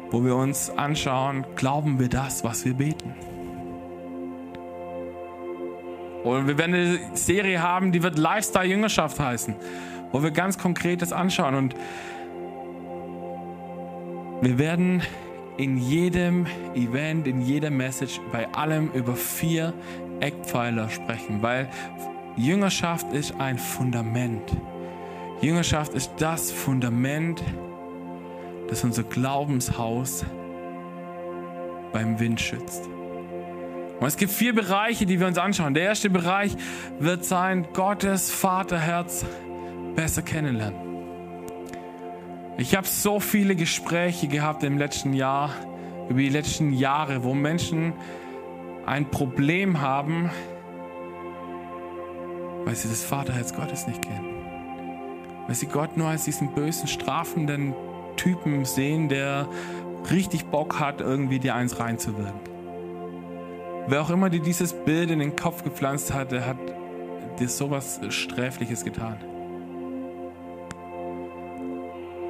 Wo 0.10 0.26
wir 0.26 0.36
uns 0.36 0.72
anschauen, 0.72 1.46
glauben 1.56 2.00
wir 2.00 2.10
das, 2.10 2.44
was 2.44 2.66
wir 2.66 2.74
beten? 2.74 3.14
Und 6.24 6.48
wir 6.48 6.58
werden 6.58 6.74
eine 6.74 7.00
Serie 7.14 7.62
haben, 7.62 7.92
die 7.92 8.02
wird 8.02 8.18
Lifestyle 8.18 8.66
Jüngerschaft 8.66 9.20
heißen, 9.20 9.54
wo 10.12 10.24
wir 10.24 10.32
ganz 10.32 10.58
konkretes 10.58 11.14
anschauen 11.14 11.54
und 11.54 11.76
wir 14.42 14.58
werden 14.58 15.04
in 15.58 15.78
jedem 15.78 16.48
Event, 16.74 17.28
in 17.28 17.42
jeder 17.42 17.70
Message, 17.70 18.20
bei 18.32 18.52
allem 18.54 18.90
über 18.94 19.16
vier 19.16 19.74
Eckpfeiler 20.20 20.90
sprechen, 20.90 21.42
weil 21.42 21.70
Jüngerschaft 22.36 23.12
ist 23.14 23.36
ein 23.40 23.58
Fundament. 23.58 24.56
Jüngerschaft 25.42 25.94
ist 25.94 26.12
das 26.18 26.52
Fundament, 26.52 27.42
das 28.70 28.84
unser 28.84 29.04
Glaubenshaus 29.04 30.26
beim 31.92 32.20
Wind 32.20 32.40
schützt. 32.40 32.88
Und 34.00 34.08
es 34.08 34.16
gibt 34.16 34.32
vier 34.32 34.54
Bereiche, 34.54 35.06
die 35.06 35.20
wir 35.20 35.28
uns 35.28 35.38
anschauen. 35.38 35.74
Der 35.74 35.84
erste 35.84 36.10
Bereich 36.10 36.56
wird 37.00 37.26
sein, 37.26 37.68
Gottes 37.74 38.32
Vaterherz 38.32 39.26
besser 39.96 40.22
kennenlernen. 40.22 40.80
Ich 42.58 42.76
habe 42.76 42.88
so 42.88 43.20
viele 43.20 43.56
Gespräche 43.56 44.28
gehabt 44.28 44.64
im 44.64 44.78
letzten 44.78 45.14
Jahr, 45.14 45.52
über 46.10 46.20
die 46.20 46.30
letzten 46.30 46.74
Jahre, 46.74 47.24
wo 47.24 47.34
Menschen 47.34 47.94
ein 48.90 49.12
Problem 49.12 49.82
haben, 49.82 50.32
weil 52.66 52.76
sie 52.76 52.90
das 52.90 53.04
Vaterherz 53.04 53.54
Gottes 53.54 53.86
nicht 53.86 54.02
kennen. 54.02 54.26
Weil 55.46 55.56
sie 55.56 55.68
Gott 55.68 55.96
nur 55.96 56.08
als 56.08 56.26
diesen 56.26 56.56
bösen, 56.56 56.88
strafenden 56.88 57.76
Typen 58.16 58.66
sehen, 58.66 59.08
der 59.08 59.48
richtig 60.10 60.46
Bock 60.46 60.80
hat, 60.80 61.02
irgendwie 61.02 61.38
dir 61.38 61.54
eins 61.54 61.80
reinzuwirken. 61.80 62.40
Wer 63.88 64.02
auch 64.02 64.10
immer 64.10 64.32
dir 64.32 64.42
dieses 64.42 64.74
Bild 64.74 65.12
in 65.12 65.20
den 65.20 65.36
Kopf 65.36 65.64
gepflanzt 65.64 66.12
hat, 66.12 66.32
der 66.32 66.48
hat 66.48 66.58
dir 67.40 67.48
sowas 67.48 68.02
Sträfliches 68.10 68.84
getan. 68.84 69.18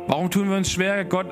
Warum 0.08 0.30
tun 0.30 0.50
wir 0.50 0.58
uns 0.58 0.70
schwer, 0.70 1.06
Gott, 1.06 1.28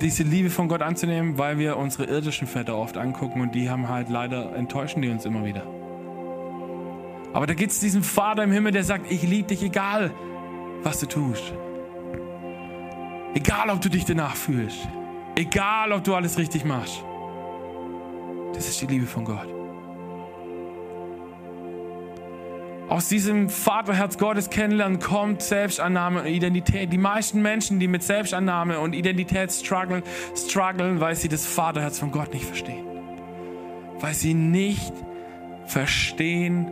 diese 0.00 0.22
Liebe 0.22 0.50
von 0.50 0.68
Gott 0.68 0.82
anzunehmen? 0.82 1.38
Weil 1.38 1.58
wir 1.58 1.76
unsere 1.76 2.04
irdischen 2.04 2.46
Väter 2.46 2.76
oft 2.76 2.96
angucken 2.96 3.40
und 3.40 3.54
die 3.54 3.70
haben 3.70 3.88
halt 3.88 4.08
leider, 4.08 4.54
enttäuschen 4.54 5.02
die 5.02 5.10
uns 5.10 5.24
immer 5.24 5.44
wieder. 5.44 5.62
Aber 7.32 7.46
da 7.46 7.54
gibt 7.54 7.72
es 7.72 7.80
diesen 7.80 8.02
Vater 8.02 8.42
im 8.44 8.52
Himmel, 8.52 8.72
der 8.72 8.84
sagt, 8.84 9.10
ich 9.10 9.22
liebe 9.22 9.48
dich, 9.48 9.62
egal 9.62 10.12
was 10.82 11.00
du 11.00 11.06
tust. 11.06 11.52
Egal, 13.34 13.70
ob 13.70 13.80
du 13.80 13.88
dich 13.88 14.04
danach 14.04 14.34
fühlst. 14.34 14.88
Egal, 15.34 15.92
ob 15.92 16.02
du 16.04 16.14
alles 16.14 16.38
richtig 16.38 16.64
machst. 16.64 17.04
Das 18.54 18.68
ist 18.68 18.80
die 18.80 18.86
Liebe 18.86 19.06
von 19.06 19.24
Gott. 19.24 19.57
Aus 22.88 23.08
diesem 23.08 23.50
Vaterherz 23.50 24.18
Gottes 24.18 24.50
kennenlernen 24.50 24.98
kommt 24.98 25.42
Selbstannahme 25.42 26.20
und 26.20 26.26
Identität. 26.26 26.92
Die 26.92 26.98
meisten 26.98 27.42
Menschen, 27.42 27.78
die 27.78 27.88
mit 27.88 28.02
Selbstannahme 28.02 28.80
und 28.80 28.94
Identität 28.94 29.52
strugglen, 29.52 30.02
strugglen, 30.34 31.00
weil 31.00 31.14
sie 31.14 31.28
das 31.28 31.46
Vaterherz 31.46 31.98
von 31.98 32.10
Gott 32.10 32.32
nicht 32.32 32.46
verstehen. 32.46 32.84
Weil 34.00 34.14
sie 34.14 34.34
nicht 34.34 34.92
verstehen, 35.66 36.66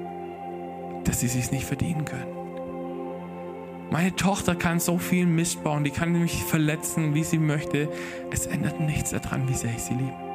dass 1.05 1.21
sie 1.21 1.27
es 1.27 1.51
nicht 1.51 1.67
verdienen 1.67 2.05
können. 2.05 2.37
Meine 3.91 4.17
Tochter 4.17 4.57
kann 4.57 4.81
so 4.81 4.99
viel 4.99 5.27
Mist 5.27 5.63
bauen, 5.63 5.85
die 5.85 5.91
kann 5.91 6.13
mich 6.13 6.43
verletzen, 6.45 7.15
wie 7.15 7.25
sie 7.25 7.39
möchte. 7.39 7.89
Es 8.33 8.47
ändert 8.47 8.81
nichts 8.81 9.11
daran, 9.11 9.49
wie 9.49 9.55
sehr 9.55 9.71
ich 9.71 9.83
sie 9.83 9.95
liebe. 9.95 10.26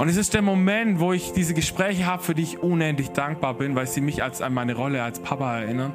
Und 0.00 0.08
es 0.08 0.16
ist 0.16 0.32
der 0.32 0.40
Moment, 0.40 0.98
wo 0.98 1.12
ich 1.12 1.34
diese 1.34 1.52
Gespräche 1.52 2.06
habe, 2.06 2.22
für 2.22 2.34
die 2.34 2.42
ich 2.42 2.62
unendlich 2.62 3.10
dankbar 3.10 3.52
bin, 3.52 3.74
weil 3.74 3.86
sie 3.86 4.00
mich 4.00 4.22
als, 4.22 4.40
an 4.40 4.54
meine 4.54 4.74
Rolle 4.74 5.02
als 5.02 5.20
Papa 5.20 5.58
erinnern. 5.60 5.92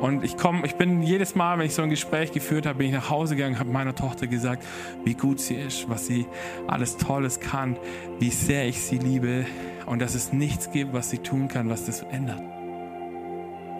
Und 0.00 0.22
ich 0.22 0.36
komme, 0.36 0.64
ich 0.64 0.76
bin 0.76 1.02
jedes 1.02 1.34
Mal, 1.34 1.58
wenn 1.58 1.66
ich 1.66 1.74
so 1.74 1.82
ein 1.82 1.90
Gespräch 1.90 2.30
geführt 2.30 2.66
habe, 2.66 2.78
bin 2.78 2.86
ich 2.86 2.92
nach 2.92 3.10
Hause 3.10 3.34
gegangen, 3.34 3.58
habe 3.58 3.68
meiner 3.68 3.96
Tochter 3.96 4.28
gesagt, 4.28 4.64
wie 5.04 5.14
gut 5.14 5.40
sie 5.40 5.56
ist, 5.56 5.90
was 5.90 6.06
sie 6.06 6.28
alles 6.68 6.98
Tolles 6.98 7.40
kann, 7.40 7.76
wie 8.20 8.30
sehr 8.30 8.68
ich 8.68 8.80
sie 8.80 8.98
liebe 8.98 9.44
und 9.86 10.00
dass 10.00 10.14
es 10.14 10.32
nichts 10.32 10.70
gibt, 10.70 10.92
was 10.92 11.10
sie 11.10 11.18
tun 11.18 11.48
kann, 11.48 11.68
was 11.68 11.84
das 11.84 12.02
ändert. 12.02 12.40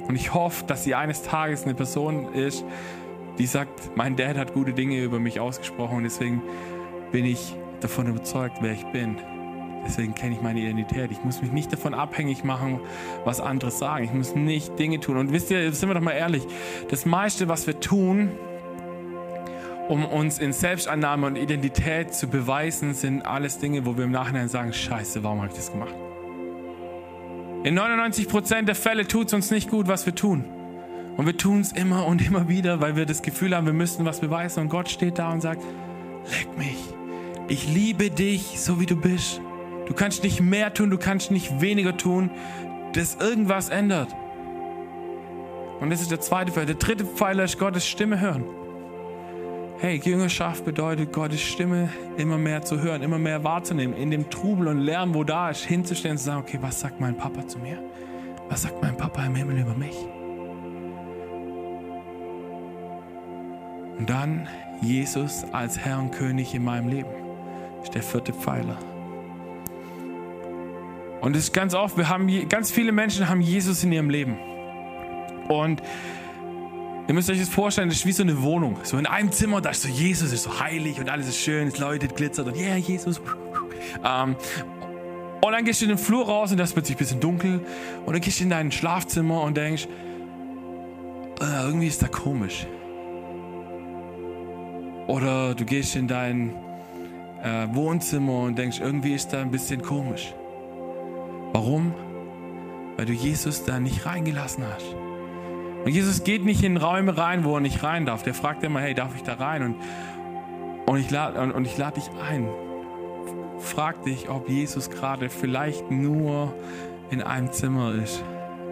Und 0.08 0.16
ich 0.16 0.34
hoffe, 0.34 0.64
dass 0.66 0.82
sie 0.82 0.96
eines 0.96 1.22
Tages 1.22 1.62
eine 1.62 1.74
Person 1.74 2.34
ist, 2.34 2.64
die 3.38 3.46
sagt, 3.46 3.96
mein 3.96 4.16
Dad 4.16 4.38
hat 4.38 4.54
gute 4.54 4.72
Dinge 4.72 5.00
über 5.00 5.20
mich 5.20 5.38
ausgesprochen 5.38 5.98
und 5.98 6.02
deswegen 6.02 6.42
bin 7.12 7.24
ich 7.24 7.54
davon 7.78 8.08
überzeugt, 8.08 8.56
wer 8.60 8.72
ich 8.72 8.84
bin. 8.86 9.18
Deswegen 9.86 10.14
kenne 10.14 10.34
ich 10.34 10.42
meine 10.42 10.60
Identität. 10.60 11.10
Ich 11.10 11.24
muss 11.24 11.40
mich 11.40 11.52
nicht 11.52 11.72
davon 11.72 11.94
abhängig 11.94 12.44
machen, 12.44 12.80
was 13.24 13.40
andere 13.40 13.70
sagen. 13.70 14.04
Ich 14.04 14.12
muss 14.12 14.34
nicht 14.34 14.78
Dinge 14.78 15.00
tun. 15.00 15.16
Und 15.16 15.32
wisst 15.32 15.50
ihr, 15.50 15.72
sind 15.72 15.88
wir 15.88 15.94
doch 15.94 16.00
mal 16.00 16.12
ehrlich, 16.12 16.46
das 16.90 17.06
meiste, 17.06 17.48
was 17.48 17.66
wir 17.66 17.80
tun, 17.80 18.30
um 19.88 20.04
uns 20.04 20.38
in 20.38 20.52
Selbstannahme 20.52 21.26
und 21.26 21.36
Identität 21.36 22.12
zu 22.12 22.28
beweisen, 22.28 22.92
sind 22.92 23.22
alles 23.22 23.58
Dinge, 23.58 23.86
wo 23.86 23.96
wir 23.96 24.04
im 24.04 24.10
Nachhinein 24.10 24.48
sagen, 24.48 24.72
scheiße, 24.72 25.24
warum 25.24 25.38
habe 25.38 25.48
ich 25.48 25.56
das 25.56 25.72
gemacht? 25.72 25.94
In 27.64 27.78
99% 27.78 28.62
der 28.62 28.74
Fälle 28.74 29.08
tut 29.08 29.28
es 29.28 29.32
uns 29.32 29.50
nicht 29.50 29.70
gut, 29.70 29.88
was 29.88 30.06
wir 30.06 30.14
tun. 30.14 30.44
Und 31.16 31.26
wir 31.26 31.36
tun 31.36 31.60
es 31.60 31.72
immer 31.72 32.06
und 32.06 32.24
immer 32.24 32.48
wieder, 32.48 32.80
weil 32.80 32.94
wir 32.94 33.04
das 33.04 33.22
Gefühl 33.22 33.56
haben, 33.56 33.66
wir 33.66 33.72
müssten 33.72 34.04
was 34.04 34.20
beweisen. 34.20 34.60
Und 34.60 34.68
Gott 34.68 34.88
steht 34.88 35.18
da 35.18 35.32
und 35.32 35.40
sagt, 35.40 35.62
leck 36.30 36.56
mich. 36.56 36.78
Ich 37.48 37.66
liebe 37.66 38.10
dich, 38.10 38.60
so 38.60 38.78
wie 38.78 38.86
du 38.86 38.94
bist. 38.94 39.40
Du 39.88 39.94
kannst 39.94 40.22
nicht 40.22 40.40
mehr 40.40 40.72
tun, 40.74 40.90
du 40.90 40.98
kannst 40.98 41.30
nicht 41.30 41.62
weniger 41.62 41.96
tun, 41.96 42.30
dass 42.92 43.16
irgendwas 43.16 43.70
ändert. 43.70 44.14
Und 45.80 45.90
das 45.90 46.02
ist 46.02 46.10
der 46.10 46.20
zweite 46.20 46.52
Pfeiler. 46.52 46.66
Der 46.66 46.74
dritte 46.74 47.06
Pfeiler 47.06 47.44
ist 47.44 47.58
Gottes 47.58 47.86
Stimme 47.86 48.20
hören. 48.20 48.44
Hey, 49.80 50.00
Jüngerschaft 50.04 50.64
bedeutet, 50.64 51.12
Gottes 51.12 51.40
Stimme 51.40 51.88
immer 52.16 52.36
mehr 52.36 52.62
zu 52.62 52.82
hören, 52.82 53.00
immer 53.02 53.18
mehr 53.18 53.44
wahrzunehmen, 53.44 53.96
in 53.96 54.10
dem 54.10 54.28
Trubel 54.28 54.68
und 54.68 54.80
Lärm, 54.80 55.14
wo 55.14 55.24
da 55.24 55.50
ist, 55.50 55.64
hinzustellen 55.64 56.16
und 56.16 56.18
zu 56.18 56.24
sagen, 56.24 56.40
okay, 56.40 56.58
was 56.60 56.80
sagt 56.80 57.00
mein 57.00 57.16
Papa 57.16 57.46
zu 57.46 57.58
mir? 57.58 57.78
Was 58.50 58.62
sagt 58.62 58.82
mein 58.82 58.96
Papa 58.96 59.24
im 59.24 59.36
Himmel 59.36 59.58
über 59.58 59.74
mich? 59.74 59.96
Und 63.98 64.10
dann 64.10 64.48
Jesus 64.82 65.44
als 65.52 65.78
Herr 65.78 65.98
und 65.98 66.10
König 66.10 66.54
in 66.54 66.64
meinem 66.64 66.88
Leben. 66.88 67.10
Ist 67.82 67.94
der 67.94 68.02
vierte 68.02 68.32
Pfeiler. 68.32 68.76
Und 71.20 71.36
es 71.36 71.44
ist 71.44 71.52
ganz 71.52 71.74
oft, 71.74 71.96
wir 71.96 72.08
haben 72.08 72.48
ganz 72.48 72.70
viele 72.70 72.92
Menschen 72.92 73.28
haben 73.28 73.40
Jesus 73.40 73.82
in 73.82 73.92
ihrem 73.92 74.10
Leben. 74.10 74.38
Und 75.48 75.82
ihr 77.08 77.14
müsst 77.14 77.30
euch 77.30 77.40
das 77.40 77.48
vorstellen, 77.48 77.88
das 77.88 77.98
ist 77.98 78.06
wie 78.06 78.12
so 78.12 78.22
eine 78.22 78.42
Wohnung. 78.42 78.78
So 78.82 78.98
in 78.98 79.06
einem 79.06 79.32
Zimmer, 79.32 79.60
da 79.60 79.70
ist 79.70 79.82
so 79.82 79.88
Jesus, 79.88 80.32
ist 80.32 80.44
so 80.44 80.60
heilig 80.60 81.00
und 81.00 81.08
alles 81.08 81.28
ist 81.28 81.38
schön, 81.38 81.68
es 81.68 81.78
läutet, 81.78 82.16
glitzert 82.16 82.46
und 82.46 82.56
yeah, 82.56 82.76
Jesus. 82.76 83.20
Ähm, 84.04 84.36
und 85.40 85.52
dann 85.52 85.64
gehst 85.64 85.80
du 85.80 85.86
in 85.86 85.90
den 85.90 85.98
Flur 85.98 86.26
raus 86.26 86.50
und 86.50 86.58
das 86.58 86.74
wird 86.76 86.86
sich 86.86 86.96
ein 86.96 86.98
bisschen 86.98 87.20
dunkel. 87.20 87.60
Und 88.04 88.12
dann 88.12 88.20
gehst 88.20 88.40
du 88.40 88.44
in 88.44 88.50
dein 88.50 88.72
Schlafzimmer 88.72 89.42
und 89.42 89.56
denkst, 89.56 89.86
äh, 91.40 91.64
irgendwie 91.64 91.86
ist 91.86 92.02
da 92.02 92.08
komisch. 92.08 92.66
Oder 95.06 95.54
du 95.54 95.64
gehst 95.64 95.96
in 95.96 96.08
dein 96.08 96.54
äh, 97.42 97.66
Wohnzimmer 97.72 98.42
und 98.42 98.58
denkst, 98.58 98.80
irgendwie 98.80 99.14
ist 99.14 99.32
da 99.32 99.40
ein 99.40 99.50
bisschen 99.50 99.80
komisch. 99.80 100.34
Warum? 101.52 101.94
Weil 102.96 103.06
du 103.06 103.12
Jesus 103.12 103.64
da 103.64 103.80
nicht 103.80 104.06
reingelassen 104.06 104.64
hast. 104.72 104.94
Und 105.84 105.92
Jesus 105.92 106.24
geht 106.24 106.44
nicht 106.44 106.62
in 106.62 106.76
Räume 106.76 107.16
rein, 107.16 107.44
wo 107.44 107.54
er 107.54 107.60
nicht 107.60 107.82
rein 107.82 108.04
darf. 108.04 108.22
Der 108.22 108.34
fragt 108.34 108.62
immer, 108.64 108.80
hey, 108.80 108.94
darf 108.94 109.14
ich 109.14 109.22
da 109.22 109.34
rein? 109.34 109.62
Und, 109.62 109.76
und 110.86 110.98
ich 110.98 111.10
lade 111.10 111.40
und, 111.40 111.52
und 111.52 111.78
lad 111.78 111.96
dich 111.96 112.10
ein. 112.28 112.48
Frag 113.58 114.02
dich, 114.04 114.28
ob 114.28 114.48
Jesus 114.48 114.90
gerade 114.90 115.30
vielleicht 115.30 115.90
nur 115.90 116.54
in 117.10 117.22
einem 117.22 117.52
Zimmer 117.52 117.94
ist 117.94 118.22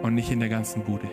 und 0.01 0.13
nicht 0.13 0.31
in 0.31 0.39
der 0.39 0.49
ganzen 0.49 0.83
Bude. 0.83 1.09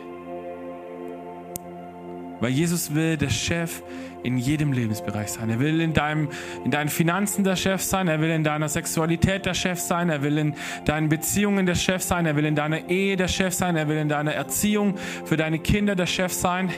Weil 2.45 2.53
Jesus 2.53 2.95
will 2.95 3.17
der 3.17 3.31
Chef 3.31 3.83
in 4.23 4.37
jedem 4.37 4.75
Lebensbereich 4.75 5.29
sein. 5.31 5.49
Er 5.49 5.61
will 5.61 5.81
in, 5.81 5.95
deinem, 5.95 6.29
in 6.63 6.71
deinen 6.71 6.91
Finanzen 6.91 7.43
der 7.43 7.57
Chef 7.57 7.81
sein, 7.81 8.07
er 8.07 8.21
will 8.21 8.29
in 8.29 8.45
deiner 8.45 8.69
Sexualität 8.69 9.47
der 9.47 9.55
Chef 9.55 9.81
sein, 9.81 10.11
er 10.11 10.23
will 10.23 10.37
in 10.37 10.55
deinen 10.85 11.09
Beziehungen 11.09 11.65
der 11.65 11.75
Chef 11.75 12.03
sein, 12.03 12.27
er 12.27 12.37
will 12.37 12.45
in 12.45 12.55
deiner 12.55 12.91
Ehe 12.91 13.17
der 13.17 13.29
Chef 13.29 13.55
sein, 13.55 13.77
er 13.77 13.89
will 13.89 13.97
in 13.97 14.11
deiner 14.11 14.35
Erziehung 14.35 14.95
für 15.25 15.39
deine 15.39 15.59
Kinder 15.59 15.95
der 15.95 16.05
Chef 16.05 16.35
sein. 16.35 16.69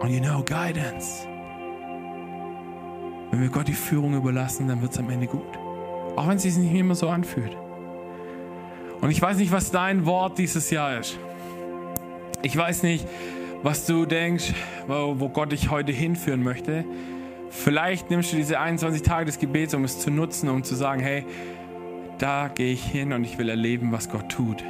Und 0.00 0.08
you 0.08 0.20
know, 0.20 0.42
Guidance. 0.42 1.28
Wenn 3.30 3.42
wir 3.42 3.50
Gott 3.50 3.68
die 3.68 3.74
Führung 3.74 4.14
überlassen, 4.14 4.68
dann 4.68 4.80
wird 4.80 4.92
es 4.92 4.98
am 4.98 5.10
Ende 5.10 5.26
gut. 5.26 5.54
Auch 6.16 6.26
wenn 6.28 6.36
es 6.36 6.44
sich 6.44 6.56
nicht 6.56 6.74
immer 6.74 6.94
so 6.94 7.10
anfühlt. 7.10 7.54
Und 9.02 9.10
ich 9.10 9.20
weiß 9.20 9.36
nicht, 9.36 9.52
was 9.52 9.70
dein 9.70 10.06
Wort 10.06 10.38
dieses 10.38 10.70
Jahr 10.70 10.98
ist. 10.98 11.18
Ich 12.42 12.56
weiß 12.56 12.84
nicht, 12.84 13.06
was 13.62 13.84
du 13.84 14.06
denkst, 14.06 14.54
wo 14.86 15.28
Gott 15.28 15.52
dich 15.52 15.70
heute 15.70 15.92
hinführen 15.92 16.42
möchte. 16.42 16.84
Vielleicht 17.50 18.08
nimmst 18.08 18.32
du 18.32 18.36
diese 18.36 18.58
21 18.58 19.02
Tage 19.02 19.26
des 19.26 19.38
Gebets, 19.38 19.74
um 19.74 19.84
es 19.84 20.00
zu 20.00 20.10
nutzen, 20.10 20.48
um 20.48 20.62
zu 20.62 20.74
sagen, 20.74 21.02
hey, 21.02 21.26
da 22.18 22.48
gehe 22.48 22.72
ich 22.72 22.82
hin 22.82 23.12
und 23.12 23.24
ich 23.24 23.36
will 23.38 23.48
erleben, 23.48 23.92
was 23.92 24.08
Gott 24.08 24.30
tut. 24.30 24.64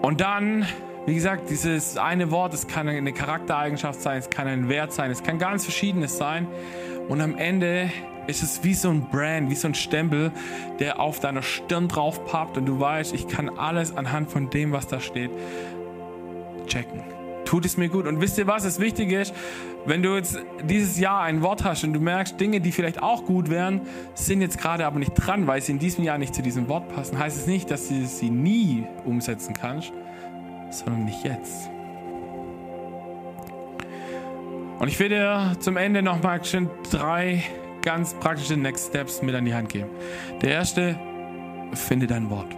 Und 0.00 0.20
dann, 0.20 0.66
wie 1.04 1.14
gesagt, 1.14 1.50
dieses 1.50 1.98
eine 1.98 2.30
Wort, 2.30 2.54
es 2.54 2.66
kann 2.68 2.88
eine 2.88 3.12
Charaktereigenschaft 3.12 4.00
sein, 4.00 4.18
es 4.18 4.30
kann 4.30 4.46
ein 4.46 4.68
Wert 4.70 4.92
sein, 4.92 5.10
es 5.10 5.22
kann 5.22 5.38
ganz 5.38 5.64
verschiedenes 5.64 6.16
sein. 6.16 6.46
Und 7.08 7.20
am 7.20 7.36
Ende 7.36 7.90
ist 8.26 8.42
es 8.42 8.64
wie 8.64 8.74
so 8.74 8.90
ein 8.90 9.08
Brand, 9.08 9.50
wie 9.50 9.54
so 9.54 9.68
ein 9.68 9.74
Stempel, 9.74 10.32
der 10.78 11.00
auf 11.00 11.20
deiner 11.20 11.42
Stirn 11.42 11.88
drauf 11.88 12.24
pappt 12.26 12.56
und 12.56 12.66
du 12.66 12.80
weißt, 12.80 13.14
ich 13.14 13.28
kann 13.28 13.48
alles 13.58 13.96
anhand 13.96 14.30
von 14.30 14.50
dem, 14.50 14.72
was 14.72 14.86
da 14.86 15.00
steht, 15.00 15.30
checken. 16.66 17.02
Tut 17.44 17.64
es 17.64 17.76
mir 17.76 17.88
gut. 17.88 18.06
Und 18.06 18.20
wisst 18.20 18.38
ihr 18.38 18.48
was? 18.48 18.64
Das 18.64 18.80
Wichtige 18.80 19.20
ist, 19.20 19.32
wenn 19.86 20.02
du 20.02 20.16
jetzt 20.16 20.38
dieses 20.64 20.98
Jahr 20.98 21.22
ein 21.22 21.42
Wort 21.42 21.62
hast 21.62 21.84
und 21.84 21.92
du 21.92 22.00
merkst, 22.00 22.40
Dinge, 22.40 22.60
die 22.60 22.72
vielleicht 22.72 23.00
auch 23.00 23.24
gut 23.24 23.48
wären, 23.48 23.82
sind 24.14 24.40
jetzt 24.40 24.58
gerade 24.58 24.84
aber 24.84 24.98
nicht 24.98 25.12
dran, 25.14 25.46
weil 25.46 25.62
sie 25.62 25.70
in 25.72 25.78
diesem 25.78 26.02
Jahr 26.02 26.18
nicht 26.18 26.34
zu 26.34 26.42
diesem 26.42 26.68
Wort 26.68 26.88
passen, 26.88 27.18
heißt 27.18 27.36
es 27.38 27.46
nicht, 27.46 27.70
dass 27.70 27.88
du 27.88 28.04
sie 28.04 28.30
nie 28.30 28.84
umsetzen 29.04 29.54
kannst, 29.54 29.92
sondern 30.70 31.04
nicht 31.04 31.24
jetzt. 31.24 31.70
Und 34.80 34.88
ich 34.88 34.98
will 34.98 35.08
dir 35.08 35.56
zum 35.60 35.76
Ende 35.76 36.02
nochmal 36.02 36.44
schön 36.44 36.68
drei 36.90 37.44
ganz 37.86 38.14
praktische 38.14 38.56
Next 38.56 38.88
Steps 38.88 39.22
mit 39.22 39.34
an 39.36 39.44
die 39.44 39.54
Hand 39.54 39.68
geben. 39.68 39.88
Der 40.42 40.50
erste, 40.50 40.98
finde 41.72 42.08
dein 42.08 42.28
Wort. 42.30 42.52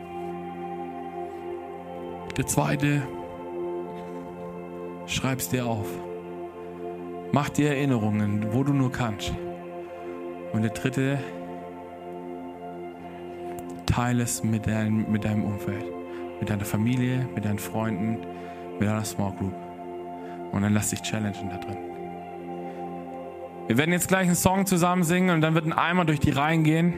Der 2.39 2.47
zweite, 2.47 3.03
schreib 5.07 5.39
es 5.39 5.51
dir 5.51 5.67
auf. 5.67 5.87
Mach 7.31 7.51
dir 7.51 7.69
Erinnerungen, 7.69 8.55
wo 8.55 8.65
du 8.65 8.73
nur 8.73 8.91
kannst. 8.91 9.35
Und 10.55 10.63
der 10.63 10.71
dritte, 10.71 11.19
teile 13.85 14.23
es 14.23 14.43
mit, 14.43 14.67
dein, 14.67 15.11
mit 15.13 15.25
deinem 15.25 15.45
Umfeld, 15.45 15.85
mit 16.41 16.49
deiner 16.49 16.65
Familie, 16.65 17.29
mit 17.35 17.45
deinen 17.45 17.59
Freunden, 17.59 18.17
mit 18.79 18.89
deiner 18.89 19.05
Small 19.05 19.35
Group. 19.39 19.55
Und 20.53 20.63
dann 20.63 20.73
lass 20.73 20.89
dich 20.89 21.03
challengen 21.03 21.51
da 21.51 21.59
drin. 21.59 21.88
Wir 23.69 23.77
werden 23.77 23.93
jetzt 23.93 24.09
gleich 24.09 24.27
einen 24.27 24.35
Song 24.35 24.65
zusammen 24.65 25.05
singen 25.05 25.29
und 25.29 25.43
dann 25.43 25.55
wird 25.55 25.67
ein 25.67 25.75
Eimer 25.75 26.07
durch 26.07 26.21
die 26.21 26.31
Reihen 26.31 26.65
gehen. 26.65 26.95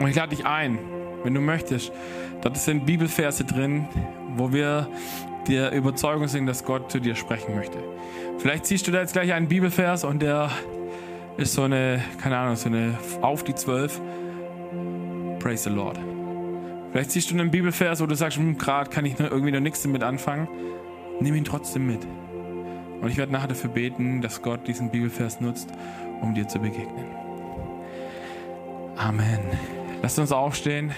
Und 0.00 0.08
ich 0.08 0.16
lade 0.16 0.34
dich 0.34 0.46
ein, 0.46 0.78
wenn 1.22 1.34
du 1.34 1.42
möchtest. 1.42 1.92
Dort 2.40 2.56
sind 2.56 2.86
Bibelverse 2.86 3.44
drin, 3.44 3.86
wo 4.36 4.52
wir 4.52 4.88
der 5.46 5.72
Überzeugung 5.72 6.28
sind, 6.28 6.46
dass 6.46 6.64
Gott 6.64 6.90
zu 6.90 6.98
dir 6.98 7.14
sprechen 7.14 7.54
möchte. 7.54 7.76
Vielleicht 8.38 8.64
siehst 8.64 8.86
du 8.86 8.90
da 8.90 9.00
jetzt 9.00 9.12
gleich 9.12 9.34
einen 9.34 9.46
Bibelvers 9.46 10.04
und 10.04 10.22
der 10.22 10.50
ist 11.36 11.52
so 11.52 11.62
eine, 11.64 12.02
keine 12.22 12.38
Ahnung, 12.38 12.56
so 12.56 12.70
eine 12.70 12.96
auf 13.20 13.44
die 13.44 13.54
zwölf. 13.54 14.00
Praise 15.40 15.64
the 15.64 15.70
Lord. 15.70 15.98
Vielleicht 16.92 17.10
siehst 17.10 17.30
du 17.30 17.34
einen 17.34 17.50
Bibelvers, 17.50 18.00
wo 18.00 18.06
du 18.06 18.14
sagst, 18.14 18.38
hm, 18.38 18.56
gerade 18.56 18.88
kann 18.88 19.04
ich 19.04 19.20
irgendwie 19.20 19.52
noch 19.52 19.60
nichts 19.60 19.82
damit 19.82 20.02
anfangen. 20.02 20.48
Nimm 21.20 21.34
ihn 21.34 21.44
trotzdem 21.44 21.86
mit. 21.86 22.06
Und 23.04 23.10
ich 23.10 23.18
werde 23.18 23.32
nachher 23.32 23.48
dafür 23.48 23.68
beten, 23.68 24.22
dass 24.22 24.40
Gott 24.40 24.66
diesen 24.66 24.88
Bibelvers 24.88 25.38
nutzt, 25.38 25.68
um 26.22 26.32
dir 26.32 26.48
zu 26.48 26.58
begegnen. 26.58 27.04
Amen. 28.96 29.40
Lasst 30.00 30.18
uns 30.18 30.32
aufstehen. 30.32 30.94